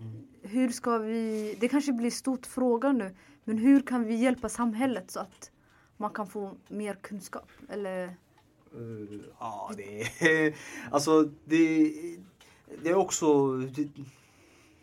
mm. 0.00 0.26
Hur 0.44 0.68
ska 0.68 0.98
vi, 0.98 1.56
det 1.60 1.68
kanske 1.68 1.92
blir 1.92 2.10
stort 2.10 2.46
fråga 2.46 2.92
nu, 2.92 3.14
men 3.44 3.58
hur 3.58 3.80
kan 3.80 4.04
vi 4.04 4.14
hjälpa 4.14 4.48
samhället 4.48 5.10
så 5.10 5.20
att 5.20 5.50
man 5.96 6.10
kan 6.10 6.26
få 6.26 6.54
mer 6.68 6.94
kunskap? 6.94 7.48
Eller, 7.68 8.04
eh, 8.04 9.20
ja, 9.40 9.70
det 9.76 10.02
är, 10.02 10.54
alltså 10.90 11.22
det, 11.44 11.92
det 12.82 12.88
är 12.90 12.94
också, 12.94 13.56
det, 13.56 13.88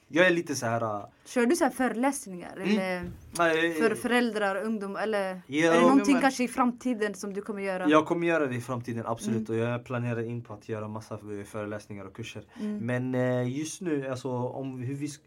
jag 0.07 0.27
är 0.27 0.31
lite 0.31 0.55
så 0.55 0.65
här. 0.65 0.81
äh, 0.99 1.05
kör 1.25 1.45
du 1.45 1.55
så 1.55 1.63
här 1.63 1.71
föreläsningar? 1.71 2.53
Mm. 2.57 2.67
Eller 2.69 3.11
nej, 3.37 3.73
för 3.73 3.95
föräldrar, 3.95 4.55
ungdom? 4.63 4.95
Eller 4.95 5.41
Ja, 5.47 5.67
är 5.67 5.71
det 5.73 5.79
någonting 5.81 5.99
ungdomar. 6.01 6.21
kanske 6.21 6.43
i 6.43 6.47
framtiden 6.47 7.13
som 7.15 7.33
du 7.33 7.41
kommer 7.41 7.61
göra? 7.61 7.89
Jag 7.89 8.05
kommer 8.05 8.27
göra 8.27 8.47
det 8.47 8.55
i 8.55 8.61
framtiden, 8.61 9.05
absolut. 9.05 9.49
Mm. 9.49 9.61
Och 9.61 9.67
jag 9.67 9.85
planerar 9.85 10.23
in 10.23 10.43
på 10.43 10.53
att 10.53 10.69
göra 10.69 10.87
massa 10.87 11.17
föreläsningar 11.45 12.05
och 12.05 12.15
kurser. 12.15 12.43
Mm. 12.59 12.77
Men 12.77 13.15
eh, 13.15 13.57
just 13.59 13.81
nu, 13.81 14.07
alltså 14.07 14.29
om 14.29 14.79
hur 14.79 14.95
vi... 14.95 15.07
sk- 15.07 15.19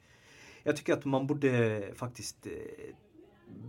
Jag 0.64 0.76
tycker 0.76 0.92
att 0.92 1.04
man 1.04 1.26
borde 1.26 1.82
faktiskt 1.94 2.46
eh, 2.46 2.52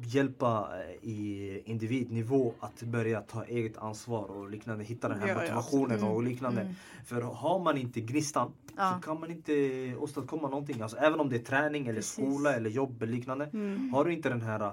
hjälpa 0.03 0.69
eh, 0.83 1.09
i 1.09 1.61
individnivå 1.65 2.53
att 2.59 2.81
börja 2.83 3.21
ta 3.21 3.43
eget 3.45 3.77
ansvar 3.77 4.23
och 4.31 4.49
liknande. 4.49 4.83
Hitta 4.83 5.09
den 5.09 5.19
här 5.19 5.27
Ja, 5.27 5.33
ja, 5.33 5.39
motivationen 5.41 5.97
Mm, 5.99 6.11
och 6.11 6.23
liknande. 6.23 6.61
mm. 6.61 6.73
För 7.05 7.21
har 7.21 7.59
man 7.59 7.77
inte 7.77 8.01
gnistan 8.01 8.51
Ja. 8.77 8.93
så 9.01 9.07
kan 9.09 9.19
man 9.19 9.31
inte 9.31 9.95
åstadkomma 9.99 10.49
någonting. 10.49 10.81
Alltså, 10.81 10.97
även 10.97 11.19
om 11.19 11.29
det 11.29 11.35
är 11.35 11.39
träning 11.43 11.83
eller 11.87 11.95
Precis. 11.99 12.13
skola 12.13 12.53
eller 12.53 12.69
jobb 12.69 13.03
eller 13.03 13.13
liknande. 13.13 13.45
Mm. 13.53 13.89
Har 13.93 14.05
du 14.05 14.13
inte 14.13 14.29
den 14.29 14.41
här, 14.41 14.71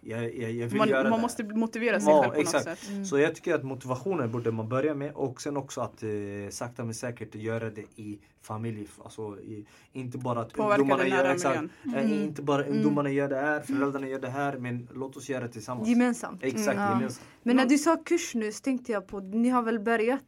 jag, 0.00 0.34
jag, 0.36 0.52
jag 0.52 0.68
vill 0.68 0.78
Man, 0.78 0.88
göra 0.88 1.02
det 1.02 1.10
man 1.10 1.18
här." 1.18 1.22
måste 1.22 1.44
motivera 1.44 2.00
sig 2.00 2.10
Ja, 2.10 2.22
själv 2.22 2.34
på 2.34 2.40
exakt. 2.40 2.66
något 2.66 2.78
sätt. 2.78 2.88
Mm. 2.90 3.04
Så 3.04 3.18
jag 3.18 3.34
tycker 3.34 3.54
att 3.54 3.62
motivationen 3.64 4.32
borde 4.32 4.50
man 4.52 4.68
börja 4.68 4.94
med 4.94 5.12
och 5.14 5.40
sen 5.42 5.56
också 5.56 5.80
att 5.80 6.02
eh, 6.02 6.08
sakta 6.50 6.84
men 6.84 6.94
säkert 6.94 7.34
göra 7.34 7.70
det 7.70 7.84
i 7.96 8.18
familj. 8.42 8.88
Alltså 9.04 9.38
i, 9.40 9.66
inte 9.92 10.18
bara 10.18 10.40
att 10.40 10.52
Påverka 10.52 10.80
ungdomarna 10.82 11.08
gör 11.08 11.24
exakt, 11.34 11.56
eh, 11.56 11.92
Mm. 12.04 12.12
inte 12.22 12.42
bara 12.42 12.64
Mm. 12.64 12.76
ungdomarna 12.76 13.10
gör 13.10 13.28
det 13.28 13.36
här, 13.36 13.60
föräldrarna 13.60 14.08
gör 14.08 14.20
det 14.20 14.30
här 14.30 14.58
men 14.58 14.88
låt 14.94 15.16
oss 15.16 15.28
göra 15.28 15.42
det 15.46 15.52
tillsammans. 15.52 15.88
Gemensamt. 15.88 16.42
Exakt, 16.42 16.68
Mm, 16.76 16.82
ja. 16.82 16.94
gemensamt. 16.94 17.26
Men 17.42 17.56
när 17.56 17.66
du 17.66 17.78
sa 17.78 17.96
kurs 17.96 18.34
nu 18.34 18.52
så 18.52 18.60
tänkte 18.60 18.92
jag 18.92 19.06
på, 19.06 19.20
ni 19.20 19.48
har 19.48 19.62
väl 19.62 19.80
börjat, 19.80 20.20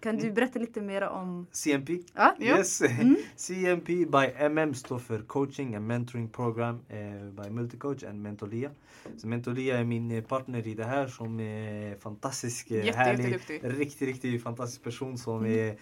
kan 0.00 0.16
du 0.16 0.32
berätta 0.32 0.58
lite 0.58 0.80
mer 0.80 1.02
om? 1.08 1.46
CMP? 1.52 1.90
Ja? 2.14 2.34
Yes! 2.40 2.80
Mm. 2.80 3.16
CMP 3.36 3.86
by 3.86 4.48
MM 4.50 4.74
står 4.74 4.98
för 4.98 5.18
Coaching 5.22 5.74
and 5.74 5.86
Mentoring 5.86 6.28
Program 6.28 6.80
eh, 6.88 7.44
by 7.44 7.50
Multicoach 7.50 8.04
and 8.04 8.22
Mentolia. 8.22 8.70
Så 9.16 9.28
Mentolia 9.28 9.78
är 9.78 9.84
min 9.84 10.10
eh, 10.10 10.22
partner 10.24 10.66
i 10.66 10.74
det 10.74 10.84
här 10.84 11.06
som 11.06 11.40
är 11.40 11.96
fantastisk, 11.96 12.70
eh, 12.70 12.84
Jätte, 12.86 12.98
härlig, 12.98 13.38
riktigt, 13.62 14.02
riktigt 14.08 14.42
fantastisk 14.42 14.82
person 14.82 15.18
som 15.18 15.38
Mm. 15.44 15.58
är 15.58 15.76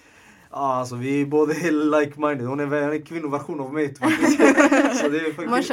Ja, 0.53 0.75
alltså 0.75 0.97
vi 0.97 1.23
är 1.23 1.27
båda 1.27 1.53
like-minded. 1.99 2.47
Hon 2.47 2.61
är 2.61 2.93
en 2.93 3.03
kvinnoversion 3.03 3.61
av 3.61 3.73
mig 3.73 3.95
faktiskt. 3.95 4.39
så 5.01 5.09
det 5.09 5.19
är 5.19 5.33
faktiskt. 5.33 5.71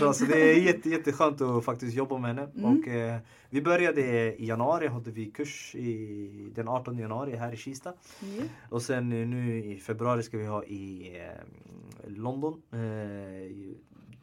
Ja. 0.00 0.12
Så 0.12 0.24
det 0.24 0.50
är 0.50 0.60
jätte, 0.60 0.88
jätteskönt 0.88 1.40
att 1.40 1.64
faktiskt 1.64 1.96
jobba 1.96 2.18
med 2.18 2.36
henne. 2.36 2.48
Mm. 2.56 2.78
Och, 2.78 2.88
eh, 2.88 3.18
vi 3.50 3.62
började 3.62 4.00
i 4.36 4.46
januari, 4.46 4.86
hade 4.86 5.10
vi 5.10 5.26
kurs 5.26 5.74
i, 5.74 6.52
den 6.54 6.68
18 6.68 6.98
januari 6.98 7.36
här 7.36 7.52
i 7.52 7.56
Kista. 7.56 7.92
Ja. 8.20 8.42
Och 8.68 8.82
sen 8.82 9.08
nu 9.08 9.64
i 9.64 9.78
februari 9.78 10.22
ska 10.22 10.38
vi 10.38 10.46
ha 10.46 10.64
i 10.64 11.12
eh, 11.16 12.10
London. 12.10 12.62
Eh, 12.72 12.78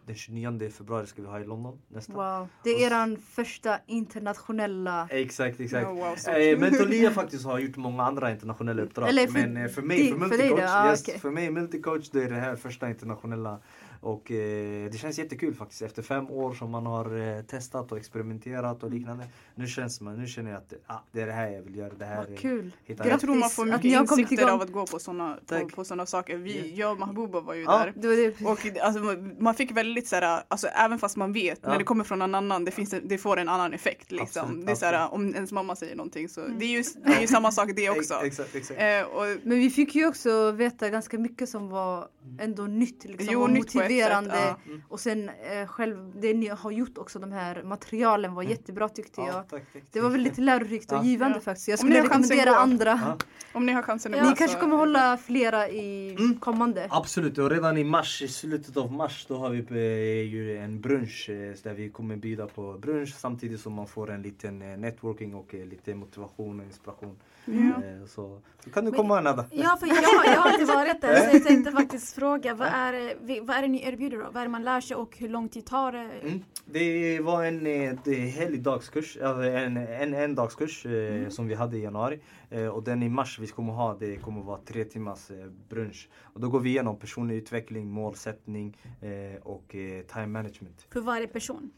den 0.07 0.15
29 0.15 0.69
februari 0.69 1.07
ska 1.07 1.21
vi 1.21 1.27
ha 1.27 1.39
i 1.39 1.45
London 1.45 1.79
nästa. 1.87 2.13
Wow, 2.13 2.47
det 2.63 2.69
är 2.69 2.87
eran 2.87 3.17
första 3.17 3.79
internationella... 3.85 5.07
Exakt, 5.11 5.59
exakt. 5.59 5.87
Oh, 5.87 5.93
wow, 5.93 6.15
så 6.17 6.31
Eh. 6.31 6.59
Mentolia 6.59 7.11
faktiskt 7.11 7.45
har 7.45 7.59
gjort 7.59 7.77
många 7.77 8.03
andra 8.03 8.31
internationella 8.31 8.81
uppdrag. 8.81 9.09
Eller 9.09 9.27
för 9.27 9.33
men 9.33 9.57
eh, 9.57 9.67
för 9.67 9.81
mig, 9.81 10.13
för 10.13 10.19
för 10.19 10.37
dig 10.37 10.49
då? 10.49 10.55
multicoach, 10.55 10.69
Ah, 10.69 10.89
yes, 10.89 11.03
okej. 11.03 11.19
för 11.19 11.31
mig 11.31 11.51
multicoach 11.51 12.09
det 12.09 12.23
är 12.23 12.29
det 12.29 12.35
här 12.35 12.55
första 12.55 12.89
internationella 12.89 13.59
Och 14.07 14.31
eh, 14.31 14.89
det 14.91 14.97
känns 14.97 15.19
jättekul 15.19 15.55
faktiskt. 15.55 15.81
Efter 15.81 16.01
fem 16.01 16.29
år 16.31 16.53
som 16.53 16.71
man 16.71 16.85
har 16.85 17.17
eh, 17.37 17.41
testat 17.41 17.91
och 17.91 17.97
experimenterat 17.97 18.83
och 18.83 18.91
liknande. 18.91 19.23
Nu 19.55 19.67
känns 19.67 20.01
man, 20.01 20.15
nu 20.19 20.27
känner 20.27 20.51
jag 20.51 20.57
att 20.57 20.73
ah, 20.87 20.95
det 21.11 21.21
är 21.21 21.27
det 21.27 21.33
här 21.33 21.49
jag 21.49 21.61
vill 21.61 21.75
göra. 21.75 21.93
Det 21.99 22.05
här 22.05 22.25
Vad 22.29 22.39
kul. 22.39 22.71
hittar 22.85 23.05
Jag 23.05 23.13
jag. 23.13 23.19
tror 23.21 23.35
man 23.35 23.49
får 23.49 23.65
mycket 23.65 23.85
insikter 23.85 24.33
igång. 24.39 24.49
av 24.49 24.61
att 24.61 24.71
gå 24.71 24.85
på 24.87 24.99
sådana 24.99 25.37
på, 25.47 25.69
på 25.75 25.83
såna 25.85 26.05
saker. 26.05 26.37
Vi, 26.37 26.51
Yeah. 26.57 26.79
jag 26.79 26.91
och 26.91 26.99
Mahbouba 26.99 27.39
var 27.41 27.53
ju 27.53 27.63
Ja. 27.63 27.77
där. 27.77 27.93
Det 27.95 28.07
var 28.07 28.15
det. 28.15 28.45
Och 28.45 28.85
alltså, 28.85 29.01
man- 29.39 29.55
fick 29.55 29.71
väldigt 29.71 30.07
såhär, 30.07 30.43
alltså 30.47 30.67
även 30.67 30.99
fast 30.99 31.17
man 31.17 31.33
vet 31.33 31.59
Ja. 31.61 31.69
när 31.69 31.77
det 31.77 31.83
kommer 31.83 32.03
från 32.03 32.19
någon 32.19 32.35
annan, 32.35 32.65
det, 32.65 32.71
finns, 32.71 32.93
en- 32.93 33.07
det 33.07 33.17
får 33.17 33.37
en 33.37 33.49
annan 33.49 33.73
effekt 33.73 34.11
liksom. 34.11 34.41
Absolut, 34.43 34.65
det 34.65 34.71
är 34.71 34.75
såhär, 34.75 35.13
om 35.13 35.35
ens 35.35 35.51
mamma 35.51 35.75
säger 35.75 35.95
någonting 35.95 36.29
så 36.29 36.41
Mm. 36.41 36.59
det, 36.59 36.65
är 36.65 36.69
ju, 36.77 36.83
det 37.05 37.13
är 37.13 37.21
ju 37.21 37.27
samma 37.27 37.51
sak 37.51 37.69
det 37.75 37.89
också. 37.97 38.13
Ex- 38.13 38.25
Exakt, 38.39 38.55
exakt. 38.55 38.79
Eh, 38.81 39.01
och, 39.17 39.25
Men 39.43 39.59
vi 39.59 39.69
fick 39.69 39.95
ju 39.95 40.07
också 40.07 40.51
veta 40.51 40.89
ganska 40.89 41.17
mycket 41.19 41.49
som 41.49 41.69
var 41.69 42.07
ändå 42.39 42.63
nytt. 42.63 43.03
Liksom, 43.05 43.27
Jo, 43.31 43.41
och 43.41 43.49
nytt 43.49 43.73
på 43.73 43.79
motiverande. 43.97 44.29
sätt, 44.29 44.39
ja. 44.65 44.71
Mm. 44.71 44.81
Och 44.89 44.99
sen 44.99 45.29
eh, 45.29 45.67
själv, 45.67 46.12
det 46.21 46.33
ni 46.33 46.47
har 46.47 46.71
gjort 46.71 46.97
också, 46.97 47.19
de 47.19 47.31
här 47.31 47.63
materialen 47.63 48.33
var 48.36 48.43
Mm. 48.43 48.51
jättebra 48.51 48.89
tyckte 48.89 49.21
jag. 49.21 49.27
Ja, 49.29 49.45
tack, 49.49 49.63
tack, 49.73 49.83
Det 49.91 50.01
var 50.01 50.10
väldigt 50.10 50.38
lärorikt 50.38 50.91
och 50.91 50.97
Ja. 50.97 51.03
givande 51.03 51.38
Ja. 51.38 51.41
faktiskt. 51.41 51.67
Jag 51.67 51.79
skulle 51.79 52.03
rekommendera 52.03 52.55
andra. 52.55 52.99
Ja. 53.05 53.17
om 53.53 53.65
ni 53.65 53.71
har 53.71 53.81
chansen 53.81 54.12
Ni 54.12 54.17
kanske 54.38 54.60
kommer 54.60 54.75
hålla 54.77 55.17
flera 55.17 55.69
i 55.69 56.15
Mm. 56.19 56.39
kommande. 56.39 56.88
Absolut, 56.89 57.38
och 57.38 57.49
redan 57.49 57.77
i 57.77 57.83
mars, 57.83 58.21
i 58.21 58.27
slutet 58.27 58.77
av 58.77 58.91
mars, 58.93 59.25
då 59.29 59.38
har 59.38 59.49
vi 59.49 59.60
eh, 59.69 60.33
ju 60.33 60.57
en 60.57 60.81
brunch 60.81 61.29
eh, 61.29 61.53
där 61.63 61.73
vi 61.73 61.89
kommer 61.89 62.15
bjuda 62.15 62.47
på 62.47 62.73
brunch 62.73 63.15
samtidigt 63.17 63.60
som 63.62 63.73
man 63.73 63.88
får 63.88 64.12
en 64.12 64.21
liten 64.21 64.62
eh, 64.62 64.77
networking 64.77 65.36
och 65.36 65.53
lite 65.53 65.95
motivation 65.95 66.60
och 66.60 66.65
inspiration. 66.65 67.15
Eh, 67.47 68.05
Så, 68.07 68.41
så 68.63 68.69
kan 68.69 68.86
du 68.86 68.91
komma 68.91 69.21
Nada. 69.21 69.45
Ja, 69.51 69.77
för 69.79 69.88
jag, 69.88 69.97
jag 70.25 70.41
har 70.41 70.51
inte 70.60 70.73
varit 70.73 71.01
där 71.01 71.15
så 71.29 71.36
jag 71.38 71.43
tänkte 71.43 71.71
faktiskt 71.71 72.15
fråga 72.15 72.53
vad 72.53 72.67
är, 72.67 73.41
vad 73.41 73.57
är 73.57 73.62
det 73.62 73.67
ni 73.67 73.88
erbjuder 73.88 74.17
då? 74.17 74.23
Vad 74.31 74.38
är 74.38 74.41
det 74.45 74.49
man 74.51 74.63
lär 74.63 74.81
sig 74.81 74.95
och 74.97 75.17
hur 75.17 75.29
lång 75.29 75.49
tid 75.49 75.65
tar 75.65 75.91
det? 75.91 76.10
Mm. 76.21 76.43
Det 76.65 77.19
var 77.19 77.43
en 77.45 77.67
är 77.67 78.27
helgdagskurs, 78.29 79.17
en, 79.21 79.77
en, 79.77 80.13
en 80.13 80.36
dagskurs 80.36 80.86
eh, 80.86 80.91
Mm. 80.91 81.31
som 81.31 81.47
vi 81.47 81.55
hade 81.55 81.77
i 81.77 81.81
januari. 81.83 82.19
Eh, 82.49 82.67
och 82.67 82.83
den 82.83 83.03
i 83.03 83.10
mars 83.10 83.39
vi 83.39 83.47
kommer 83.47 83.73
ha, 83.73 83.97
det 83.99 84.15
kommer 84.15 84.41
vara 84.41 84.60
tre 84.65 84.83
timmars 84.83 85.31
eh, 85.31 85.45
brunch. 85.69 86.10
Och 86.21 86.41
då 86.41 86.49
går 86.49 86.60
vi 86.60 86.69
igenom 86.69 86.99
personlig 86.99 87.36
utveckling, 87.36 87.91
målsättning 87.91 88.77
eh, 89.01 89.41
och 89.43 89.75
time 90.07 90.27
management. 90.27 90.88
För 90.89 91.01
varje 91.01 91.27
person? 91.27 91.71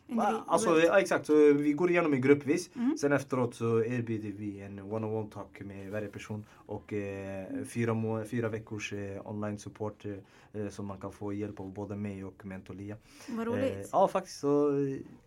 Alltså, 0.47 0.79
ja, 0.79 0.99
exakt, 0.99 1.25
så 1.25 1.53
vi 1.53 1.73
går 1.73 1.89
igenom 1.89 2.13
i 2.13 2.17
gruppvis. 2.17 2.69
Mm. 2.75 2.97
Sen 2.97 3.11
efteråt 3.11 3.55
så 3.55 3.83
erbjuder 3.83 4.31
vi 4.31 4.61
en 4.61 4.79
one-on-one 4.79 5.31
talk 5.31 5.61
med 5.61 5.91
varje 5.91 6.07
person 6.07 6.45
och 6.51 6.93
fyra, 7.67 8.25
fyra 8.25 8.49
veckors 8.49 8.93
online 9.23 9.59
support 9.59 10.05
eh, 10.53 10.61
eh, 10.61 10.69
som 10.69 10.85
man 10.85 10.99
kan 10.99 11.11
få 11.11 11.33
hjälp 11.33 11.59
av 11.59 11.73
både 11.73 11.95
mig 11.95 12.23
och 12.25 12.45
mentor 12.45 12.73
Lia. 12.73 12.97
Vad 13.27 13.47
Eh, 13.47 13.51
roligt. 13.51 13.89
ja 13.91 14.07
faktiskt 14.07 14.39
så 14.39 14.71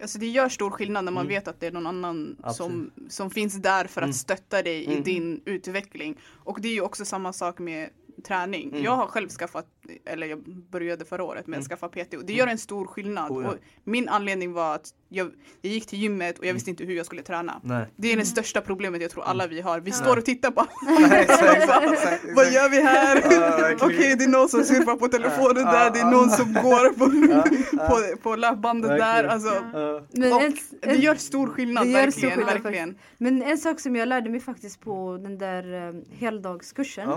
Alltså 0.00 0.18
det 0.18 0.26
gör 0.26 0.48
stor 0.48 0.70
skillnad 0.70 1.04
när 1.04 1.12
man 1.12 1.26
Mm. 1.26 1.28
vet 1.34 1.48
att 1.48 1.60
det 1.60 1.66
är 1.66 1.72
någon 1.72 1.86
annan 1.86 2.36
som, 2.36 2.44
Absolut. 2.48 3.12
som 3.12 3.30
finns 3.30 3.54
där 3.54 3.84
för 3.84 4.00
att 4.00 4.04
Mm. 4.06 4.12
stötta 4.12 4.62
dig 4.62 4.82
i 4.84 4.92
Mm. 4.92 5.02
din 5.02 5.40
utveckling. 5.44 6.18
Och 6.44 6.58
det 6.60 6.68
är 6.68 6.72
ju 6.72 6.80
också 6.80 7.04
samma 7.04 7.32
sak 7.32 7.58
med 7.58 7.90
träning. 8.26 8.68
Mm. 8.68 8.82
Jag 8.84 8.96
har 8.96 9.06
själv 9.06 9.28
skaffat, 9.28 9.66
eller 10.06 10.26
jag 10.26 10.42
började 10.70 11.04
förra 11.04 11.24
året 11.24 11.46
med 11.46 11.58
att 11.58 11.66
Mm. 11.66 11.68
skaffa 11.78 11.88
PT 11.88 12.14
och 12.16 12.24
det 12.24 12.32
gör 12.32 12.46
en 12.46 12.58
stor 12.58 12.86
skillnad. 12.86 13.30
Oh, 13.30 13.42
ja. 13.44 13.50
och 13.50 13.56
min 13.84 14.08
anledning 14.08 14.52
var 14.52 14.74
att 14.74 14.90
jag, 15.08 15.30
jag 15.60 15.72
gick 15.72 15.86
till 15.86 15.98
gymmet 15.98 16.38
och 16.38 16.44
jag 16.44 16.48
Mm. 16.48 16.56
visste 16.56 16.70
inte 16.70 16.84
hur 16.84 16.94
jag 16.94 17.06
skulle 17.06 17.22
träna. 17.22 17.60
nej. 17.64 17.86
Det 17.96 18.12
är 18.12 18.16
det 18.16 18.24
största 18.24 18.60
problemet 18.60 19.02
jag 19.02 19.10
tror 19.10 19.24
alla 19.24 19.46
vi 19.46 19.60
har. 19.60 19.80
Vi 19.80 19.90
Ja. 19.90 19.96
står 19.96 20.16
och 20.16 20.24
tittar 20.24 20.50
på 20.50 20.66
Nej, 21.00 21.20
exakt, 21.22 21.56
exakt, 21.56 21.86
exakt. 21.92 22.24
vad 22.36 22.52
gör 22.52 22.68
vi 22.70 22.80
här? 22.82 23.14
Verkligen. 23.14 23.90
Okej, 23.90 24.16
det 24.18 24.24
är 24.24 24.28
någon 24.28 24.48
som 24.48 24.62
surfar 24.64 24.96
på 24.96 25.08
telefonen 25.08 25.62
Ja, 25.66 25.72
där, 25.72 25.90
det 25.90 25.98
är 26.00 26.10
någon 26.10 26.30
som 26.30 26.52
går 26.52 26.92
på, 26.92 27.32
ja. 27.32 27.88
på, 27.88 28.16
på 28.22 28.36
löpbandet 28.36 28.90
där. 28.90 29.24
Alltså, 29.24 29.48
och 29.48 30.42
en, 30.42 30.56
det 30.80 30.94
gör 30.94 31.14
stor 31.14 31.46
skillnad, 31.46 31.86
det 31.86 31.90
gör 31.90 32.00
verkligen. 32.02 32.30
stor 32.30 32.30
skillnad 32.44 32.62
verkligen. 32.62 32.98
men 33.18 33.42
en 33.42 33.58
sak 33.58 33.80
som 33.80 33.96
jag 33.96 34.08
lärde 34.08 34.30
mig 34.30 34.40
faktiskt 34.40 34.80
på 34.80 35.18
den 35.22 35.38
där 35.38 35.88
um, 35.88 36.04
heldagskursen. 36.10 37.08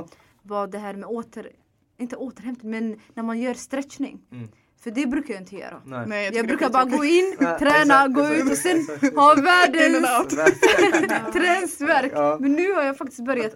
Var 0.46 0.68
det 0.68 0.78
här 0.78 0.94
med 0.94 1.06
åter, 1.10 1.50
inte 1.98 2.16
återhämtning, 2.16 2.72
men 2.72 3.00
när 3.14 3.24
man 3.24 3.40
gör 3.40 3.54
stretchning. 3.54 4.22
Mm. 4.32 4.48
För 4.84 4.92
det 4.92 5.06
brukar 5.06 5.34
jag 5.34 5.42
inte 5.42 5.56
göra. 5.56 5.82
Nej. 5.86 6.06
Nej, 6.08 6.26
Jag, 6.26 6.36
är 6.36 6.44
brukar 6.44 6.70
bara 6.70 6.86
gå 6.86 7.06
in, 7.06 7.36
träna, 7.60 8.08
gå 8.08 8.28
ut 8.28 8.52
och 8.52 8.58
sen 8.58 8.88
ha 9.16 9.36
världens 9.36 10.08
träningsvärk. 11.34 12.12
Ja. 12.16 12.38
Men 12.42 12.54
nu 12.54 12.74
har 12.74 12.84
jag 12.84 12.98
faktiskt 12.98 13.26
börjat 13.26 13.56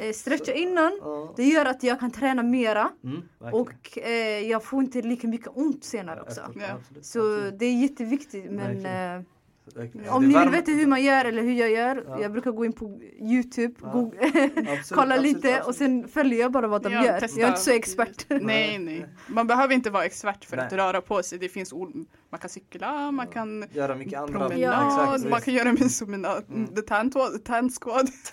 eh, 0.00 0.12
stretcha 0.12 0.52
innan. 0.52 0.98
Ja. 1.02 1.34
Det 1.36 1.44
gör 1.44 1.66
att 1.66 1.82
jag 1.82 2.00
kan 2.00 2.10
träna 2.10 2.42
mera 2.42 2.90
Mm, 3.04 3.22
och 3.52 3.98
eh, 3.98 4.40
jag 4.50 4.64
får 4.64 4.82
inte 4.82 5.02
lika 5.02 5.28
mycket 5.28 5.48
ont 5.54 5.84
senare 5.84 6.20
också. 6.20 6.40
Ja. 6.40 6.66
absolut, 6.74 7.06
Så 7.06 7.34
absolut. 7.34 7.58
det 7.58 7.66
är 7.66 7.82
jätteviktigt 7.82 8.50
men. 8.50 8.86
Om 10.08 10.28
ni 10.28 10.38
vill 10.38 10.48
veta 10.48 10.70
hur 10.70 10.86
man 10.86 11.04
gör 11.04 11.24
eller 11.24 11.42
hur 11.42 11.52
jag 11.54 11.70
gör, 11.70 12.04
Ja. 12.08 12.20
jag 12.22 12.32
brukar 12.32 12.50
gå 12.50 12.64
in 12.64 12.72
på 12.72 13.00
Youtube, 13.20 13.74
Ja. 13.82 13.88
googla, 13.92 14.20
Absolut, 14.22 14.90
kolla 14.90 15.14
absolut, 15.14 15.36
lite 15.36 15.48
och 15.48 15.56
absolut. 15.68 15.76
sen 15.76 16.08
följer 16.08 16.40
jag 16.40 16.52
bara 16.52 16.66
vad 16.66 16.82
de 16.82 16.92
Ja, 16.92 17.04
gör. 17.04 17.20
testa. 17.20 17.40
Jag 17.40 17.46
är 17.46 17.50
inte 17.52 17.60
så 17.62 17.70
expert. 17.70 18.26
Nej, 18.28 18.78
nej. 18.78 19.06
Man 19.28 19.46
behöver 19.46 19.74
inte 19.74 19.90
vara 19.90 20.04
expert 20.04 20.44
för 20.44 20.56
att 20.56 20.70
Nej. 20.70 20.80
röra 20.80 21.00
på 21.00 21.22
sig. 21.22 21.38
Det 21.38 21.48
finns 21.48 21.72
man 22.30 22.40
kan 22.40 22.50
cykla, 22.50 23.10
man 23.10 23.26
kan 23.26 23.64
Göra 23.72 23.94
mycket 23.94 24.18
andra. 24.20 24.32
promenad, 24.38 24.58
Ja, 24.60 25.14
exakt, 25.16 25.30
man 25.30 25.40
kan 25.40 25.54
göra 25.54 25.72
misomenad, 25.72 26.44
Mm. 26.50 26.74
the 26.74 26.82
tan, 26.82 27.10
tan 27.44 27.70
squad. 27.70 28.08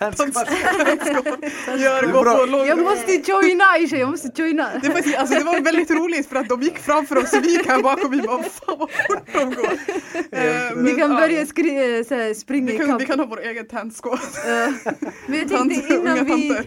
Gör, 1.78 2.12
gå 2.12 2.24
på 2.24 2.46
lång 2.46 2.66
Jag 2.66 2.78
måste 2.82 3.12
joina 3.12 3.64
Aisha, 3.64 3.96
jag 3.96 4.10
måste 4.10 4.42
joina. 4.42 4.70
det, 4.82 4.88
var, 4.88 4.96
alltså, 5.18 5.34
det 5.38 5.44
var 5.44 5.60
väldigt 5.60 5.90
roligt 5.90 6.26
för 6.28 6.36
att 6.36 6.48
de 6.48 6.62
gick 6.62 6.78
framför 6.78 7.16
oss 7.18 7.32
och 7.32 7.44
vi 7.44 7.52
gick 7.56 7.66
här 7.66 7.82
bakom 7.82 8.10
vi 8.10 8.22
bara 8.22 8.42
fan 8.42 8.78
vad 8.78 8.90
fort 8.90 9.32
de 9.32 9.44
går. 9.54 9.72
Eh, 10.30 10.76
men, 10.76 10.96
kan 10.96 11.10
ja, 11.10 11.16
börja 11.20 11.46
skri- 11.46 11.98
äh, 11.98 12.04
såhär, 12.04 12.34
springa 12.34 12.66
vi 12.66 12.74
i 12.74 12.78
kan, 12.78 12.86
kamp. 12.86 13.00
vi 13.02 13.06
kan 13.06 13.18
ha 13.18 13.26
vår 13.26 13.40
egen 13.40 13.66
tan 13.68 13.90
squad. 13.90 14.18
Eh, 14.46 14.74
Men 15.26 15.38
jag 15.38 15.48
tänkte 15.48 15.94
innan 15.94 16.24
vi, 16.24 16.58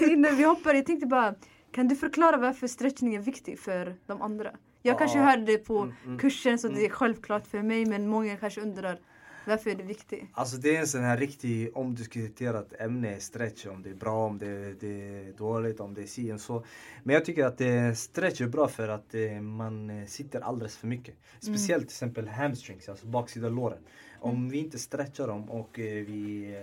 innan 0.00 0.36
vi 0.36 0.42
hoppar, 0.44 0.74
jag 0.74 0.86
tänkte 0.86 1.06
bara 1.06 1.34
Kan 1.74 1.88
du 1.88 1.96
förklara 1.96 2.36
varför 2.36 2.66
stretchning 2.66 3.14
är 3.14 3.20
viktig 3.20 3.58
för 3.58 3.94
de 4.06 4.22
andra? 4.22 4.50
Jag 4.82 4.98
kanske 4.98 5.18
hörde 5.18 5.44
det 5.44 5.58
på 5.58 5.78
Mm, 5.78 5.94
mm. 6.06 6.18
kursen 6.18 6.58
så 6.58 6.68
det 6.68 6.74
är 6.74 6.78
Mm. 6.78 6.90
självklart 6.90 7.46
för 7.46 7.62
mig 7.62 7.86
men 7.86 8.08
många 8.08 8.36
kanske 8.36 8.60
undrar 8.60 8.98
Varför 9.46 9.70
är 9.70 9.74
det 9.74 9.82
viktigt? 9.82 10.24
Alltså 10.32 10.56
det 10.56 10.76
är 10.76 10.80
en 10.80 10.86
sån 10.86 11.02
här 11.02 11.16
riktigt 11.16 11.74
omdiskuterat 11.74 12.72
ämne, 12.80 13.20
stretch, 13.20 13.66
om 13.66 13.82
det 13.82 13.90
är 13.90 13.94
bra, 13.94 14.26
om 14.26 14.38
det, 14.38 14.74
det 14.80 14.86
är 15.18 15.32
dåligt, 15.38 15.80
om 15.80 15.94
det 15.94 16.02
är 16.02 16.06
si 16.06 16.32
och 16.32 16.40
så. 16.40 16.64
Men 17.02 17.14
jag 17.14 17.24
tycker 17.24 17.44
att 17.44 17.60
eh, 17.60 17.92
stretch 17.92 18.40
är 18.40 18.46
bra 18.46 18.68
för 18.68 18.88
att 18.88 19.14
eh, 19.14 19.40
man 19.40 19.90
eh, 19.90 20.06
sitter 20.06 20.40
alldeles 20.40 20.76
för 20.76 20.86
mycket. 20.86 21.14
Speciellt 21.40 21.82
till 21.82 21.94
exempel 21.94 22.28
hamstrings, 22.28 22.88
alltså 22.88 23.06
baksida 23.06 23.48
låren. 23.48 23.78
Om 24.20 24.48
vi 24.48 24.58
inte 24.58 24.78
stretchar 24.78 25.26
dem 25.28 25.50
och 25.50 25.78
eh, 25.78 25.84
vi 26.04 26.54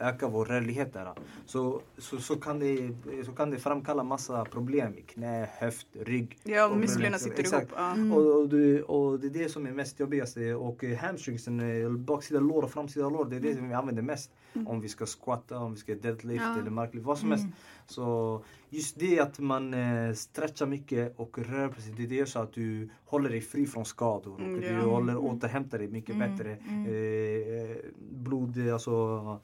eh, 0.00 0.06
eh, 0.06 0.14
ökar 0.14 0.28
vår 0.28 0.44
rörlighet 0.44 0.92
där 0.92 1.12
så, 1.46 1.80
så, 1.98 2.18
så, 2.18 2.36
kan 2.36 2.58
det, 2.58 2.90
så 3.24 3.32
kan 3.32 3.50
det 3.50 3.58
framkalla 3.58 4.02
massa 4.02 4.44
problem 4.44 4.94
i 4.98 5.02
knä, 5.02 5.48
höft, 5.58 5.86
rygg. 6.00 6.38
Ja, 6.42 6.68
och 6.68 6.76
musklerna 6.76 7.18
sitter 7.18 7.40
Exakt. 7.40 7.62
ihop. 7.66 7.72
Ja. 7.76 7.92
Mm. 7.92 8.12
Och, 8.12 8.40
och, 8.40 8.48
det, 8.48 8.82
och 8.82 9.20
det 9.20 9.26
är 9.26 9.42
det 9.42 9.48
som 9.48 9.66
är 9.66 9.70
mest 9.72 10.00
jobbigast. 10.00 10.36
Och 10.58 10.84
eh, 10.84 10.98
hamstringsen, 10.98 11.60
eh, 11.60 11.90
baksida 11.90 12.40
lår 12.40 12.62
och 12.62 12.70
framsida 12.70 13.08
lår, 13.08 13.24
det 13.24 13.36
är 13.36 13.40
det 13.40 13.54
som 13.54 13.68
vi 13.68 13.74
använder 13.74 14.02
mest. 14.02 14.30
Om 14.66 14.80
vi 14.80 14.88
ska 14.88 15.06
squatta, 15.06 15.58
om 15.58 15.72
vi 15.72 15.78
ska 15.78 15.94
deadlift 15.94 16.44
Ja. 16.44 16.60
eller 16.60 16.70
marklyft, 16.70 17.06
vad 17.06 17.18
som 17.18 17.30
helst. 17.30 17.46
Så 17.86 18.44
just 18.68 18.98
det 18.98 19.20
att 19.20 19.38
man 19.38 19.74
eh, 19.74 20.12
stretchar 20.12 20.66
mycket 20.66 21.14
och 21.18 21.38
rör 21.38 21.68
på 21.68 21.80
sig, 21.80 21.94
det 21.96 22.06
det 22.06 22.26
så 22.26 22.38
att 22.38 22.52
du 22.52 22.88
håller 23.04 23.30
dig 23.30 23.40
fri 23.40 23.66
från 23.66 23.84
skador. 23.84 24.40
Mm, 24.40 24.54
och 24.54 24.60
du 24.60 24.66
ja. 24.66 24.80
håller, 24.80 25.16
återhämtar 25.16 25.78
dig 25.78 25.88
mycket 25.88 26.14
Mm, 26.14 26.30
bättre. 26.36 26.56
mm. 26.68 26.86
Eh, 26.86 27.76
blod, 28.10 28.68
alltså 28.72 29.40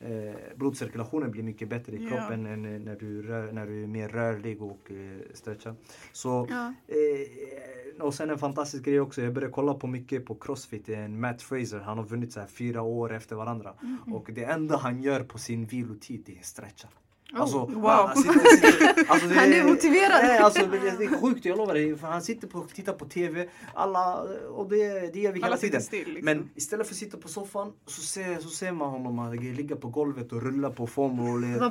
Eh, 0.00 0.34
blodcirkulationen 0.56 1.30
blir 1.30 1.42
mycket 1.42 1.68
bättre 1.68 1.96
i 1.96 2.04
Ja. 2.04 2.08
kroppen 2.10 2.46
än 2.46 2.64
eh, 2.74 2.80
när 2.80 2.96
du, 2.96 3.22
rör, 3.22 3.52
när 3.52 3.66
du 3.66 3.82
är 3.82 3.86
mer 3.86 4.08
rörlig 4.08 4.62
och 4.62 4.90
eh, 4.90 5.18
stretchar. 5.34 5.74
Så 6.12 6.46
Ja. 6.50 6.74
Eh, 6.88 8.02
och 8.02 8.14
sen 8.14 8.30
en 8.30 8.38
fantastisk 8.38 8.84
grej 8.84 9.00
också, 9.00 9.22
jag 9.22 9.34
började 9.34 9.52
kolla 9.52 9.74
på 9.74 9.86
mycket 9.86 10.24
på 10.26 10.34
Crossfit, 10.34 10.88
en 10.88 11.20
Matt 11.20 11.42
Fraser, 11.42 11.78
han 11.78 11.98
har 11.98 12.04
vunnit 12.04 12.32
så 12.32 12.40
här 12.40 12.46
fyra 12.46 12.82
år 12.82 13.12
efter 13.14 13.36
varandra. 13.36 13.74
Och 14.12 14.30
det 14.32 14.44
enda 14.44 14.76
han 14.76 15.02
gör 15.02 15.20
på 15.24 15.38
sin 15.38 15.66
vilotid 15.66 16.22
det 16.26 16.38
är 16.38 16.42
stretcha. 16.42 16.88
Alltså, 17.32 17.58
wow. 17.66 17.90
han, 17.90 18.16
sitter, 18.16 18.56
sitter, 18.56 19.04
alltså 19.12 19.28
det, 19.28 19.34
Han 19.34 19.52
är 19.52 19.64
motiverad. 19.64 20.20
Nej, 20.22 20.38
alltså, 20.38 20.66
det, 20.66 20.78
det 20.98 21.04
är 21.04 21.20
sjukt, 21.20 21.44
jag 21.44 21.58
lovar 21.58 21.74
dig. 21.74 21.96
För 21.96 22.06
han 22.06 22.22
sitter 22.22 22.48
på, 22.48 22.60
tittar 22.74 22.92
på 22.92 23.04
TV, 23.04 23.48
alla, 23.74 24.22
och 24.50 24.68
det, 24.68 25.12
det 25.12 25.20
gör 25.20 25.32
vi 25.32 25.42
hela 25.42 25.56
tiden. 25.56 25.82
still. 25.82 26.08
Liksom. 26.08 26.24
Men 26.24 26.50
istället 26.54 26.86
för 26.86 26.94
att 26.94 26.98
sitta 26.98 27.16
på 27.16 27.28
soffan 27.28 27.72
så 27.86 28.00
ser, 28.00 28.38
så 28.38 28.48
ser 28.48 28.72
man 28.72 28.90
honom 28.90 29.18
att 29.18 29.36
ligga 29.36 29.76
på 29.76 29.88
golvet 29.88 30.32
och 30.32 30.42
rulla 30.42 30.70
på 30.70 30.86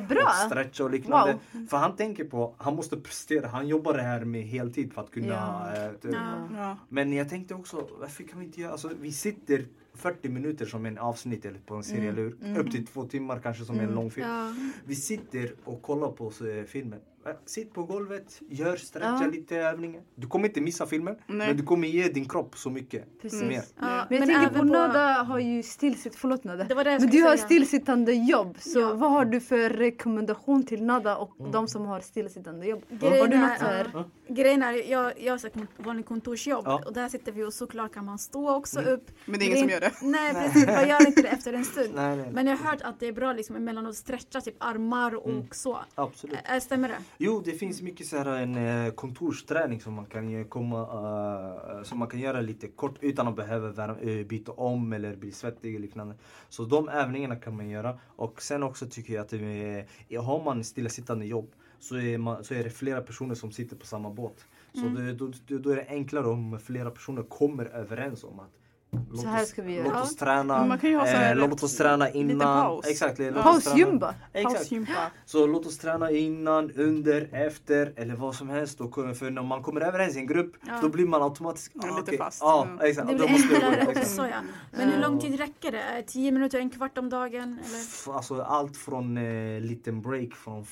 bra. 0.09 0.23
och 0.23 0.51
stretcha 0.51 0.83
och 0.83 0.91
liknande. 0.91 1.37
Wow. 1.51 1.67
För 1.67 1.77
han 1.77 1.95
tänker 1.95 2.23
på, 2.23 2.55
han 2.57 2.75
måste 2.75 2.97
prestera, 2.97 3.47
han 3.47 3.67
jobbar 3.67 3.93
det 3.93 4.03
här 4.03 4.25
med 4.25 4.43
heltid 4.43 4.93
för 4.93 5.01
att 5.01 5.11
kunna... 5.11 5.27
Ja. 5.75 5.91
Ja. 6.01 6.47
ja. 6.55 6.77
Men 6.89 7.13
jag 7.13 7.29
tänkte 7.29 7.53
också, 7.53 7.87
varför 7.99 8.23
kan 8.23 8.39
vi 8.39 8.45
inte 8.45 8.61
göra, 8.61 8.71
alltså 8.71 8.89
vi 9.01 9.11
sitter 9.11 9.65
40 9.95 10.29
minuter 10.29 10.65
som 10.65 10.85
en 10.85 10.97
avsnitt 10.97 11.45
eller 11.45 11.59
på 11.59 11.75
en 11.75 11.83
serie, 11.83 11.99
Mm, 12.01 12.09
eller 12.13 12.21
hur? 12.23 12.37
mm. 12.43 12.57
Upp 12.57 12.71
till 12.71 12.85
två 12.85 13.03
timmar 13.05 13.39
kanske 13.39 13.65
som 13.65 13.75
en 13.75 13.83
Mm. 13.83 13.95
lång 13.95 14.11
film. 14.11 14.27
Ja. 14.27 14.53
Vi 14.85 14.95
sitter 14.95 15.51
och 15.63 15.81
kollar 15.81 16.11
på 16.11 16.25
eh, 16.45 16.63
filmen. 16.65 16.99
Eh, 17.25 17.31
Sitt 17.45 17.73
på 17.73 17.83
golvet, 17.83 18.41
gör, 18.49 18.75
stretcha 18.75 19.19
Ja. 19.21 19.29
lite 19.31 19.57
övningar. 19.57 20.01
Du 20.15 20.27
kommer 20.27 20.47
inte 20.47 20.61
missa 20.61 20.85
filmen, 20.85 21.15
Nej. 21.27 21.47
men 21.47 21.57
du 21.57 21.63
kommer 21.63 21.87
ge 21.87 22.07
din 22.07 22.25
kropp 22.29 22.57
så 22.57 22.69
mycket 22.69 23.21
Precis. 23.21 23.41
mer. 23.43 23.49
Ja, 23.55 23.61
Men 23.79 23.89
jag 23.89 24.09
men 24.09 24.27
tänker 24.27 24.47
på 24.49 24.55
även 24.55 24.67
Nada 24.67 25.13
har 25.13 25.39
ju 25.39 25.63
stillsitt, 25.63 26.15
förlåt 26.15 26.43
Nada. 26.43 26.63
Det 26.63 26.73
var 26.75 26.83
det 26.83 26.91
jag 26.91 27.01
Men 27.01 27.09
du 27.09 27.21
har 27.21 27.35
säga. 27.35 27.45
stillsittande 27.45 28.13
jobb. 28.13 28.57
Så 28.59 28.79
Ja. 28.79 28.93
vad 28.93 29.11
har 29.11 29.25
du 29.25 29.39
för 29.41 29.69
rekommendation 29.69 30.63
till 30.65 30.83
Nada 30.83 31.17
och 31.17 31.39
Mm. 31.39 31.51
de 31.51 31.67
som 31.67 31.85
har 31.85 31.99
stillsittande 31.99 32.67
jobb? 32.67 32.83
Grejen 32.89 33.19
har 33.21 33.27
du 33.27 33.35
är- 33.35 33.83
något 33.83 33.91
ja. 33.93 34.03
Grejen 34.27 34.63
är, 34.63 34.91
jag, 34.91 35.13
jag 35.21 35.33
har 35.33 35.83
vanligt 35.83 36.05
kontorsjobb 36.05 36.63
Ja. 36.65 36.83
och 36.85 36.93
där 36.93 37.09
sitter 37.09 37.31
vi 37.31 37.43
och 37.43 37.53
såklart 37.53 37.93
kan 37.93 38.05
man 38.05 38.19
stå 38.19 38.55
också 38.55 38.79
Mm. 38.79 38.93
upp. 38.93 39.11
Men 39.25 39.39
det 39.39 39.45
är 39.45 39.47
ingen 39.47 39.59
som 39.59 39.69
gör 39.69 39.79
det. 39.79 39.91
Nej 40.01 40.33
precis, 40.33 40.67
man 40.67 40.87
gör 40.89 41.07
inte 41.07 41.21
det 41.21 41.27
efter 41.27 41.53
en 41.53 41.65
stund. 41.65 41.89
Nej, 41.95 42.17
nej, 42.17 42.29
Men 42.33 42.47
jag 42.47 42.57
har 42.57 42.71
hört 42.71 42.81
att 42.81 42.99
det 42.99 43.07
är 43.07 43.11
bra 43.13 43.33
liksom 43.33 43.55
emellanåt 43.55 43.89
att 43.89 43.95
stretcha 43.95 44.41
typ 44.41 44.55
armar 44.59 45.15
och 45.15 45.29
Mm. 45.29 45.47
så. 45.51 45.79
absolut. 45.95 46.37
Stämmer 46.61 46.87
det? 46.89 46.95
Jo, 47.17 47.41
det 47.45 47.51
finns 47.51 47.81
mycket 47.81 48.07
så 48.07 48.17
här 48.17 48.25
en 48.25 48.55
eh, 48.55 48.91
kontorsträning 48.93 49.81
som 49.81 49.93
man 49.93 50.05
kan 50.05 50.45
komma, 50.45 50.81
eh, 50.81 51.83
som 51.83 51.99
man 51.99 52.07
kan 52.07 52.19
göra 52.19 52.41
lite 52.41 52.67
kort 52.67 52.97
utan 53.01 53.27
att 53.27 53.35
behöva 53.35 53.71
värma, 53.71 53.99
eh, 53.99 54.25
byta 54.25 54.51
om 54.51 54.93
eller 54.93 55.15
bli 55.15 55.31
svettig 55.31 55.75
och 55.75 55.81
liknande. 55.81 56.15
Så 56.49 56.65
de 56.65 56.89
övningarna 56.89 57.35
kan 57.35 57.55
man 57.57 57.69
göra. 57.69 57.99
Och 58.15 58.41
sen 58.41 58.63
också 58.63 58.85
tycker 58.89 59.13
jag 59.13 59.21
att 59.21 59.33
eh, 59.33 60.23
har 60.23 60.43
man 60.43 60.63
stillasittande 60.63 61.25
jobb 61.25 61.51
så 61.79 61.97
är, 61.97 62.17
man, 62.17 62.43
så 62.43 62.53
är 62.53 62.63
det 62.63 62.69
flera 62.69 63.01
personer 63.01 63.35
som 63.35 63.51
sitter 63.51 63.75
på 63.75 63.85
samma 63.85 64.09
båt. 64.09 64.45
Så 64.73 64.81
Mm. 64.85 64.95
det, 64.95 65.13
då, 65.13 65.31
då, 65.47 65.57
då 65.57 65.69
är 65.69 65.75
det 65.75 65.85
enklare 65.89 66.27
om 66.27 66.59
flera 66.59 66.91
personer 66.91 67.23
kommer 67.23 67.65
överens 67.65 68.23
om 68.23 68.39
att 68.39 68.51
låt 69.11 69.21
Så 69.21 69.27
här 69.27 69.43
oss- 69.43 69.49
ska 69.49 69.61
vi 69.61 69.73
göra. 69.73 69.83
Låt 69.85 69.93
Ja. 69.95 70.01
oss 70.01 70.15
träna, 70.15 70.65
man 70.65 70.79
kan 70.79 70.89
ju 70.89 70.95
ha 70.95 71.05
så 71.05 71.11
här 71.11 71.35
eh, 71.35 71.49
låt 71.49 71.63
oss 71.63 71.77
träna 71.77 72.09
innan. 72.09 72.39
paus. 72.63 72.85
Exakt, 72.87 73.19
låt 73.19 73.27
oss 73.29 73.33
träna- 73.35 73.43
Pausgympa? 73.43 74.13
Exakt. 74.33 74.55
Pausgympa. 74.55 74.91
Så 75.25 75.47
låt 75.47 75.65
oss 75.65 75.77
träna 75.77 76.11
innan, 76.11 76.71
under, 76.71 77.29
efter 77.31 77.93
eller 77.95 78.15
vad 78.15 78.35
som 78.35 78.49
helst. 78.49 78.81
Och, 78.81 78.93
för 78.95 79.29
när 79.29 79.43
man 79.43 79.63
kommer 79.63 79.81
överens 79.81 80.15
i 80.15 80.19
en 80.19 80.27
grupp 80.27 80.51
Ja. 80.67 80.73
då 80.81 80.89
blir 80.89 81.07
man 81.07 81.21
automatiskt 81.23 81.71
Ja, 81.73 81.81
lite 81.87 82.01
okej. 82.01 82.17
fast. 82.17 82.41
Ja, 82.41 82.67
Ja. 82.79 82.85
exakt. 82.87 83.07
Det 83.07 83.13
Då 83.17 83.27
blir 83.27 83.35
enklare 83.35 83.85
också 84.01 84.21
ja. 84.27 84.35
Men 84.71 84.89
hur 84.89 85.01
lång 85.01 85.19
tid 85.19 85.39
räcker 85.39 85.71
det? 85.71 85.79
Är 85.81 85.95
det 85.95 86.01
Tio 86.03 86.31
minuter, 86.31 86.59
en 86.59 86.69
kvart 86.69 86.97
om 86.97 87.09
dagen? 87.09 87.59
Eller? 87.65 88.15
Alltså 88.15 88.41
allt 88.41 88.77
från 88.77 89.17
eh, 89.17 89.61
liten 89.61 90.01
break 90.01 90.33
från 90.33 90.65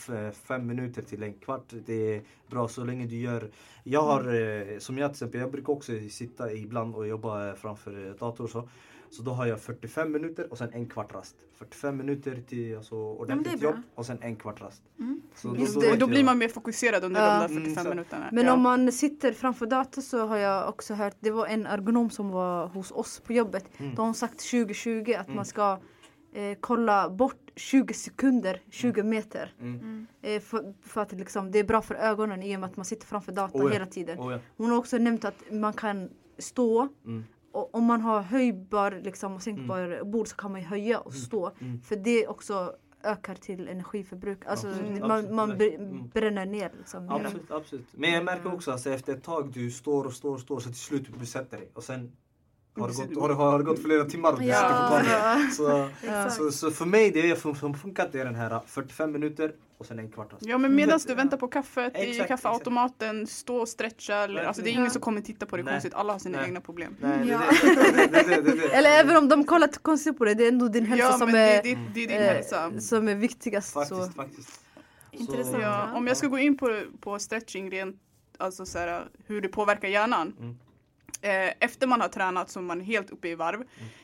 fem 0.48 0.68
minuter 0.68 1.02
till 1.02 1.24
en 1.24 1.34
kvart. 1.34 1.74
Det 1.86 2.16
är 2.16 2.22
bra 2.50 2.68
så 2.68 2.84
länge 2.84 3.06
du 3.06 3.16
gör. 3.16 3.50
Jag 3.84 4.02
har, 4.02 4.20
eh, 4.20 4.78
som 4.80 4.98
jag 4.98 5.10
till 5.10 5.16
exempel, 5.16 5.42
jag 5.42 5.52
brukar 5.52 5.74
också 5.74 5.92
sitta 6.10 6.52
ibland 6.54 6.96
och 6.96 7.08
jobba 7.08 7.48
eh, 7.50 7.56
framför 7.56 8.08
eh, 8.08 8.13
dator 8.20 8.44
och 8.44 8.50
så. 8.50 8.70
Så 9.10 9.24
då 9.24 9.32
har 9.32 9.46
jag 9.46 9.62
45 9.62 10.12
minuter 10.12 10.52
och 10.52 10.58
sen 10.58 10.70
en 10.74 10.90
kvart 10.90 11.14
rast. 11.14 11.36
45 11.54 11.98
minuter 11.98 12.44
till 12.48 12.78
alltså, 12.78 12.96
ordentligt 12.96 13.62
jobb 13.62 13.76
och 13.96 14.06
sen 14.06 14.18
en 14.22 14.36
kvart 14.36 14.62
rast. 14.62 14.82
Mm. 15.00 15.22
Så 15.36 15.56
Just 15.60 15.74
då. 15.74 15.80
Och 15.92 15.98
då 15.98 16.06
vet 16.06 16.10
blir 16.10 16.24
man 16.24 16.38
mer 16.38 16.48
fokuserad 16.48 17.04
under 17.04 17.22
Ja. 17.22 17.34
de 17.34 17.40
där 17.40 17.46
Mm, 17.50 17.64
45 17.64 17.84
så- 17.84 17.90
minuterna. 17.90 18.30
Men 18.32 18.46
ja. 18.46 18.54
om 18.54 18.62
man 18.62 18.92
sitter 18.92 19.34
framför 19.34 19.66
dator 19.66 20.02
så 20.02 20.26
har 20.26 20.38
jag 20.38 20.70
också 20.70 20.94
hört, 20.94 21.16
det 21.20 21.32
var 21.32 21.48
en 21.48 21.66
ergonom 21.66 22.10
som 22.10 22.30
var 22.30 22.68
hos 22.68 22.92
oss 22.92 23.20
på 23.20 23.34
jobbet. 23.34 23.66
Mm. 23.78 23.96
De 23.96 24.08
har 24.08 24.14
sagt 24.14 24.40
2020 24.52 25.14
att 25.20 25.26
Mm. 25.28 25.36
man 25.36 25.46
ska 25.46 25.80
eh, 26.36 26.58
kolla 26.60 27.10
bort 27.10 27.52
20 27.56 27.94
sekunder, 27.94 28.62
20 28.72 29.04
meter. 29.04 29.54
Mm. 29.60 29.80
Mm. 29.80 30.08
Eh, 30.22 30.40
för, 30.42 30.74
för 30.82 31.02
att 31.02 31.10
det 31.10 31.16
liksom, 31.16 31.52
det 31.52 31.60
är 31.60 31.64
bra 31.64 31.82
för 31.82 31.96
ögonen 31.96 32.44
i 32.44 32.56
och 32.56 32.60
med 32.60 32.70
att 32.70 32.78
man 32.78 32.86
sitter 32.86 33.06
framför 33.08 33.32
datorn 33.32 33.62
Oh 33.62 33.68
ja. 33.68 33.74
hela 33.74 33.86
tiden. 33.86 34.20
Oh, 34.20 34.32
ja. 34.34 34.40
Hon 34.58 34.70
har 34.70 34.78
också 34.78 34.98
nämnt 34.98 35.26
att 35.26 35.52
man 35.52 35.74
kan 35.74 36.10
stå 36.38 36.88
mm. 37.06 37.24
Och 37.54 37.76
om 37.76 37.84
man 37.84 38.02
har 38.02 38.22
höjbar 38.22 39.02
liksom, 39.04 39.34
och 39.34 39.42
sänkbar 39.42 40.04
bord 40.04 40.28
så 40.28 40.36
kan 40.36 40.52
man 40.52 40.62
ju 40.62 40.68
höja 40.68 41.00
och 41.00 41.14
stå. 41.14 41.52
Mm. 41.60 41.82
För 41.82 41.96
det 41.96 42.28
också 42.28 42.76
ökar 43.04 43.36
till 43.36 43.68
energiförbruk. 43.68 44.46
Alltså 44.46 44.68
Absolut, 44.68 45.00
man, 45.00 45.12
absolut. 45.12 45.32
man 45.32 45.52
Mm. 45.52 46.08
bränner 46.08 46.46
ner 46.46 46.72
liksom. 46.78 47.10
Absolut, 47.10 47.52
absolut. 47.52 47.88
Men 47.92 48.12
jag 48.12 48.24
märker 48.24 48.54
också 48.54 48.72
att 48.72 48.86
efter 48.86 49.14
ett 49.14 49.24
tag 49.24 49.52
du 49.54 49.72
står 49.72 50.06
och 50.06 50.14
står 50.14 50.34
och 50.34 50.40
står 50.40 50.60
så 50.60 50.70
till 50.70 50.78
slut 50.78 51.08
du 51.20 51.26
sätter 51.26 51.58
dig 51.58 51.70
och 51.74 51.84
sen 51.84 52.12
har 52.82 52.88
det 52.88 52.94
gått, 52.94 53.22
har 53.22 53.30
det, 53.30 53.36
har 53.36 53.58
det 53.58 53.64
gått 53.64 53.84
flera 53.84 54.06
timmar 54.06 54.34
och 54.34 54.44
Ja. 54.44 55.02
Så, 55.58 55.90
Exakt. 56.02 56.34
så, 56.34 56.52
så 56.52 56.72
för 56.72 56.86
mig 56.86 57.12
det 57.12 57.40
som 57.40 57.56
funkat 57.56 58.12
det 58.12 58.20
är 58.20 58.26
den 58.26 58.36
här 58.36 58.60
45 58.68 59.12
minuter 59.12 59.52
och 59.78 59.86
sen 59.86 60.00
en 60.00 60.12
kvart. 60.12 60.34
Alltså. 60.34 60.50
Ja 60.50 60.58
men 60.58 60.76
medan 60.76 61.00
du 61.08 61.14
väntar 61.16 61.38
på 61.38 61.48
kaffet 61.48 61.98
i 61.98 62.10
Exakt, 62.12 62.28
kaffeautomaten, 62.28 63.28
stå 63.28 63.56
och 63.58 63.70
stretcha. 63.70 64.16
Eller, 64.16 64.44
alltså 64.44 64.62
det 64.62 64.70
är 64.70 64.72
ingen 64.72 64.92
som 64.92 65.02
kommer 65.02 65.22
titta 65.22 65.46
på 65.46 65.58
det 65.58 65.64
Nej. 65.64 65.74
konstigt. 65.74 65.94
Alla 65.94 66.14
har 66.14 66.20
sina 66.20 66.38
Nej. 66.38 66.48
egna 66.48 66.62
problem. 66.62 66.96
Nej, 67.00 67.28
Ja. 67.30 67.42
Eller 68.72 68.90
även 68.90 69.18
om 69.18 69.30
de 69.30 69.44
kollar 69.44 69.68
konstigt 69.68 70.18
på 70.18 70.26
det, 70.26 70.34
det 70.34 70.44
är 70.44 70.48
ändå 70.48 70.68
din 70.68 70.86
hälsa 70.86 71.06
Ja 71.06 71.18
som, 71.18 71.32
det, 71.32 71.40
är, 71.40 71.64
det, 71.64 71.78
det 71.94 72.04
är 72.04 72.08
din 72.08 72.18
eh, 72.18 72.24
hälsa. 72.24 72.72
som 72.80 73.08
är 73.08 73.16
viktigast. 73.16 73.70
Så. 73.74 73.80
Faktiskt, 73.80 74.16
faktiskt. 74.16 74.60
Intressant. 75.12 75.58
Ja, 75.62 75.88
Ja. 75.92 75.98
om 75.98 76.08
jag 76.08 76.18
ska 76.18 76.28
gå 76.28 76.38
in 76.40 76.58
på, 76.58 76.82
på 77.02 77.20
stretching 77.20 77.72
rent, 77.72 77.96
alltså 78.38 78.66
så 78.66 78.80
här, 78.80 79.06
hur 79.26 79.42
det 79.42 79.48
påverkar 79.48 79.88
hjärnan. 79.88 80.34
Mm. 80.40 80.58
Eh, 81.24 81.54
efter 81.60 81.88
man 81.88 82.02
har 82.02 82.08
tränat 82.08 82.50
så 82.50 82.60
är 82.60 82.64
man 82.64 82.82
helt 82.82 83.10
uppe 83.10 83.28
i 83.28 83.36
varv. 83.36 83.56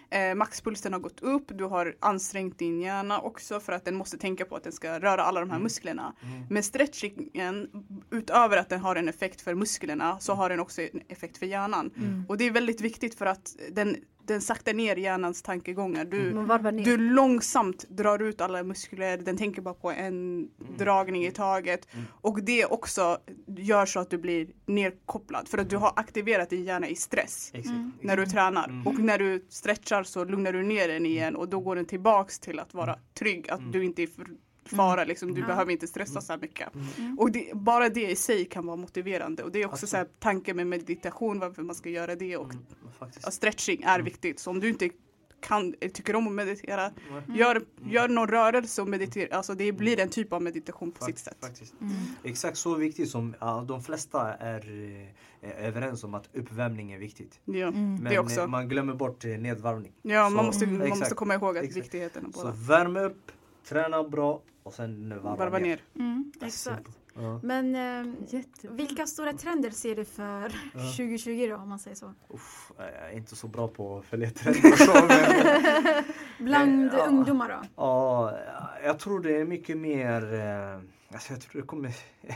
Mm. 0.10 0.32
Eh, 0.32 0.36
maxpulsen 0.36 0.94
har 0.94 1.00
gått 1.00 1.20
upp, 1.20 1.46
du 1.48 1.64
har 1.64 1.96
ansträngt 2.00 2.58
din 2.60 2.82
hjärna 2.82 3.20
också 3.22 3.60
för 3.60 3.74
att 3.74 3.86
den 3.86 3.96
måste 3.96 4.18
tänka 4.18 4.46
på 4.46 4.56
att 4.56 4.64
den 4.64 4.72
ska 4.74 5.00
röra 5.00 5.24
alla 5.24 5.40
de 5.40 5.50
här 5.50 5.56
Mm. 5.56 5.64
musklerna. 5.64 6.14
Mm. 6.24 6.46
Men 6.50 6.64
stretchingen, 6.64 7.70
utöver 8.12 8.58
att 8.58 8.70
den 8.70 8.80
har 8.80 8.96
en 8.96 9.10
effekt 9.10 9.42
för 9.42 9.56
musklerna 9.56 10.20
så 10.20 10.34
har 10.34 10.50
den 10.50 10.60
också 10.60 10.82
en 10.82 11.02
effekt 11.08 11.38
för 11.38 11.46
hjärnan. 11.46 11.92
Mm. 11.98 12.26
Och 12.30 12.38
det 12.38 12.44
är 12.48 12.52
väldigt 12.52 12.82
viktigt 12.82 13.16
för 13.16 13.26
att 13.26 13.56
den, 13.72 13.98
den 14.30 14.42
saktar 14.42 14.74
ner 14.74 14.96
hjärnans 14.96 15.42
tankegångar. 15.42 16.06
Du, 16.06 16.34
ner. 16.72 16.86
du 16.86 16.98
långsamt 16.98 17.86
drar 17.90 18.22
ut 18.22 18.42
alla 18.42 18.64
muskler, 18.64 19.18
den 19.18 19.38
tänker 19.38 19.62
bara 19.62 19.74
på 19.74 19.92
en 19.92 20.50
dragning 20.78 21.26
i 21.26 21.32
taget. 21.32 21.88
Mm. 21.94 22.06
Och 22.22 22.44
det 22.44 22.66
också 22.66 23.18
gör 23.58 23.86
så 23.86 24.00
att 24.00 24.10
du 24.10 24.18
blir 24.18 24.48
nerkopplad 24.66 25.48
för 25.48 25.58
att 25.58 25.70
du 25.70 25.78
har 25.78 25.94
aktiverat 25.96 26.50
din 26.50 26.64
hjärna 26.64 26.88
i 26.88 26.96
stress 26.96 27.52
Exakt. 27.54 27.78
när 28.02 28.18
du 28.18 28.26
tränar. 28.26 28.68
Mm. 28.70 28.88
Och 28.88 29.00
när 29.00 29.18
du 29.18 29.46
stretchar 29.50 30.04
så 30.04 30.26
lugnar 30.26 30.54
du 30.54 30.64
ner 30.64 30.88
den 30.88 31.06
igen 31.06 31.36
och 31.36 31.50
då 31.50 31.60
går 31.60 31.76
den 31.76 31.86
tillbaks 31.86 32.40
till 32.40 32.60
att 32.60 32.74
vara 32.74 32.96
trygg, 33.20 33.50
att 33.50 33.60
Mm. 33.60 33.72
du 33.72 33.86
inte 33.86 34.04
är 34.04 34.08
för 34.08 34.28
fara 34.70 35.04
liksom, 35.04 35.34
du 35.34 35.42
Ja. 35.42 35.48
behöver 35.48 35.72
inte 35.72 35.88
stressa 35.88 36.22
så 36.22 36.34
här 36.34 36.40
mycket. 36.40 36.70
Mm. 36.98 37.20
Och 37.20 37.32
det, 37.32 37.52
bara 37.54 37.90
det 37.90 38.10
i 38.12 38.16
sig 38.16 38.46
kan 38.46 38.66
vara 38.66 38.78
motiverande 38.78 39.44
och 39.44 39.52
det 39.52 39.62
är 39.62 39.68
också 39.68 39.88
så 39.88 39.98
här, 39.98 40.08
tanken 40.20 40.56
med 40.56 40.68
meditation, 40.68 41.40
varför 41.40 41.62
man 41.64 41.76
ska 41.76 41.90
göra 41.90 42.16
det 42.16 42.38
och 42.38 42.54
Mm, 42.54 42.66
ja, 43.24 43.32
stretching 43.32 43.82
är 43.84 43.96
Mm. 43.96 44.06
viktigt. 44.06 44.40
Så 44.40 44.50
om 44.50 44.60
du 44.60 44.70
inte 44.70 44.90
kan, 45.42 45.76
eh, 45.82 45.92
tycker 45.92 46.16
om 46.16 46.28
att 46.28 46.34
meditera, 46.34 46.92
Mm. 47.10 47.36
gör, 47.36 47.62
gör 47.90 48.08
någon 48.08 48.28
rörelse 48.28 48.82
och 48.82 48.88
meditera. 48.88 49.36
Alltså 49.38 49.54
det 49.54 49.72
blir 49.72 50.00
en 50.00 50.10
typ 50.10 50.34
av 50.34 50.42
meditation 50.42 50.92
på 50.92 51.06
sitt 51.06 51.16
Fakt- 51.16 51.24
sätt. 51.26 51.38
Faktiskt. 51.42 51.74
Mm. 51.82 51.94
Exakt 52.24 52.58
så 52.58 52.76
viktigt 52.76 53.10
som 53.10 53.36
ja, 53.40 53.66
de 53.68 53.84
flesta 53.84 54.34
är, 54.34 54.60
eh, 55.42 55.50
är 55.50 55.68
överens 55.68 56.04
om 56.04 56.14
att 56.14 56.30
uppvärmning 56.34 56.92
är 56.92 57.00
viktigt. 57.00 57.40
Ja, 57.46 57.68
Mm. 57.68 57.96
Men 57.96 58.04
det 58.04 58.20
också. 58.20 58.40
eh, 58.42 58.48
man 58.48 58.70
glömmer 58.70 58.94
bort 58.94 59.26
eh, 59.26 59.32
nedvarvning. 59.32 59.92
Ja, 60.02 60.30
man 60.30 60.32
Så- 60.32 60.44
måste, 60.44 60.68
man 60.68 60.90
måste 60.90 61.16
komma 61.16 61.34
ihåg 61.36 61.58
att 61.58 61.64
Exakt. 61.64 61.86
viktigheten 61.86 62.26
av 62.26 62.32
Så 62.32 62.40
båda. 62.42 62.54
värm 62.68 62.98
upp, 62.98 63.32
träna 63.70 64.04
bra 64.04 64.42
och 64.70 64.76
sen 64.76 65.10
varva, 65.10 65.36
Varva 65.36 65.58
ner. 65.60 65.80
Mm, 65.96 66.32
exakt. 66.42 66.88
Ja. 67.16 67.40
Men 67.44 67.76
eh, 67.76 68.14
vilka 68.70 69.08
stora 69.08 69.34
trender 69.34 69.70
ser 69.70 69.96
du 69.96 70.06
för 70.06 70.42
Ja. 70.74 70.80
2020 70.98 71.48
då 71.50 71.56
om 71.56 71.70
man 71.70 71.80
säger 71.80 71.96
så? 71.96 72.14
Uff, 72.30 72.72
jag 72.78 72.88
är 73.12 73.18
inte 73.18 73.36
så 73.36 73.48
bra 73.48 73.68
på 73.68 73.98
att 73.98 74.06
följa 74.06 74.30
trender 74.30 74.72
så, 74.76 75.06
men 75.08 76.04
Bland 76.46 76.94
Ja. 76.94 77.06
ungdomar 77.08 77.50
då? 77.50 77.62
ja, 77.76 78.38
jag 78.84 79.00
tror 79.00 79.20
det 79.20 79.38
är 79.38 79.46
mycket 79.46 79.78
mer, 79.78 80.34
eh, 80.34 80.80
alltså 81.14 81.34
jag 81.34 81.42
tror 81.42 81.62
det 81.62 81.68
kommer 81.68 81.96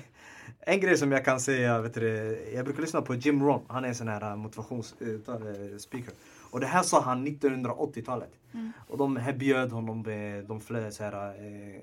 En 0.66 0.80
grej 0.80 0.98
som 0.98 1.12
jag 1.12 1.26
kan 1.26 1.40
säga, 1.40 1.82
vet 1.82 1.94
du, 1.94 2.08
jag 2.56 2.66
brukar 2.66 2.82
lyssna 2.82 3.02
på 3.02 3.16
Jim 3.16 3.44
Rohn, 3.44 3.62
han 3.68 3.84
är 3.84 3.88
en 3.90 3.96
sån 3.96 4.08
här 4.08 4.36
motivationsspeaker. 4.36 6.14
Och 6.54 6.60
det 6.60 6.66
här 6.66 6.84
sa 6.84 7.02
han 7.02 7.28
1980-talet. 7.28 8.40
Mm. 8.54 8.72
Och 8.88 8.98
de 8.98 9.18
här 9.18 9.34
bjöd 9.34 9.72
honom 9.72 10.04
de 10.48 10.62
flera 10.62 10.92
så 10.92 11.04
här, 11.04 11.36
eh, 11.46 11.82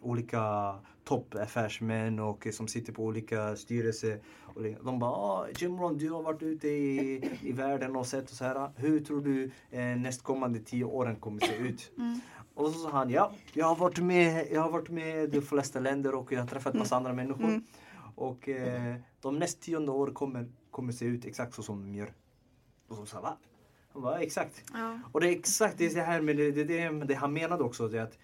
olika 0.00 0.74
toppaffärsmän 1.04 2.18
och 2.18 2.46
eh, 2.46 2.52
som 2.52 2.68
sitter 2.68 2.92
på 2.92 3.04
olika 3.04 3.56
styrelser. 3.56 4.20
Och 4.42 4.62
de 4.84 4.98
bara 4.98 5.10
ah, 5.10 5.46
Jim 5.58 5.78
Rohn 5.78 5.98
du 5.98 6.10
har 6.10 6.22
varit 6.22 6.42
ute 6.42 6.68
i, 6.68 7.22
i 7.42 7.52
världen 7.52 7.96
och 7.96 8.06
sett 8.06 8.30
och 8.30 8.36
så 8.36 8.44
här. 8.44 8.70
Hur 8.76 9.00
tror 9.00 9.20
du 9.20 9.50
eh, 9.70 9.96
nästkommande 9.96 10.58
tio 10.58 10.84
åren 10.84 11.16
kommer 11.16 11.40
se 11.40 11.56
ut? 11.56 11.92
Mm. 11.98 12.20
Och 12.54 12.70
så 12.70 12.78
sa 12.78 12.90
han 12.90 13.10
ja, 13.10 13.32
jag 13.52 13.66
har 13.66 13.76
varit 13.76 13.98
med, 13.98 14.46
jag 14.52 14.60
har 14.60 14.70
varit 14.70 14.90
med 14.90 15.30
de 15.30 15.40
flesta 15.40 15.80
länder 15.80 16.14
och 16.14 16.32
jag 16.32 16.40
har 16.40 16.46
träffat 16.46 16.74
massa 16.74 16.96
andra 16.96 17.12
människor. 17.12 17.44
Mm. 17.44 17.64
Och 18.14 18.48
eh, 18.48 18.96
de 19.20 19.38
näst 19.38 19.60
tionde 19.60 19.92
år 19.92 20.06
kommer, 20.06 20.46
kommer 20.70 20.92
se 20.92 21.04
ut 21.04 21.24
exakt 21.24 21.54
så 21.54 21.62
som 21.62 21.82
de 21.82 21.94
gör. 21.94 22.12
Och 22.88 22.96
så 22.96 23.06
sa 23.06 23.20
va? 23.20 23.36
Han 23.96 24.02
bara 24.02 24.18
exakt. 24.20 24.62
Ja. 24.72 24.98
Och 25.12 25.20
det 25.20 25.28
är 25.28 25.32
exakt 25.32 25.80
det 25.94 26.00
här 26.00 26.20
med 26.20 26.36
det, 26.36 26.50
det, 26.50 26.64
det, 26.64 26.88
det 27.04 27.14
han 27.14 27.32
menade 27.32 27.64
också. 27.64 27.88
Det 27.88 27.98
att 28.02 28.18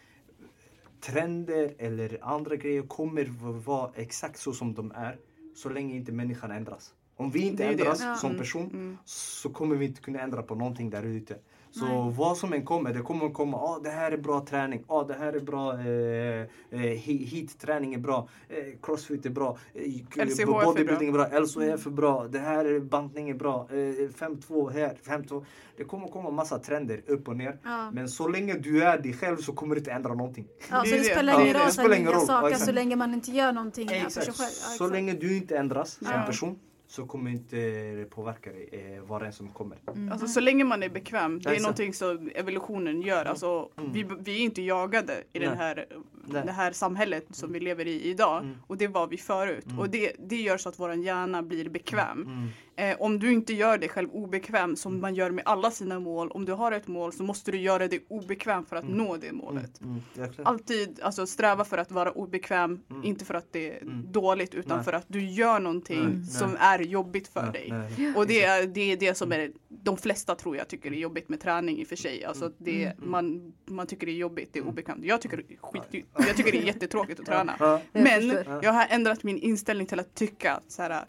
trender 1.00 1.74
eller 1.78 2.18
andra 2.22 2.56
grejer 2.56 2.82
kommer 2.82 3.24
vara 3.64 3.90
exakt 3.94 4.38
så 4.38 4.52
som 4.52 4.74
de 4.74 4.92
är 4.92 5.18
så 5.54 5.68
länge 5.68 5.94
inte 5.96 6.12
människan 6.12 6.50
ändras. 6.50 6.94
Om 7.16 7.30
vi 7.30 7.40
inte 7.40 7.62
Det 7.62 7.68
det. 7.68 7.72
ändras 7.82 8.00
Ja. 8.02 8.14
som 8.16 8.30
Mm. 8.30 8.40
person 8.40 8.70
Mm. 8.70 8.98
så 9.04 9.50
kommer 9.50 9.76
vi 9.76 9.86
inte 9.86 10.00
kunna 10.00 10.20
ändra 10.20 10.42
på 10.42 10.54
någonting 10.54 10.90
där 10.90 11.02
ute. 11.02 11.38
Så 11.74 11.84
Nej. 11.84 12.12
vad 12.16 12.36
som 12.36 12.52
än 12.52 12.64
kommer, 12.64 12.92
det 12.94 13.00
kommer 13.00 13.26
att 13.26 13.34
komma, 13.34 13.56
ah, 13.58 13.80
det 13.84 13.90
här 13.90 14.12
är 14.12 14.16
bra 14.16 14.40
träning, 14.40 14.84
ah, 14.86 15.04
det 15.04 15.14
här 15.14 15.32
är 15.32 15.40
bra, 15.40 15.72
eh, 15.72 16.40
eh, 16.40 16.46
he- 16.70 17.26
heat-träning 17.26 17.94
är 17.94 17.98
bra, 17.98 18.28
eh, 18.48 18.56
crossfit 18.82 19.26
är 19.26 19.30
bra, 19.30 19.58
eh, 19.74 19.82
LCHF 20.24 20.40
är 20.40 20.64
bodybuilding 20.64 21.08
är 21.08 21.12
bra, 21.12 21.26
LCHF 21.40 21.86
är 21.86 21.90
bra, 21.90 22.26
det 22.28 22.38
här 22.38 22.64
är 22.64 22.80
bantning 22.80 23.30
är 23.30 23.34
bra, 23.34 23.68
eh, 23.70 24.08
5-2 24.14 24.70
här, 24.70 24.96
5-2. 25.02 25.44
Det 25.76 25.84
kommer 25.84 26.04
att 26.06 26.12
komma 26.12 26.30
massa 26.30 26.58
trender 26.58 27.02
upp 27.06 27.28
och 27.28 27.36
ner. 27.36 27.58
Ja. 27.64 27.90
Men 27.90 28.08
så 28.08 28.28
länge 28.28 28.54
du 28.54 28.82
är 28.82 28.98
dig 28.98 29.12
själv 29.12 29.36
så 29.36 29.52
kommer 29.52 29.74
det 29.74 29.78
inte 29.78 29.90
ändra 29.92 30.14
någonting. 30.14 30.46
Ja, 30.70 30.82
Det 30.82 30.88
så 30.88 30.94
är 30.94 30.98
det 30.98 31.04
det. 31.04 31.10
spelar 31.14 31.32
Ja, 31.32 31.40
ingen 31.40 31.52
det 31.52 31.58
roll 31.64 31.70
spelar 31.72 31.88
så 31.88 31.94
ingen 31.94 32.04
nya 32.06 32.12
roll. 32.14 32.20
Ja, 32.22 32.26
saker 32.26 32.48
exakt. 32.48 32.64
så 32.66 32.72
länge 32.72 32.96
man 32.96 33.14
inte 33.14 33.30
gör 33.30 33.52
någonting 33.52 33.88
för 33.88 33.94
sig 33.94 34.06
Exakt. 34.06 34.26
själv. 34.26 34.38
Ja, 34.38 34.46
Så 34.68 34.72
exakt. 34.84 34.92
länge 34.92 35.12
du 35.12 35.36
inte 35.36 35.56
ändras 35.56 35.90
som 35.92 36.06
Ja. 36.10 36.22
person 36.26 36.58
så 36.92 37.06
kommer 37.06 37.30
inte 37.30 37.56
det 37.96 38.04
påverka 38.10 38.50
dig 38.52 38.68
eh, 38.72 39.02
vad 39.02 39.20
det 39.22 39.26
än 39.26 39.32
som 39.32 39.48
kommer. 39.48 39.78
Alltså 40.10 40.26
så 40.26 40.40
länge 40.40 40.64
man 40.64 40.82
är 40.82 40.88
bekväm, 40.88 41.38
det 41.38 41.48
är 41.48 41.52
Exakt. 41.52 41.62
någonting 41.62 41.94
som 41.94 42.30
evolutionen 42.34 43.02
gör. 43.02 43.24
Alltså, 43.24 43.68
Mm. 43.78 43.92
vi, 43.92 44.06
vi 44.20 44.32
är 44.40 44.44
inte 44.44 44.62
jagade 44.62 45.12
i 45.32 45.38
den 45.38 45.48
Nej. 45.48 45.58
här, 45.58 45.86
Nej. 46.26 46.42
det 46.46 46.52
här 46.52 46.72
samhället 46.72 47.26
som 47.30 47.52
vi 47.52 47.60
lever 47.60 47.86
i 47.86 48.02
idag. 48.02 48.42
Mm. 48.42 48.56
Och 48.66 48.76
det 48.76 48.88
var 48.88 49.06
vi 49.06 49.16
förut. 49.16 49.64
Mm. 49.66 49.78
Och 49.78 49.90
det, 49.90 50.12
det 50.18 50.36
gör 50.36 50.56
så 50.58 50.68
att 50.68 50.78
vår 50.78 50.94
hjärna 50.94 51.42
blir 51.42 51.68
bekväm. 51.68 52.22
Mm. 52.22 52.48
Eh, 52.76 52.96
om 53.00 53.18
du 53.18 53.32
inte 53.32 53.54
gör 53.54 53.78
dig 53.78 53.88
själv 53.88 54.10
obekväm 54.10 54.76
som 54.76 55.00
man 55.00 55.14
gör 55.14 55.30
med 55.30 55.44
alla 55.46 55.70
sina 55.70 56.00
mål. 56.00 56.30
Om 56.30 56.44
du 56.44 56.52
har 56.52 56.72
ett 56.72 56.88
mål 56.88 57.12
så 57.12 57.22
måste 57.22 57.50
du 57.50 57.58
göra 57.58 57.88
dig 57.88 58.04
obekväm 58.08 58.64
för 58.64 58.76
att 58.76 58.84
Mm. 58.84 58.96
nå 58.96 59.16
det 59.16 59.32
målet. 59.32 59.80
Mm. 59.80 60.00
Mm. 60.16 60.30
Alltid 60.44 61.00
alltså, 61.02 61.26
sträva 61.26 61.64
för 61.64 61.78
att 61.78 61.90
vara 61.90 62.10
obekväm, 62.12 62.80
Mm. 62.90 63.04
inte 63.04 63.24
för 63.24 63.34
att 63.34 63.52
det 63.52 63.70
är 63.76 63.82
Mm. 63.82 64.12
dåligt 64.12 64.54
utan 64.54 64.76
Nej. 64.76 64.84
för 64.84 64.92
att 64.92 65.04
du 65.08 65.24
gör 65.30 65.60
någonting 65.60 66.24
som 66.24 66.56
är 66.58 66.78
jobbigt 66.78 67.28
för 67.28 67.42
Nej, 67.42 67.52
dig. 67.52 67.68
nej. 67.98 68.14
Och 68.16 68.26
det 68.26 68.42
är, 68.44 68.66
det 68.66 68.80
är 68.92 68.96
det 68.96 69.14
som 69.14 69.32
är, 69.32 69.50
de 69.68 69.96
flesta 69.96 70.34
tror 70.34 70.56
jag 70.56 70.68
tycker 70.68 70.90
är 70.92 70.96
jobbigt 70.96 71.28
med 71.28 71.40
träning 71.40 71.78
i 71.78 71.84
och 71.84 71.88
för 71.88 71.96
sig. 71.96 72.24
Alltså 72.24 72.52
det, 72.58 72.84
Mm. 72.84 73.10
man, 73.10 73.52
man 73.66 73.86
tycker 73.86 74.06
det 74.06 74.12
är 74.12 74.16
jobbigt, 74.16 74.48
det 74.52 74.58
är 74.58 74.60
Mm. 74.62 74.72
obekvämt. 74.72 75.04
Jag 75.04 75.20
tycker 75.20 75.36
det 75.36 75.42
är 75.54 75.58
skit, 75.62 76.04
jag 76.18 76.36
tycker 76.36 76.52
det 76.52 76.58
är 76.58 76.62
jättetråkigt 76.66 77.20
att 77.20 77.26
träna. 77.26 77.54
Jag 77.58 77.80
Men 77.92 78.28
jag 78.62 78.72
har 78.72 78.86
ändrat 78.90 79.22
min 79.22 79.38
inställning 79.38 79.86
till 79.86 80.00
att 80.00 80.14
tycka 80.14 80.52
att 80.54 80.72
så 80.72 80.82
här, 80.82 81.04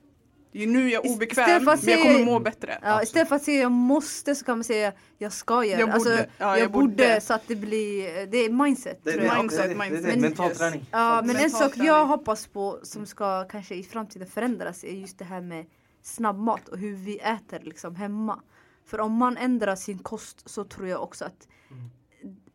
det 0.51 0.64
är 0.64 0.68
nu 0.68 0.89
jag 0.89 1.06
är 1.06 1.10
Ist- 1.10 1.16
obekväm 1.16 1.43
istället 1.45 1.60
för 1.60 1.66
men 1.66 1.74
att 1.74 1.84
jag 1.84 1.99
säga- 1.99 2.14
kommer 2.14 2.26
må 2.26 2.39
bättre. 2.39 2.80
Ja, 2.82 3.04
istället 3.04 3.28
för 3.30 3.36
att 3.36 3.43
säga 3.43 3.62
jag 3.62 3.72
måste 3.72 4.36
så 4.36 4.45
kan 4.45 4.58
man 4.58 4.64
säga 4.64 4.93
jag 5.18 5.34
ska 5.34 5.66
göra. 5.66 5.80
Jag 5.80 5.89
borde. 5.91 5.93
Alltså, 5.95 6.12
Ja, 6.14 6.26
jag, 6.38 6.60
jag 6.60 6.72
borde. 6.72 6.88
borde. 6.88 7.22
så 7.22 7.34
att 7.34 7.41
det 7.47 7.56
blir, 7.56 8.26
det 8.28 8.38
är 8.38 8.49
mindset 8.49 8.99
Det, 9.04 9.12
tror 9.12 9.22
det, 9.22 9.28
jag. 9.28 9.38
Mindset, 9.38 9.70
det, 9.70 9.76
mindset. 9.76 10.14
det, 10.14 10.20
mental 10.22 10.49
Yes. 10.49 10.58
träning. 10.58 10.86
Ja, 10.91 11.22
men 11.22 11.30
en 11.30 11.41
Mental 11.41 11.49
sak 11.62 11.74
träning. 11.74 11.88
jag 11.88 12.06
hoppas 12.06 12.47
på 12.47 12.80
som 12.84 13.06
ska 13.06 13.43
kanske 13.47 13.76
i 13.76 13.84
framtiden 13.84 14.28
förändras 14.28 14.84
är 14.84 14.91
just 14.91 15.20
det 15.20 15.26
här 15.26 15.41
med 15.41 15.66
snabbmat 16.01 16.68
och 16.70 16.78
hur 16.78 16.95
vi 16.95 17.18
äter 17.20 17.60
liksom 17.64 17.95
hemma. 17.95 18.39
För 18.86 18.99
om 18.99 19.12
man 19.12 19.38
ändrar 19.38 19.76
sin 19.76 19.99
kost 19.99 20.49
så 20.49 20.64
tror 20.64 20.88
jag 20.88 21.04
också 21.04 21.26
att 21.26 21.47
Mm. 21.72 21.89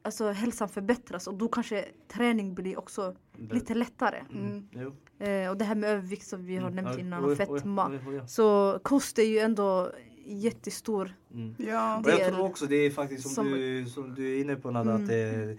Alltså, 0.03 0.31
hälsan 0.31 0.69
förbättras 0.69 1.27
och 1.27 1.35
då 1.35 1.49
kanske 1.49 1.85
träning 2.09 2.55
blir 2.55 2.79
också 2.79 3.15
lite 3.37 3.75
lättare. 3.75 4.23
Mm. 4.33 4.69
Jo. 4.73 4.93
Eh, 5.27 5.51
och 5.51 5.57
det 5.57 5.65
här 5.65 5.75
med 5.75 5.91
övervikt 5.91 6.27
som 6.27 6.45
vi 6.47 6.57
har 6.57 6.71
Mm. 6.71 6.85
nämnt 6.85 6.99
innan 7.01 7.25
och 7.25 7.37
fetma. 7.37 7.93
Så 8.29 8.79
kost 8.83 9.19
är 9.19 9.23
ju 9.23 9.39
ändå 9.39 9.93
jättestor. 10.27 11.15
Mm. 11.35 11.55
Ja. 11.59 11.99
Och 11.99 12.11
jag 12.11 12.19
del 12.19 12.35
tror 12.35 12.45
också 12.47 12.67
det 12.67 12.77
är 12.77 12.91
faktiskt 12.91 13.23
som, 13.23 13.31
som- 13.31 13.53
du, 13.53 13.87
som 13.87 14.15
du 14.15 14.37
är 14.37 14.41
inne 14.41 14.57
på 14.57 14.71
Nada, 14.71 14.91
Mm. 14.91 15.03
att 15.03 15.09
det, 15.09 15.57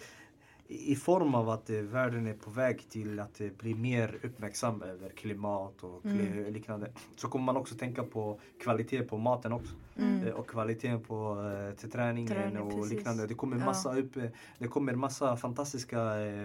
i 0.67 0.95
form 0.95 1.35
av 1.35 1.49
att 1.49 1.69
eh, 1.69 1.75
världen 1.77 2.27
är 2.27 2.33
på 2.33 2.49
väg 2.49 2.89
till 2.89 3.19
att 3.19 3.41
eh, 3.41 3.47
bli 3.59 3.73
mer 3.73 4.19
uppmärksam 4.23 4.81
över 4.81 5.09
klimat 5.09 5.83
och 5.83 6.03
kli- 6.03 6.31
Mm. 6.39 6.53
liknande 6.53 6.91
så 7.15 7.27
kommer 7.27 7.45
man 7.45 7.57
också 7.57 7.75
tänka 7.75 8.03
på 8.03 8.39
kvalitet 8.63 9.01
på 9.03 9.17
maten 9.17 9.51
också. 9.53 9.73
Mm. 10.01 10.27
Eh, 10.27 10.33
Och 10.33 10.47
kvaliteten 10.49 11.01
på 11.01 11.37
eh, 11.69 11.75
till 11.75 11.91
träningen 11.91 12.27
Träning, 12.33 12.61
och 12.61 12.71
precis. 12.75 12.91
liknande. 12.93 13.27
Det 13.27 13.33
kommer 13.33 13.59
Ja. 13.59 13.65
massa 13.65 13.95
upp, 13.99 14.17
eh, 14.17 14.23
det 14.57 14.67
kommer 14.67 14.95
massa 14.95 15.35
fantastiska 15.37 15.97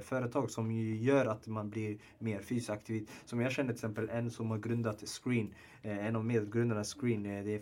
företag 0.02 0.50
som 0.50 0.72
gör 0.72 1.26
att 1.26 1.46
man 1.46 1.70
blir 1.70 1.98
mer 2.18 2.40
fysiskt 2.40 2.70
aktiv. 2.70 3.11
Som 3.24 3.40
jag 3.40 3.52
känner 3.52 3.68
till 3.68 3.76
exempel 3.76 4.09
en 4.12 4.30
som 4.30 4.50
har 4.50 4.59
grundat 4.59 5.00
Screen, 5.09 5.55
en 5.82 6.16
av 6.16 6.24
medgrundarna 6.24 6.84
Screen. 6.84 7.22
Det 7.22 7.30
är 7.30 7.55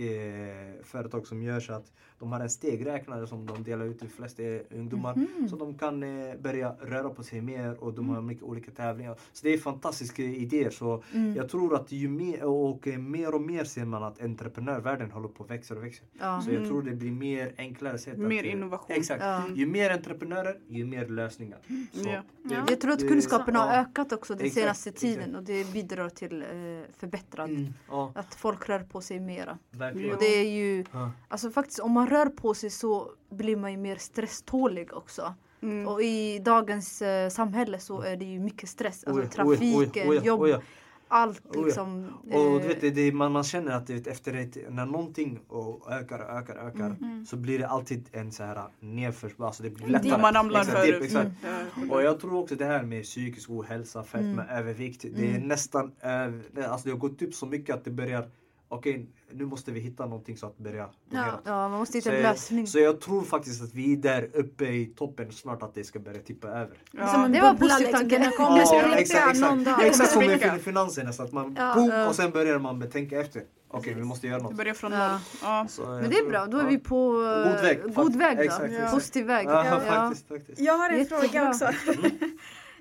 eh, 0.00 0.82
företag 0.84 1.26
som 1.26 1.42
gör 1.42 1.60
så 1.60 1.72
att 1.72 1.92
de 2.18 2.32
har 2.32 2.40
en 2.40 2.50
stegräknare 2.50 3.26
som 3.26 3.46
de 3.46 3.62
delar 3.62 3.84
ut 3.84 3.98
till 3.98 4.08
de 4.08 4.14
flesta 4.14 4.42
ungdomar. 4.76 5.14
Mhm. 5.16 5.48
Så 5.48 5.56
de 5.56 5.78
kan 5.78 6.00
börja 6.42 6.76
röra 6.80 7.10
på 7.10 7.22
sig 7.22 7.40
mer 7.40 7.84
och 7.84 7.94
de 7.94 8.08
har 8.08 8.14
Mm. 8.16 8.26
mycket 8.26 8.44
olika 8.44 8.70
tävlingar. 8.70 9.16
Så 9.32 9.46
det 9.46 9.52
är 9.54 9.58
fantastiska 9.58 10.22
idéer. 10.22 10.70
Så 10.70 11.02
Mm. 11.14 11.34
jag 11.34 11.48
tror 11.48 11.74
att 11.74 11.92
ju 11.92 12.08
mer 12.08 12.44
och 12.44 12.86
mer 12.86 13.34
och 13.34 13.40
mer 13.40 13.64
ser 13.64 13.84
man 13.84 14.02
att 14.02 14.22
entreprenörvärlden 14.22 15.10
håller 15.10 15.23
på 15.28 15.44
att 15.44 15.50
växa 15.50 15.74
och 15.74 15.84
växa. 15.84 16.02
Ja. 16.20 16.40
Så 16.40 16.50
jag 16.50 16.56
Mm. 16.56 16.68
tror 16.68 16.82
det 16.82 16.90
blir 16.90 17.10
mer 17.10 17.54
enklare 17.58 17.98
sätt 17.98 18.18
Mer 18.18 18.38
att, 18.40 18.44
innovation. 18.46 18.96
Exakt. 18.96 19.22
Ja. 19.22 19.42
Ju 19.54 19.66
mer 19.66 19.90
entreprenörer, 19.90 20.58
ju 20.68 20.84
mer 20.84 21.06
lösningar. 21.08 21.58
Så, 21.92 22.08
Ja. 22.08 22.22
det- 22.42 22.54
Ja. 22.54 22.64
Jag 22.68 22.80
tror 22.80 22.92
att 22.92 23.08
kunskapen 23.08 23.56
har 23.56 23.66
ja. 23.74 23.80
ökat 23.80 24.12
också 24.12 24.34
den 24.34 24.46
Exakt, 24.46 24.60
senaste 24.60 24.92
tiden 24.92 25.18
exakt. 25.20 25.36
och 25.36 25.42
det 25.44 25.72
bidrar 25.72 26.08
till 26.08 26.42
eh, 26.42 26.48
förbättrad 26.98 27.50
Mm, 27.50 27.72
ja, 27.88 28.12
Att 28.14 28.34
folk 28.34 28.68
rör 28.68 28.80
på 28.80 29.00
sig 29.00 29.20
mera. 29.20 29.58
verkligen. 29.70 30.10
Och 30.14 30.20
det 30.20 30.26
är 30.40 30.48
ju, 30.50 30.84
Ja. 30.92 31.10
alltså 31.28 31.50
faktiskt 31.50 31.78
om 31.80 31.92
man 31.92 32.06
rör 32.08 32.26
på 32.26 32.54
sig 32.54 32.70
så 32.70 33.10
blir 33.30 33.56
man 33.56 33.72
ju 33.72 33.78
mer 33.78 33.96
stresstålig 33.96 34.94
också. 34.94 35.34
Mm. 35.62 35.88
Och 35.88 36.02
i 36.02 36.38
dagens 36.38 37.02
eh, 37.02 37.28
samhälle 37.30 37.78
så 37.78 38.00
är 38.02 38.16
det 38.16 38.24
ju 38.24 38.40
mycket 38.40 38.68
stress. 38.68 39.04
Alltså 39.04 39.28
trafiken, 39.28 40.24
jobb, 40.24 40.62
allt 41.14 41.42
Oj, 41.44 41.50
ja. 41.58 41.64
liksom. 41.64 42.04
Och 42.32 42.60
du 42.60 42.60
eh, 42.60 42.68
vet, 42.68 42.80
det, 42.80 42.90
det, 42.90 43.12
man, 43.12 43.32
man 43.32 43.44
känner 43.44 43.72
att 43.72 43.86
det, 43.86 44.06
efter 44.06 44.34
ett, 44.34 44.56
när 44.70 44.86
någonting 44.86 45.40
och 45.48 45.92
ökar, 45.92 46.18
ökar, 46.38 46.56
ökar 46.56 46.96
Mm. 47.00 47.26
så 47.26 47.36
blir 47.36 47.58
det 47.58 47.68
alltid 47.68 48.08
en 48.12 48.32
så 48.32 48.44
här 48.44 48.64
nedförs... 48.80 49.32
Alltså 49.38 49.62
det 49.62 49.70
blir 49.70 49.86
lättare. 49.88 50.22
Man 50.22 50.34
ramlar 50.34 50.60
Exakt, 50.60 50.78
för- 50.78 50.86
dip, 50.92 51.02
exakt. 51.02 51.30
Ja. 51.42 51.94
Och 51.94 52.02
jag 52.02 52.20
tror 52.20 52.34
också 52.34 52.54
det 52.54 52.64
här 52.64 52.82
med 52.82 53.02
psykisk 53.04 53.50
ohälsa, 53.50 54.02
fetma, 54.04 54.42
Mm. 54.42 54.48
övervikt. 54.48 55.04
Det 55.16 55.24
är 55.30 55.34
Mm. 55.36 55.48
nästan, 55.48 55.92
det- 56.52 56.66
alltså 56.68 56.84
det 56.88 56.90
har 56.90 56.98
gått 56.98 57.22
upp 57.22 57.34
så 57.34 57.46
mycket 57.46 57.74
att 57.74 57.84
det 57.84 57.90
börjar, 57.90 58.30
okej 58.68 59.06
nu 59.34 59.46
måste 59.46 59.72
vi 59.72 59.80
hitta 59.80 60.06
någonting 60.06 60.36
så 60.36 60.46
att 60.46 60.58
börja 60.58 60.84
gå 60.84 60.90
Ja. 61.10 61.40
Ja, 61.44 61.68
man 61.68 61.78
måste 61.78 61.98
hitta 61.98 62.10
Så 62.10 62.16
en 62.16 62.22
jag, 62.22 62.30
lösning. 62.32 62.66
så 62.66 62.78
jag 62.78 63.00
tror 63.00 63.22
faktiskt 63.22 63.62
att 63.62 63.74
vi 63.74 63.92
är 63.92 63.96
där 63.96 64.30
uppe 64.34 64.64
i 64.64 64.86
toppen 64.86 65.32
snart 65.32 65.62
att 65.62 65.74
det 65.74 65.84
ska 65.84 65.98
börja 65.98 66.20
tippa 66.20 66.48
över. 66.48 66.78
Ja. 66.92 67.06
Som 67.06 67.24
en 67.24 67.32
det 67.32 67.40
var 67.40 67.50
bubbla 67.52 67.66
positiv 67.68 67.86
liksom. 67.86 68.00
tanke. 68.00 68.18
Den 68.18 68.32
kommer 68.32 68.58
Ja, 68.58 68.94
exakt, 68.96 69.00
exakt. 69.00 69.38
någon 69.40 69.64
dag. 69.64 69.84
Exakt 69.86 70.10
som 70.10 70.26
med 70.26 70.60
finanserna 70.62 71.12
så 71.12 71.22
att 71.22 71.32
man 71.32 71.54
Ja. 71.58 71.74
boom, 71.74 71.88
Ja. 71.88 72.08
och 72.08 72.14
sen 72.14 72.30
börjar 72.30 72.58
man 72.58 72.78
betänka 72.78 73.20
efter. 73.20 73.42
Okej 73.68 73.94
vi 73.94 74.02
måste 74.02 74.26
göra 74.26 74.42
något. 74.42 74.54
börjar 74.54 74.74
från 74.74 74.92
Ja. 74.92 75.08
noll. 75.08 75.18
Ja. 75.42 75.66
Så 75.68 75.82
jag 75.82 75.90
Men 76.00 76.10
det 76.10 76.16
är 76.18 76.28
bra, 76.28 76.46
då 76.46 76.58
är 76.58 76.62
ja. 76.62 76.68
vi 76.68 76.78
på 76.78 77.22
eh, 77.22 77.52
God 77.52 77.62
väg, 77.62 77.94
god 77.94 78.16
väg 78.16 78.36
då. 78.36 78.42
exakt, 78.42 78.64
exakt. 78.64 78.94
Positiv 78.94 79.26
väg. 79.26 79.46
Ja, 79.46 79.64
Ja. 79.66 79.80
faktiskt, 79.80 80.28
faktiskt. 80.28 80.60
Jag 80.60 80.78
har 80.78 80.90
en 80.90 80.98
Jättebra. 80.98 81.20
fråga 81.28 81.48
också. 81.48 81.68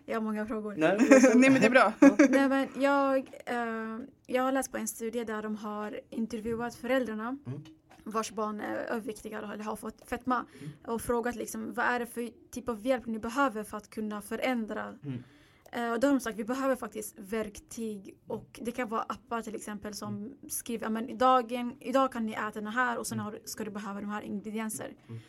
Mm. 0.06 0.14
jag 0.14 0.16
har 0.16 0.22
många 0.22 0.46
frågor. 0.46 0.76
Nej, 0.78 0.98
Nej 1.36 1.50
men 1.50 1.62
det 1.62 1.66
är 1.66 1.70
bra. 1.70 1.94
Nej, 2.30 2.50
men 2.50 2.68
jag, 2.84 3.18
eh, 3.46 4.00
jag 4.26 4.44
har 4.44 4.52
läst 4.52 4.72
på 4.72 4.78
en 4.78 4.88
studie 4.88 5.24
där 5.24 5.42
de 5.42 5.56
har 5.56 6.00
intervjuat 6.10 6.76
föräldrarna 6.76 7.38
Mm. 7.48 7.62
vars 8.04 8.32
barn 8.32 8.62
är 8.62 8.76
överviktiga 8.76 9.38
eller 9.38 9.64
har 9.64 9.76
fått 9.76 10.10
fetma 10.10 10.46
Mm. 10.60 10.72
och 10.86 11.02
frågat 11.02 11.36
liksom, 11.36 11.74
vad 11.74 11.86
är 11.86 12.00
det 12.00 12.06
för 12.06 12.30
typ 12.52 12.70
av 12.70 12.86
hjälp 12.88 13.06
ni 13.06 13.20
behöver 13.20 13.64
för 13.64 13.78
att 13.78 13.90
kunna 13.90 14.22
förändra. 14.22 14.96
Mm. 15.04 15.24
Eh, 15.72 15.92
och 15.92 16.00
då 16.00 16.08
har 16.08 16.14
de 16.14 16.20
sagt 16.20 16.38
vi 16.40 16.44
behöver 16.44 16.76
faktiskt 16.76 17.16
verktyg 17.20 18.16
och 18.28 18.60
det 18.64 18.72
kan 18.72 18.90
vara 18.90 19.02
appar 19.02 19.42
till 19.42 19.56
exempel 19.56 19.94
som 19.94 20.16
Mm. 20.18 20.34
skriver 20.50 20.90
men 20.90 21.10
idag, 21.10 21.52
idag 21.80 22.12
kan 22.12 22.26
ni 22.26 22.32
äta 22.34 22.52
den 22.62 22.68
här 22.68 22.98
och 22.98 23.08
sen 23.08 23.20
har, 23.20 23.40
ska 23.46 23.64
du 23.64 23.72
behöva 23.72 24.02
de 24.02 24.10
här 24.10 24.22
ingredienser. 24.22 24.94
Mm. 25.08 25.20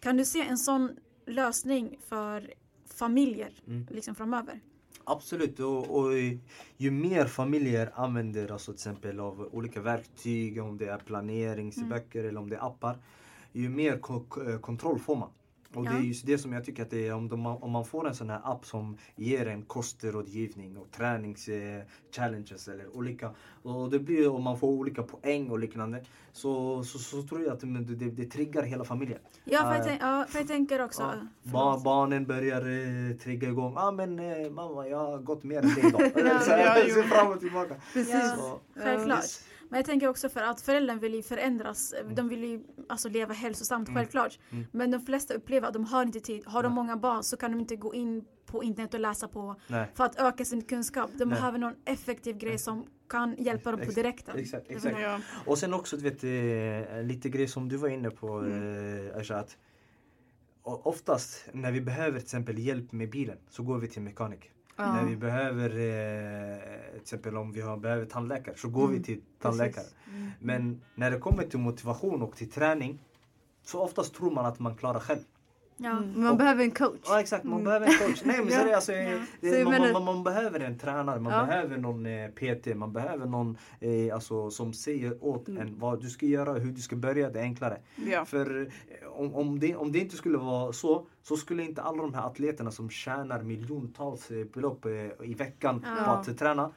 Kan 0.00 0.16
du 0.16 0.24
se 0.24 0.40
en 0.42 0.58
sån 0.58 0.90
lösning 1.26 1.98
för 2.08 2.52
familjer 2.92 3.50
Mm. 3.66 3.86
liksom 3.90 4.14
framöver? 4.14 4.60
Absolut, 5.04 5.60
och, 5.60 5.96
och 5.98 6.12
ju 6.76 6.90
mer 6.90 7.24
familjer 7.26 7.92
använder 7.94 8.52
alltså 8.52 8.72
till 8.72 8.76
exempel 8.78 9.20
av 9.20 9.48
olika 9.52 9.80
verktyg, 9.80 10.62
om 10.62 10.78
det 10.78 10.86
är 10.86 10.98
planeringsböcker 10.98 12.24
eller 12.24 12.40
om 12.40 12.48
det 12.50 12.56
är 12.56 12.66
appar, 12.66 12.98
ju 13.52 13.68
mer 13.68 13.98
ko- 13.98 14.58
kontroll 14.60 14.98
får 14.98 15.16
man. 15.16 15.30
Och 15.74 15.84
det 15.84 15.90
är 15.90 15.94
Ja. 15.94 16.00
just 16.00 16.26
det 16.26 16.38
som 16.38 16.52
jag 16.52 16.64
tycker 16.64 16.82
att 16.82 16.90
det 16.90 17.08
är 17.08 17.14
om, 17.14 17.28
de, 17.28 17.46
om 17.46 17.70
man 17.70 17.84
får 17.84 18.08
en 18.08 18.14
sån 18.14 18.30
här 18.30 18.40
app 18.44 18.66
som 18.66 18.96
ger 19.16 19.46
en 19.46 19.62
kostrådgivning 19.62 20.76
och 20.76 20.90
träningschallenges 20.90 22.68
eller 22.68 22.96
olika. 22.96 23.30
Och 23.62 23.90
det 23.90 23.98
blir 23.98 24.28
om 24.28 24.42
man 24.42 24.58
får 24.58 24.68
olika 24.68 25.02
poäng 25.02 25.50
och 25.50 25.58
liknande. 25.58 26.04
Så, 26.32 26.82
så, 26.84 26.98
så 26.98 27.22
tror 27.22 27.42
jag 27.42 27.52
att 27.52 27.60
det, 27.60 27.66
det, 27.94 28.10
det 28.10 28.24
triggar 28.24 28.62
hela 28.62 28.84
familjen. 28.84 29.18
Ja, 29.44 29.60
för 29.60 29.66
jag, 29.68 29.78
Eh, 29.78 29.84
tänk, 29.84 30.02
ja, 30.02 30.24
för 30.28 30.38
jag 30.38 30.48
tänker 30.48 30.84
också... 30.84 31.02
Ja. 31.02 31.12
förlåt. 31.42 31.52
Ba 31.52 31.78
barnen 31.84 32.26
börjar 32.26 32.60
eh, 32.60 33.16
trigga 33.16 33.48
igång. 33.48 33.72
Ja 33.76 33.82
ah, 33.88 33.90
men 33.90 34.18
eh, 34.18 34.50
mamma 34.50 34.88
jag 34.88 34.98
har 34.98 35.18
gått 35.18 35.42
mer 35.42 35.58
än 35.58 35.74
dig 35.74 35.86
idag. 35.88 36.00
Ja. 36.16 36.40
så 36.40 36.50
Ja, 36.50 36.74
så 36.94 37.02
fram 37.02 37.32
och 37.32 37.40
tillbaka. 37.40 37.74
Precis. 37.92 38.14
Ja. 38.14 38.34
Så, 38.36 38.80
Självklart. 38.80 39.24
Men 39.72 39.78
jag 39.78 39.86
tänker 39.86 40.08
också 40.08 40.28
för 40.28 40.42
att 40.42 40.60
föräldern 40.60 40.98
vill 40.98 41.14
ju 41.14 41.22
förändras. 41.22 41.94
De 42.14 42.28
vill 42.28 42.44
ju 42.44 42.62
alltså 42.88 43.08
leva 43.08 43.34
hälsosamt, 43.34 43.88
Mm. 43.88 43.98
självklart. 44.00 44.38
Mm. 44.50 44.64
Men 44.72 44.90
de 44.90 45.00
flesta 45.00 45.34
upplever 45.34 45.68
att 45.68 45.74
de 45.74 45.84
har 45.84 46.02
inte 46.02 46.20
tid. 46.20 46.42
Har 46.46 46.62
de 46.62 46.68
Nej. 46.68 46.74
många 46.76 46.96
barn 46.96 47.22
så 47.22 47.36
kan 47.36 47.50
de 47.52 47.60
inte 47.60 47.76
gå 47.76 47.94
in 47.94 48.24
på 48.46 48.62
internet 48.62 48.94
och 48.94 49.00
läsa 49.00 49.28
på 49.28 49.56
Nej. 49.68 49.90
för 49.94 50.04
att 50.04 50.20
öka 50.20 50.44
sin 50.44 50.62
kunskap. 50.62 51.10
De 51.14 51.24
Nej. 51.24 51.38
behöver 51.38 51.58
någon 51.58 51.74
effektiv 51.84 52.36
grej 52.38 52.58
som 52.58 52.86
kan 53.08 53.36
hjälpa 53.38 53.70
dem 53.70 53.80
på 53.86 53.92
direkten. 53.92 54.38
Exakt, 54.38 54.70
exakt. 54.70 54.96
Ja. 55.00 55.20
Och 55.46 55.58
sen 55.58 55.74
också 55.74 55.96
du 55.96 56.02
vet, 56.10 56.24
eh, 56.24 57.02
lite 57.04 57.28
grejer 57.28 57.48
som 57.48 57.68
du 57.68 57.76
var 57.76 57.88
inne 57.88 58.10
på 58.10 58.28
Mm. 58.38 59.08
eh, 59.10 59.16
Aisha, 59.16 59.36
att 59.36 59.56
oftast 60.62 61.48
när 61.52 61.72
vi 61.72 61.80
behöver 61.80 62.18
till 62.18 62.24
exempel 62.26 62.58
hjälp 62.58 62.92
med 62.92 63.10
bilen 63.10 63.38
så 63.50 63.62
går 63.62 63.78
vi 63.78 63.88
till 63.88 64.02
mekaniker. 64.02 64.50
Ja. 64.76 64.92
När 64.92 65.04
vi 65.04 65.16
behöver, 65.16 65.70
eh, 65.70 66.90
till 66.92 67.00
exempel 67.00 67.36
om 67.36 67.52
vi 67.52 67.60
har, 67.60 67.76
behöver 67.76 68.06
tandläkare 68.06 68.54
så 68.56 68.68
går 68.68 68.84
Mm, 68.84 68.98
vi 68.98 69.02
till 69.02 69.20
tandläkare. 69.42 69.84
Mm. 70.10 70.30
Men 70.40 70.80
när 70.94 71.10
det 71.10 71.18
kommer 71.18 71.42
till 71.42 71.58
motivation 71.58 72.22
och 72.22 72.36
till 72.36 72.50
träning 72.50 72.98
så 73.62 73.80
oftast 73.80 74.14
tror 74.14 74.30
man 74.30 74.46
att 74.46 74.58
man 74.58 74.76
klarar 74.76 75.00
själv. 75.00 75.20
Ja. 75.82 75.90
Mm. 75.90 76.20
Man 76.22 76.30
Och- 76.32 76.36
behöver 76.38 76.64
en 76.64 76.70
coach. 76.70 77.00
Ja 77.04 77.20
exakt, 77.20 77.44
man 77.44 77.64
behöver 77.64 77.86
en 77.86 77.92
coach. 77.92 78.22
Nej 78.24 78.38
men 78.38 78.50
seriöst, 78.50 78.74
alltså, 78.74 78.92
Ja. 78.92 79.18
det- 79.40 79.62
Så 79.64 79.70
man, 79.70 79.92
man, 79.92 80.04
man 80.04 80.24
behöver 80.24 80.60
en 80.60 80.78
tränare, 80.78 81.20
man 81.20 81.32
Ja. 81.32 81.44
behöver 81.46 81.76
någon 81.78 82.06
eh, 82.06 82.28
PT, 82.30 82.74
man 82.76 82.92
behöver 82.92 83.26
någon 83.26 83.56
eh, 83.80 84.14
alltså, 84.14 84.50
som 84.50 84.72
säger 84.72 85.24
åt 85.24 85.48
Mm. 85.48 85.62
en 85.62 85.78
vad 85.78 86.00
du 86.02 86.08
ska 86.10 86.26
göra, 86.26 86.52
hur 86.52 86.72
du 86.72 86.80
ska 86.80 86.96
börja, 86.96 87.30
det 87.30 87.38
är 87.38 87.42
enklare. 87.42 87.78
Ja. 88.10 88.24
För 88.24 88.60
eh, 88.60 89.08
om, 89.20 89.34
om, 89.34 89.58
det, 89.60 89.76
om 89.76 89.92
det 89.92 89.98
inte 89.98 90.16
skulle 90.16 90.38
vara 90.38 90.72
så, 90.72 91.06
så 91.22 91.36
skulle 91.36 91.62
inte 91.62 91.82
alla 91.82 92.02
de 92.02 92.14
här 92.14 92.26
atleterna 92.26 92.70
som 92.70 92.90
tjänar 92.90 93.42
miljontals 93.42 94.30
eh, 94.30 94.44
belopp 94.44 94.84
eh, 94.84 94.92
i 95.30 95.34
veckan 95.34 95.80
på 96.04 96.10
att 96.10 96.38
träna, 96.38 96.70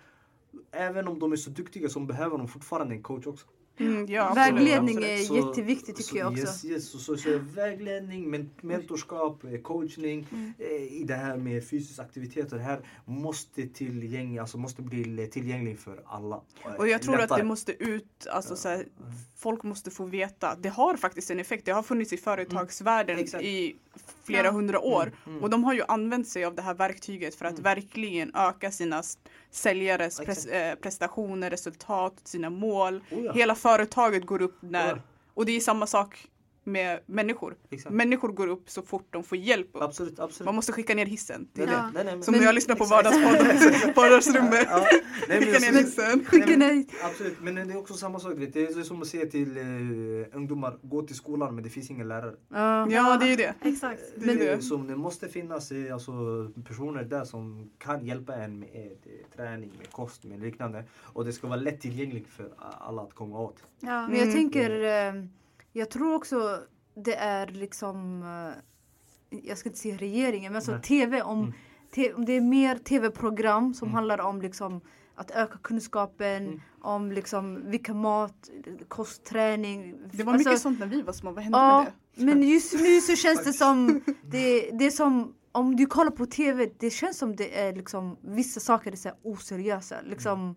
även 0.72 1.08
om 1.08 1.20
de 1.20 1.32
är 1.32 1.36
så 1.36 1.50
duktiga 1.50 1.90
så 1.90 2.00
behöver 2.00 2.38
de 2.38 2.48
fortfarande 2.48 2.96
en 2.96 3.04
coach 3.04 3.28
också. 3.28 3.46
Mm, 3.80 4.06
ja, 4.10 4.22
absolut, 4.30 4.38
Vägledning 4.56 4.98
absolut. 4.98 5.20
är 5.20 5.24
Så- 5.24 5.36
jätteviktigt 5.36 5.96
tycker 5.96 6.10
så, 6.10 6.18
jag 6.18 6.32
också. 6.32 6.42
Yes, 6.42 6.66
yes, 6.66 6.90
så, 6.92 6.98
så, 6.98 7.18
så 7.18 7.40
vägledning, 7.56 8.30
men, 8.30 8.50
mentorskap, 8.62 9.44
eh, 9.44 9.62
coachning 9.62 10.28
Mm. 10.32 10.54
eh, 10.60 10.66
i 11.02 11.04
det 11.08 11.16
här 11.16 11.38
med 11.38 11.68
fysisk 11.70 12.00
aktivitet 12.00 12.52
och 12.52 12.58
det 12.58 12.64
här 12.64 12.80
måste, 13.06 13.68
tillgänglig, 13.68 14.40
alltså 14.40 14.58
måste 14.58 14.82
bli 14.82 15.28
tillgänglig 15.28 15.80
för 15.80 16.04
alla. 16.06 16.42
Och 16.78 16.88
jag 16.88 17.02
tror 17.02 17.14
att 17.16 17.22
Lättare. 17.22 17.42
det 17.42 17.48
måste 17.48 17.72
ut, 17.84 18.28
alltså 18.32 18.56
så 18.56 18.70
här, 18.70 18.86
folk 19.38 19.64
måste 19.64 19.92
få 19.92 20.06
veta. 20.06 20.56
Det 20.56 20.70
har 20.70 20.98
faktiskt 20.98 21.32
en 21.32 21.40
effekt. 21.40 21.66
Det 21.66 21.72
har 21.72 21.84
funnits 21.84 22.14
i 22.14 22.18
företagsvärlden 22.18 23.20
Mm. 23.20 23.42
I 23.46 23.76
flera 24.24 24.46
Ja. 24.48 24.52
hundra 24.52 24.80
år. 24.80 25.02
Mm, 25.04 25.14
mm. 25.28 25.44
Och 25.44 25.50
de 25.50 25.64
har 25.64 25.74
ju 25.74 25.82
använt 25.88 26.28
sig 26.28 26.46
av 26.46 26.56
det 26.56 26.62
här 26.62 26.74
verktyget 26.74 27.36
för 27.36 27.46
att 27.46 27.52
Mm. 27.52 27.64
verkligen 27.64 28.32
öka 28.36 28.72
sina 28.72 29.04
säljares 29.52 30.20
pres, 30.20 30.46
eh, 30.46 30.76
prestationer, 30.76 31.50
resultat, 31.50 32.14
sina 32.24 32.50
mål. 32.50 33.04
Oh 33.12 33.26
ja. 33.26 33.34
Hela 33.34 33.56
företaget 33.66 34.26
går 34.26 34.42
upp 34.42 34.58
när, 34.60 35.02
och 35.34 35.46
det 35.46 35.52
är 35.52 35.60
samma 35.60 35.88
sak 35.88 36.28
med 36.66 37.00
människor. 37.06 37.56
Exakt. 37.70 37.96
Människor 37.96 38.30
går 38.30 38.48
upp 38.48 38.70
så 38.70 38.82
fort 38.82 39.08
de 39.10 39.24
får 39.24 39.38
hjälp. 39.38 39.70
upp. 39.74 39.82
Absolut, 39.82 40.20
absolut. 40.20 40.46
Man 40.46 40.56
måste 40.56 40.72
skicka 40.72 40.96
ner 40.96 41.06
hissen. 41.06 41.48
Nej, 41.54 41.68
Ja. 41.72 41.82
nej, 41.82 41.92
nej, 41.94 42.04
nej, 42.06 42.14
men- 42.16 42.24
Som 42.24 42.32
Men- 42.32 42.40
när 42.40 42.46
jag 42.48 42.56
lyssnar 42.56 42.76
på 42.76 42.86
vardagsrummet. 43.96 44.68
Ja, 44.70 44.86
nej, 45.30 45.40
men 45.40 45.42
Skicka 45.42 45.60
ner 45.72 45.80
hissen. 45.80 46.26
Skicka 46.26 46.46
Nej, 46.48 46.58
men- 46.58 46.78
ner 46.78 46.86
Absolut, 47.04 47.38
men 47.42 47.56
det 47.56 47.62
är 47.62 47.78
också 47.78 47.94
samma 47.94 48.20
sak. 48.20 48.34
Vet, 48.38 48.54
det 48.54 48.64
är 48.64 48.84
som 48.84 49.02
att 49.02 49.08
säga 49.08 49.26
till 49.26 49.58
eh, 49.58 49.64
ungdomar, 50.38 50.78
gå 50.82 51.02
till 51.02 51.16
skolan 51.16 51.56
men 51.56 51.64
det 51.64 51.70
finns 51.70 51.90
ingen 51.90 52.08
lärare. 52.08 52.36
Ja. 52.50 52.90
Ja, 52.92 53.18
det 53.20 53.26
är 53.26 53.30
ju 53.30 53.36
det. 53.36 53.54
Exakt. 53.62 54.02
Det 54.16 54.32
är 54.32 54.36
det, 54.56 54.62
som 54.62 54.88
det 54.88 54.96
måste 54.96 55.28
finnas 55.30 55.72
eh, 55.72 55.94
alltså, 55.94 56.12
personer 56.68 57.04
där 57.04 57.24
som 57.26 57.70
kan 57.78 58.06
hjälpa 58.06 58.36
en 58.36 58.60
med 58.60 58.92
eh, 59.04 59.36
träning, 59.36 59.72
med 59.78 59.92
kost, 59.92 60.24
med 60.24 60.40
liknande. 60.40 60.84
Och 61.02 61.26
det 61.26 61.34
ska 61.34 61.48
vara 61.48 61.60
lätt 61.60 61.82
tillgängligt 61.82 62.28
för 62.28 62.50
alla 62.80 63.02
att 63.02 63.14
komma 63.14 63.40
åt. 63.40 63.64
Ja. 63.80 64.08
Men 64.08 64.18
jag 64.20 64.28
Mm. 64.28 64.34
tänker, 64.36 64.84
eh, 64.84 65.14
jag 65.78 65.90
tror 65.90 66.16
också 66.16 66.60
det 66.96 67.16
är 67.16 67.48
liksom, 67.48 68.24
eh, 69.30 69.40
jag 69.44 69.58
ska 69.58 69.70
inte 69.70 69.80
säga 69.80 69.98
regeringen, 69.98 70.52
men 70.52 70.58
alltså 70.58 70.72
Nej. 70.72 70.82
TV, 70.82 71.22
om, 71.22 71.40
Mm. 71.40 71.54
te, 71.92 72.14
om 72.14 72.26
det 72.26 72.34
är 72.34 72.42
mer 72.42 72.78
TV-program 72.78 73.74
som 73.74 73.88
Mm. 73.88 73.96
handlar 73.96 74.20
om 74.22 74.42
liksom 74.42 74.82
att 75.16 75.32
öka 75.32 75.58
kunskapen, 75.62 76.48
Mm. 76.48 76.62
om 76.82 77.12
liksom 77.12 77.62
vilka 77.72 77.94
mat, 77.94 78.50
kostträning. 78.88 79.96
Det 80.12 80.24
var 80.24 80.34
Alltså, 80.34 80.50
mycket 80.50 80.62
sånt 80.62 80.80
när 80.80 80.88
vi 80.88 81.02
var 81.02 81.14
små. 81.14 81.32
Vad 81.32 81.44
hände 81.44 81.58
Ja, 81.58 81.78
med 81.84 81.92
det? 82.28 82.36
men 82.36 82.44
just 82.50 82.74
nu 82.74 83.02
så 83.02 83.16
känns 83.24 83.44
det 83.44 83.54
som, 83.54 84.02
det, 84.24 84.72
det 84.80 84.86
är 84.86 84.92
som 84.92 85.34
om 85.52 85.76
du 85.76 85.86
kollar 85.86 86.12
på 86.12 86.26
TV, 86.26 86.70
det 86.80 86.90
känns 86.90 87.18
som 87.18 87.36
det 87.36 87.60
är 87.60 87.74
liksom 87.76 88.18
vissa 88.22 88.60
saker 88.60 88.92
är 88.92 88.96
så 88.96 89.10
oseriösa. 89.24 89.96
Liksom, 90.06 90.56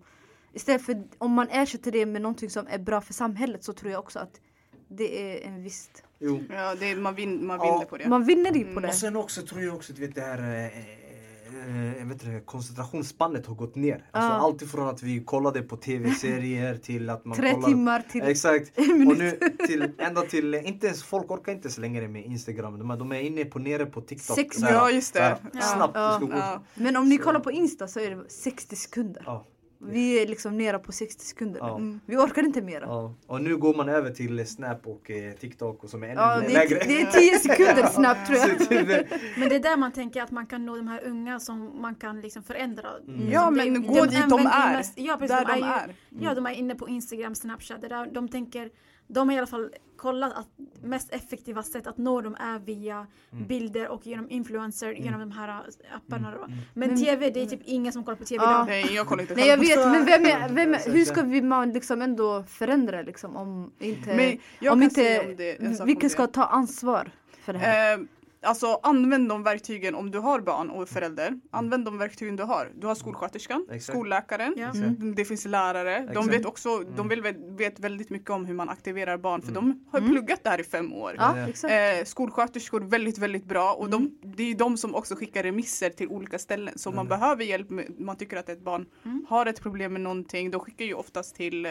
Istället 0.52 0.82
för 0.82 1.02
om 1.18 1.32
man 1.32 1.48
ersätter 1.50 1.92
det 1.92 2.06
med 2.06 2.22
någonting 2.22 2.50
som 2.50 2.66
är 2.66 2.78
bra 2.78 3.00
för 3.00 3.14
samhället 3.14 3.64
så 3.64 3.72
tror 3.72 3.92
jag 3.92 3.98
också 4.00 4.18
att 4.18 4.40
det 4.88 5.32
är 5.42 5.48
en 5.48 5.62
viss... 5.62 5.90
Jo. 6.20 6.40
Ja, 6.50 6.74
det 6.80 6.90
är, 6.90 6.96
man, 6.96 7.14
vin, 7.14 7.46
man 7.46 7.58
Ja. 7.58 7.72
vinner 7.72 7.84
på 7.86 7.96
det. 7.96 8.08
Man 8.08 8.24
vinner 8.24 8.52
ju 8.52 8.64
på 8.64 8.70
Mm. 8.70 8.82
det. 8.82 8.88
Och 8.88 8.94
sen 8.94 9.16
också 9.16 9.42
tror 9.42 9.62
jag 9.62 9.74
också 9.74 9.92
att 9.92 9.98
vet, 9.98 10.14
det 10.14 10.20
här 10.20 10.38
eh, 10.38 10.66
eh, 10.66 11.98
jag 11.98 12.06
vet 12.06 12.24
inte, 12.24 12.40
koncentrationsspannet 12.44 13.46
har 13.46 13.54
gått 13.54 13.74
ner. 13.74 13.94
Alltså, 14.10 14.30
Ja. 14.30 14.34
Allt 14.38 14.62
ifrån 14.62 14.88
att 14.88 15.02
vi 15.02 15.24
kollade 15.24 15.62
på 15.62 15.76
tv-serier 15.76 16.74
till 16.82 17.10
att 17.10 17.24
man 17.24 17.36
Tre 17.38 17.52
kollar 17.52 17.68
timmar 17.68 18.00
till 18.12 18.22
Exakt. 18.22 18.78
en 18.78 19.08
Och 19.08 19.18
nu 19.18 19.38
till, 19.66 19.92
ända 19.98 20.22
till, 20.22 20.54
inte 20.54 20.86
ens, 20.86 21.02
folk 21.04 21.30
orkar 21.30 21.52
inte 21.52 21.66
ens 21.66 21.78
längre 21.78 22.08
med 22.08 22.24
Instagram. 22.24 22.78
De 22.78 22.90
är, 22.90 22.96
de 22.96 23.12
är 23.12 23.20
inne 23.20 23.44
på 23.44 23.58
nere 23.58 23.86
på 23.86 24.00
TikTok. 24.00 24.36
Sex- 24.36 24.62
här, 24.62 24.72
Ja, 24.72 24.90
just 24.90 25.14
det. 25.14 25.20
här, 25.20 25.36
Ja. 25.52 25.60
Snabbt, 25.60 25.92
Ja. 25.96 26.18
du. 26.20 26.28
Ja. 26.32 26.62
Men 26.74 26.96
om 26.96 27.08
ni 27.08 27.16
Så- 27.16 27.22
kollar 27.22 27.40
på 27.40 27.50
Insta 27.52 27.88
så 27.88 28.00
är 28.00 28.10
det 28.10 28.30
60 28.30 28.76
sekunder. 28.76 29.22
Vi 29.80 30.22
är 30.22 30.26
liksom 30.26 30.58
nere 30.58 30.78
på 30.78 30.92
60 30.92 31.24
sekunder. 31.24 31.60
Ja. 31.60 31.78
nu. 31.78 31.98
Vi 32.06 32.16
orkar 32.16 32.42
inte 32.42 32.62
mera. 32.62 32.84
Ja. 32.86 33.14
Och 33.26 33.40
nu 33.42 33.56
går 33.56 33.74
man 33.74 33.88
över 33.88 34.10
till 34.10 34.46
Snap 34.46 34.86
och 34.86 35.10
eh, 35.10 35.32
TikTok 35.32 35.84
och 35.84 35.90
som 35.90 36.02
är 36.02 36.06
ännu 36.08 36.16
Ja, 36.20 36.40
det, 36.40 36.46
är, 36.46 36.50
lägre. 36.50 36.78
det 36.86 37.00
är 37.00 37.06
10 37.06 37.38
sekunder 37.38 37.86
snabbt 37.86 38.26
tror 38.26 38.38
jag. 38.38 39.06
Men 39.38 39.48
det 39.48 39.54
är 39.56 39.60
där 39.60 39.76
man 39.76 39.92
tänker 39.92 40.22
att 40.22 40.30
man 40.30 40.46
kan 40.46 40.66
nå 40.66 40.76
de 40.76 40.88
här 40.88 41.04
unga 41.04 41.40
som 41.40 41.80
man 41.82 41.94
kan 41.94 42.20
liksom 42.20 42.42
förändra. 42.42 42.88
Mm. 43.08 43.30
Ja, 43.30 43.50
men 43.50 43.74
det- 43.74 43.80
gå 43.88 44.04
dit 44.04 44.28
de 44.28 44.40
är. 44.46 44.76
mest- 44.76 44.92
ja, 44.96 45.16
precis, 45.16 45.36
Där 45.36 45.44
de 45.46 45.58
ju, 45.58 45.64
är. 45.64 45.94
Ja, 46.20 46.34
de 46.34 46.46
är 46.46 46.52
inne 46.52 46.74
på 46.74 46.88
Instagram, 46.88 47.34
Snapchat. 47.34 47.80
Där, 47.82 48.10
de 48.12 48.28
tänker, 48.28 48.70
de 49.08 49.28
har 49.28 49.34
i 49.36 49.38
alla 49.38 49.46
fall 49.46 49.70
kollat 49.96 50.32
att 50.38 50.48
mest 50.82 51.12
effektiva 51.14 51.62
sätt 51.62 51.86
att 51.86 51.98
nå 51.98 52.20
dem 52.20 52.34
är 52.40 52.58
via 52.58 53.06
Mm. 53.32 53.46
bilder 53.46 53.88
och 53.88 54.06
genom 54.06 54.30
influencer, 54.30 54.92
genom 54.92 55.20
de 55.20 55.30
här 55.30 55.48
äh, 55.48 55.96
apparna. 55.96 56.30
Då. 56.30 56.44
Mm. 56.44 56.58
Men 56.74 56.88
Men- 56.88 56.98
TV, 57.04 57.30
det 57.30 57.40
är 57.42 57.46
typ 57.46 57.60
ingen 57.64 57.92
som 57.92 58.04
kollar 58.04 58.16
på 58.16 58.24
TV 58.24 58.44
idag. 58.44 58.66
Nej, 58.66 58.94
jag 58.94 59.06
kollar 59.06 59.22
inte 59.22 59.34
Nej 59.34 59.48
jag 59.48 59.56
vet 59.58 59.78
men 59.78 60.04
vem 60.04 60.24
är, 60.24 60.48
vem 60.48 60.74
är, 60.74 60.92
hur 60.92 61.04
ska 61.04 61.22
vi 61.22 61.42
man 61.42 61.72
liksom 61.72 62.02
ändå 62.02 62.42
förändra 62.48 63.02
liksom 63.02 63.36
om 63.36 63.72
inte, 63.78 64.10
om 64.12 64.38
kan 64.60 64.82
inte 64.82 65.20
om 65.28 65.36
det, 65.36 65.84
vilka 65.84 66.08
ska 66.08 66.26
ta 66.26 66.44
ansvar 66.44 67.10
för 67.44 67.52
det 67.52 67.58
här? 67.58 67.92
Eh, 67.98 68.04
alltså 68.48 68.80
använd 68.82 69.28
de 69.28 69.42
verktygen 69.42 69.94
om 69.94 70.10
du 70.10 70.18
har 70.18 70.40
barn 70.40 70.70
och 70.70 70.88
förälder. 70.88 71.40
Använd 71.50 71.84
de 71.84 71.98
verktygen 71.98 72.36
du 72.36 72.42
har. 72.42 72.72
Du 72.74 72.86
har 72.86 72.94
skolsköterskan, 72.94 73.66
Exakt. 73.70 73.96
skolläkaren, 73.96 74.54
Ja. 74.56 74.70
Mm, 74.74 75.14
det 75.14 75.24
finns 75.24 75.44
lärare. 75.44 76.10
De 76.14 76.26
vet 76.26 76.46
också, 76.46 76.68
Mm. 76.68 76.96
de 76.96 77.08
vill, 77.08 77.22
vet 77.58 77.80
väldigt 77.80 78.10
mycket 78.10 78.30
om 78.30 78.44
hur 78.46 78.54
man 78.54 78.68
aktiverar 78.68 79.18
barn 79.18 79.42
för 79.42 79.50
Mm. 79.50 79.54
de 79.64 79.84
har 79.92 79.98
Mm. 79.98 80.10
pluggat 80.12 80.44
det 80.44 80.50
här 80.50 80.60
i 80.60 80.64
fem 80.64 80.92
år. 80.92 81.14
ja 81.18 81.36
eh. 81.68 81.98
Eh, 81.98 82.04
skolsköterskor 82.04 82.80
väldigt, 82.80 83.18
väldigt 83.18 83.44
bra 83.44 83.72
och 83.72 83.86
Mm. 83.86 83.90
de, 84.22 84.28
det 84.36 84.42
är 84.50 84.54
de 84.54 84.76
som 84.76 84.94
också 84.94 85.14
skickar 85.14 85.42
remisser 85.42 85.90
till 85.90 86.08
olika 86.08 86.38
ställen. 86.38 86.78
Så 86.78 86.88
om 86.88 86.96
man 86.96 87.06
Mm. 87.06 87.18
behöver 87.20 87.44
hjälp, 87.44 87.70
med, 87.70 88.00
man 88.00 88.16
tycker 88.16 88.36
att 88.36 88.48
ett 88.48 88.64
barn 88.64 88.86
Mm. 89.04 89.26
har 89.28 89.46
ett 89.46 89.60
problem 89.62 89.92
med 89.92 90.00
någonting, 90.02 90.50
de 90.50 90.60
skickar 90.60 90.84
ju 90.84 90.94
oftast 90.94 91.36
till 91.36 91.66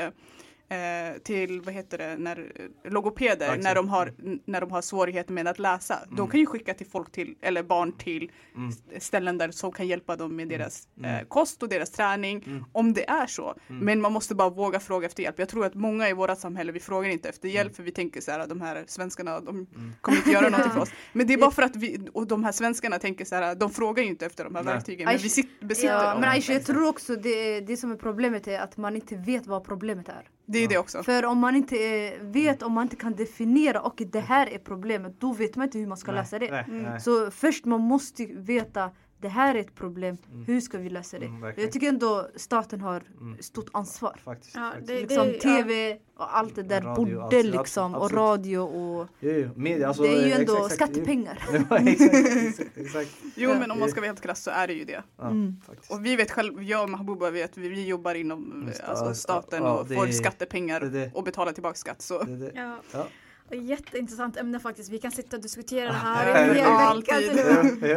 eh, 0.69 1.17
till 1.23 1.61
vad 1.61 1.73
heter 1.73 1.97
det, 1.97 2.15
när, 2.17 2.51
eh, 2.85 2.91
logopeder 2.91 3.47
Ja, 3.47 3.61
när, 3.61 3.75
de 3.75 3.89
har, 3.89 4.13
n- 4.25 4.39
när 4.45 4.61
de 4.61 4.71
har 4.71 4.81
svårigheter 4.81 5.33
med 5.33 5.47
att 5.47 5.59
läsa. 5.59 5.99
De 6.09 6.15
Mm. 6.17 6.27
kan 6.29 6.39
ju 6.39 6.45
skicka 6.45 6.73
till 6.73 6.87
folk 6.87 7.11
till, 7.11 7.35
eller 7.41 7.63
barn 7.63 7.91
till 7.91 8.31
Mm. 8.55 8.69
st- 8.69 8.99
ställen 8.99 9.37
där 9.37 9.51
som 9.51 9.71
kan 9.71 9.87
hjälpa 9.87 10.15
dem 10.15 10.35
med 10.35 10.47
deras 10.49 10.87
Mm. 10.97 11.15
eh, 11.15 11.21
kost 11.27 11.63
och 11.63 11.69
deras 11.69 11.91
träning. 11.91 12.43
Mm. 12.47 12.65
Om 12.71 12.93
det 12.93 13.09
är 13.09 13.27
så. 13.27 13.55
Mm. 13.69 13.85
Men 13.85 14.01
man 14.01 14.13
måste 14.13 14.35
bara 14.35 14.49
våga 14.49 14.79
fråga 14.79 15.07
efter 15.07 15.23
hjälp. 15.23 15.39
Jag 15.39 15.49
tror 15.49 15.65
att 15.65 15.73
många 15.73 16.09
i 16.09 16.13
vårt 16.13 16.37
samhälle, 16.39 16.71
vi 16.71 16.79
frågar 16.79 17.09
inte 17.09 17.29
efter 17.29 17.47
hjälp 17.49 17.75
för 17.75 17.83
vi 17.83 17.91
tänker 17.91 18.21
så 18.21 18.31
här, 18.31 18.47
de 18.47 18.61
här 18.61 18.83
svenskarna, 18.87 19.39
de 19.39 19.49
Mm. 19.49 19.93
kommer 20.01 20.17
inte 20.17 20.31
göra 20.31 20.49
någonting 20.49 20.71
för 20.71 20.81
oss. 20.81 20.89
Men 21.13 21.27
det 21.27 21.33
är 21.33 21.37
bara 21.37 21.51
för 21.51 21.61
att 21.61 21.75
vi, 21.75 22.07
och 22.13 22.27
de 22.27 22.43
här 22.43 22.51
svenskarna 22.51 22.99
tänker 22.99 23.25
så 23.25 23.35
här, 23.35 23.55
de 23.55 23.69
frågar 23.69 24.03
ju 24.03 24.09
inte 24.09 24.25
efter 24.25 24.43
de 24.43 24.55
här 24.55 24.63
Nej. 24.63 24.73
verktygen. 24.73 25.05
Men 25.05 25.17
vi 25.17 25.29
sit, 25.29 25.59
besitter 25.61 25.93
Ja, 25.93 26.09
dem. 26.11 26.21
men 26.21 26.29
Aisha, 26.29 26.53
jag 26.53 26.65
tror 26.65 26.87
också 26.89 27.15
det, 27.15 27.59
det 27.61 27.77
som 27.77 27.91
är 27.91 27.95
problemet 27.95 28.47
är 28.47 28.59
att 28.59 28.77
man 28.77 28.95
inte 28.95 29.15
vet 29.15 29.47
vad 29.47 29.63
problemet 29.63 30.09
är. 30.09 30.29
Det 30.49 30.59
är 30.59 30.67
det 30.67 30.77
också. 30.77 31.03
För 31.03 31.25
om 31.25 31.39
man 31.39 31.55
inte 31.55 31.75
eh, 31.77 32.21
vet, 32.21 32.63
om 32.63 32.73
man 32.73 32.83
inte 32.83 32.95
kan 32.95 33.15
definiera 33.15 33.81
och 33.81 34.01
det 34.11 34.19
här 34.19 34.47
är 34.53 34.57
problemet, 34.57 35.19
då 35.19 35.33
vet 35.33 35.55
man 35.55 35.65
inte 35.65 35.77
hur 35.79 35.87
man 35.87 35.97
ska 35.97 36.11
Nej, 36.11 36.21
lösa 36.21 36.39
det. 36.39 36.51
nej, 36.51 36.65
Mm. 36.67 36.83
nej. 36.83 36.99
Så 37.01 37.31
först 37.31 37.65
man 37.65 37.81
måste 37.81 38.23
ju 38.23 38.41
veta 38.41 38.91
det 39.21 39.27
här 39.27 39.55
är 39.55 39.59
ett 39.59 39.75
problem, 39.75 40.17
Mm. 40.31 40.45
hur 40.45 40.61
ska 40.61 40.77
vi 40.77 40.89
lösa 40.89 41.19
det? 41.19 41.25
Mm, 41.25 41.53
jag 41.57 41.71
tycker 41.71 41.87
ändå 41.89 42.27
staten 42.35 42.81
har 42.81 43.03
Mm. 43.21 43.37
stort 43.41 43.69
ansvar. 43.73 44.19
Faktiskt. 44.23 44.55
Ja, 44.55 44.61
faktiskt. 44.71 44.87
det- 44.87 44.99
Liksom 44.99 45.27
ja. 45.33 45.39
TV 45.39 45.97
och 46.17 46.37
allt 46.37 46.55
det 46.55 46.63
där 46.63 46.81
Radio, 46.81 46.95
borde 47.05 47.23
absolut, 47.23 47.55
liksom 47.55 47.95
och 47.95 48.03
absolut. 48.05 48.19
radio 48.21 48.57
och 48.57 49.07
Jo, 49.19 49.31
jo. 49.31 49.49
Media, 49.55 49.87
alltså, 49.87 50.03
det 50.03 50.09
är 50.23 50.25
ju 50.25 50.31
ändå 50.31 50.53
exakt, 50.55 50.73
skattepengar. 50.75 51.39
Ja, 51.69 51.77
exakt, 51.77 52.13
exakt, 52.47 52.77
exakt. 52.77 53.09
Jo 53.35 53.49
Ja. 53.49 53.59
men 53.59 53.71
om 53.71 53.79
man 53.79 53.89
ska 53.89 53.99
vara 54.01 54.07
helt 54.07 54.21
krass 54.21 54.43
så 54.43 54.51
är 54.51 54.67
det 54.67 54.73
ju 54.73 54.85
det. 54.85 55.03
Ja, 55.17 55.23
Mm. 55.29 55.55
Och 55.89 56.05
vi 56.05 56.15
vet 56.15 56.31
själv, 56.31 56.63
jag 56.63 56.83
och 56.83 56.89
Mahbouba 56.89 57.29
vet, 57.29 57.57
vi, 57.57 57.69
vi 57.69 57.87
jobbar 57.87 58.15
inom 58.15 58.51
Mm, 58.51 58.67
eh, 58.69 58.89
alltså, 58.89 59.13
staten 59.13 59.63
ja, 59.63 59.73
och 59.79 59.87
det 59.87 59.95
får 59.95 60.07
skattepengar 60.07 60.79
det 60.79 60.89
det. 60.89 61.11
och 61.13 61.23
betalar 61.23 61.51
tillbaka 61.51 61.75
skatt. 61.75 62.01
Så 62.01 62.23
Det, 62.23 62.35
det. 62.37 62.51
Ja. 62.55 62.79
Ja. 62.93 63.07
Och 63.49 63.55
Jätteintressant 63.55 64.37
ämne 64.37 64.59
faktiskt. 64.59 64.89
Vi 64.91 64.99
kan 64.99 65.11
sitta 65.11 65.35
och 65.35 65.41
diskutera 65.41 65.85
det 65.87 65.93
här 65.93 66.27
en 66.49 66.55
hel 66.55 66.97
vecka 66.97 67.15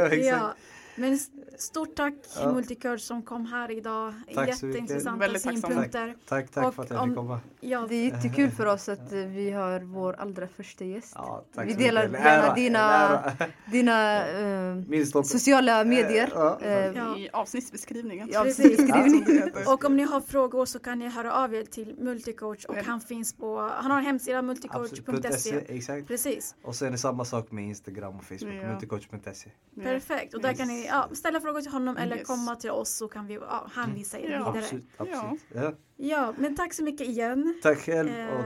och. 0.09 0.15
Ja. 0.15 0.55
Men 0.97 1.13
s- 1.15 1.31
Stort 1.63 1.95
tack 1.97 2.15
Ja. 2.37 2.53
Multicoach 2.53 3.01
som 3.03 3.23
kom 3.23 3.47
här 3.47 3.71
idag. 3.71 4.15
Tack. 4.35 4.49
Jätteintressanta 4.49 5.19
Väldigt 5.21 5.43
synpunkter. 5.43 6.15
Tack, 6.29 6.51
tack 6.51 6.65
Och 6.67 6.75
för 6.75 6.83
att 6.83 6.91
jag 6.91 7.03
om- 7.03 7.09
fick 7.09 7.17
komma. 7.17 7.41
Ja, 7.61 7.87
Det 7.89 7.95
är 7.95 8.05
jättekul 8.05 8.51
för 8.51 8.67
oss 8.67 8.89
att 8.89 9.13
eh, 9.13 9.19
vi 9.19 9.51
har 9.51 9.81
vår 9.81 10.13
allra 10.21 10.49
första 10.49 10.85
gäst. 10.85 11.13
Ja, 11.15 11.45
tack 11.55 11.69
Vi 11.69 11.73
delar 11.75 12.03
gärna 12.09 12.55
dina-. 12.55 13.33
Dina 13.73 14.27
eh, 14.29 15.05
stolthet. 15.05 15.27
sociala 15.31 15.85
medier. 15.85 16.31
Ja. 16.35 16.59
Eh, 16.63 16.71
Ja. 16.97 17.17
I 17.19 17.29
avsnittsbeskrivningen. 17.33 18.29
Det 18.29 19.33
heter. 19.33 19.73
och 19.75 19.85
om 19.85 19.97
ni 19.97 20.03
har 20.03 20.21
frågor 20.21 20.67
så 20.67 20.79
kan 20.79 20.99
ni 20.99 21.09
höra 21.09 21.33
av 21.35 21.55
er 21.55 21.65
till 21.65 21.95
Multicoach 21.99 22.65
och 22.65 22.77
Ja. 22.77 22.83
han 22.87 23.01
finns 23.01 23.33
på, 23.37 23.59
han 23.61 23.91
har 23.91 23.99
en 23.99 24.05
hemsida 24.05 24.43
multicoach.se. 24.43 25.65
Exakt. 25.69 26.07
Precis, 26.09 26.55
Och 26.63 26.75
sen 26.75 26.89
är 26.89 26.93
det 26.93 26.99
samma 26.99 27.25
sak 27.25 27.51
med 27.51 27.65
Instagram 27.65 28.17
och 28.17 28.25
Facebook, 28.25 28.55
Ja. 28.63 28.73
multicoach.se. 28.73 29.51
Ja. 29.75 29.83
perfekt. 29.83 30.35
Och 30.35 30.43
där 30.43 30.53
kan 30.53 30.69
ni 30.69 30.87
ja, 30.87 31.09
ställa 31.13 31.41
frågor 31.41 31.50
till 31.63 31.71
honom 31.71 31.97
eller 31.97 32.17
Yes. 32.17 32.27
komma 32.27 32.57
till 32.57 32.71
oss 32.71 32.91
så 32.97 33.09
kan 33.09 33.27
vi 33.27 33.35
ja, 33.35 33.71
hänvisa 33.75 34.19
er 34.19 34.31
Ja. 34.31 34.39
vidare. 34.39 34.59
Absolut, 34.65 34.85
absolut. 34.97 35.41
Ja. 35.55 35.73
Ja, 35.97 36.35
men 36.39 36.57
tack 36.57 36.75
så 36.75 36.85
mycket 36.85 37.07
igen. 37.09 37.61
Tack 37.63 37.79
själv 37.79 38.11
Eh, 38.11 38.29
och 38.29 38.45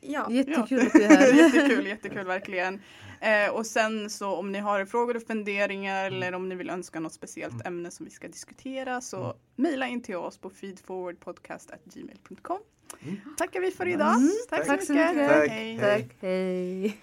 Ja, 0.00 0.30
Jättekul 0.30 0.86
att 0.86 0.92
du 0.92 1.02
är 1.02 1.08
här. 1.08 1.32
jättekul, 1.34 1.86
jättekul 1.86 2.26
verkligen. 2.26 2.80
Eh, 3.20 3.50
och 3.54 3.66
sen 3.66 4.10
så 4.10 4.30
om 4.34 4.52
ni 4.52 4.58
har 4.58 4.84
frågor 4.84 5.16
och 5.16 5.22
funderingar 5.22 6.06
eller 6.06 6.34
om 6.34 6.48
ni 6.48 6.54
vill 6.54 6.70
önska 6.70 7.00
något 7.00 7.12
speciellt 7.12 7.66
ämne 7.66 7.90
som 7.90 8.04
vi 8.04 8.10
ska 8.10 8.28
diskutera 8.28 9.00
så 9.00 9.34
mejla 9.56 9.86
in 9.86 10.02
till 10.02 10.16
oss 10.16 10.38
på 10.38 10.50
feedforwardpodcast.gmail.com. 10.50 12.58
Mm. 13.02 13.16
Tackar 13.36 13.60
vi 13.60 13.70
för 13.70 13.88
idag. 13.88 14.14
Mm, 14.16 14.30
Tack, 14.48 14.66
tack 14.66 14.82
så 14.84 14.92
mycket. 14.92 15.28
Tack. 15.28 15.48
Hej. 15.50 15.78
Tack, 15.78 16.04
hej. 16.20 16.98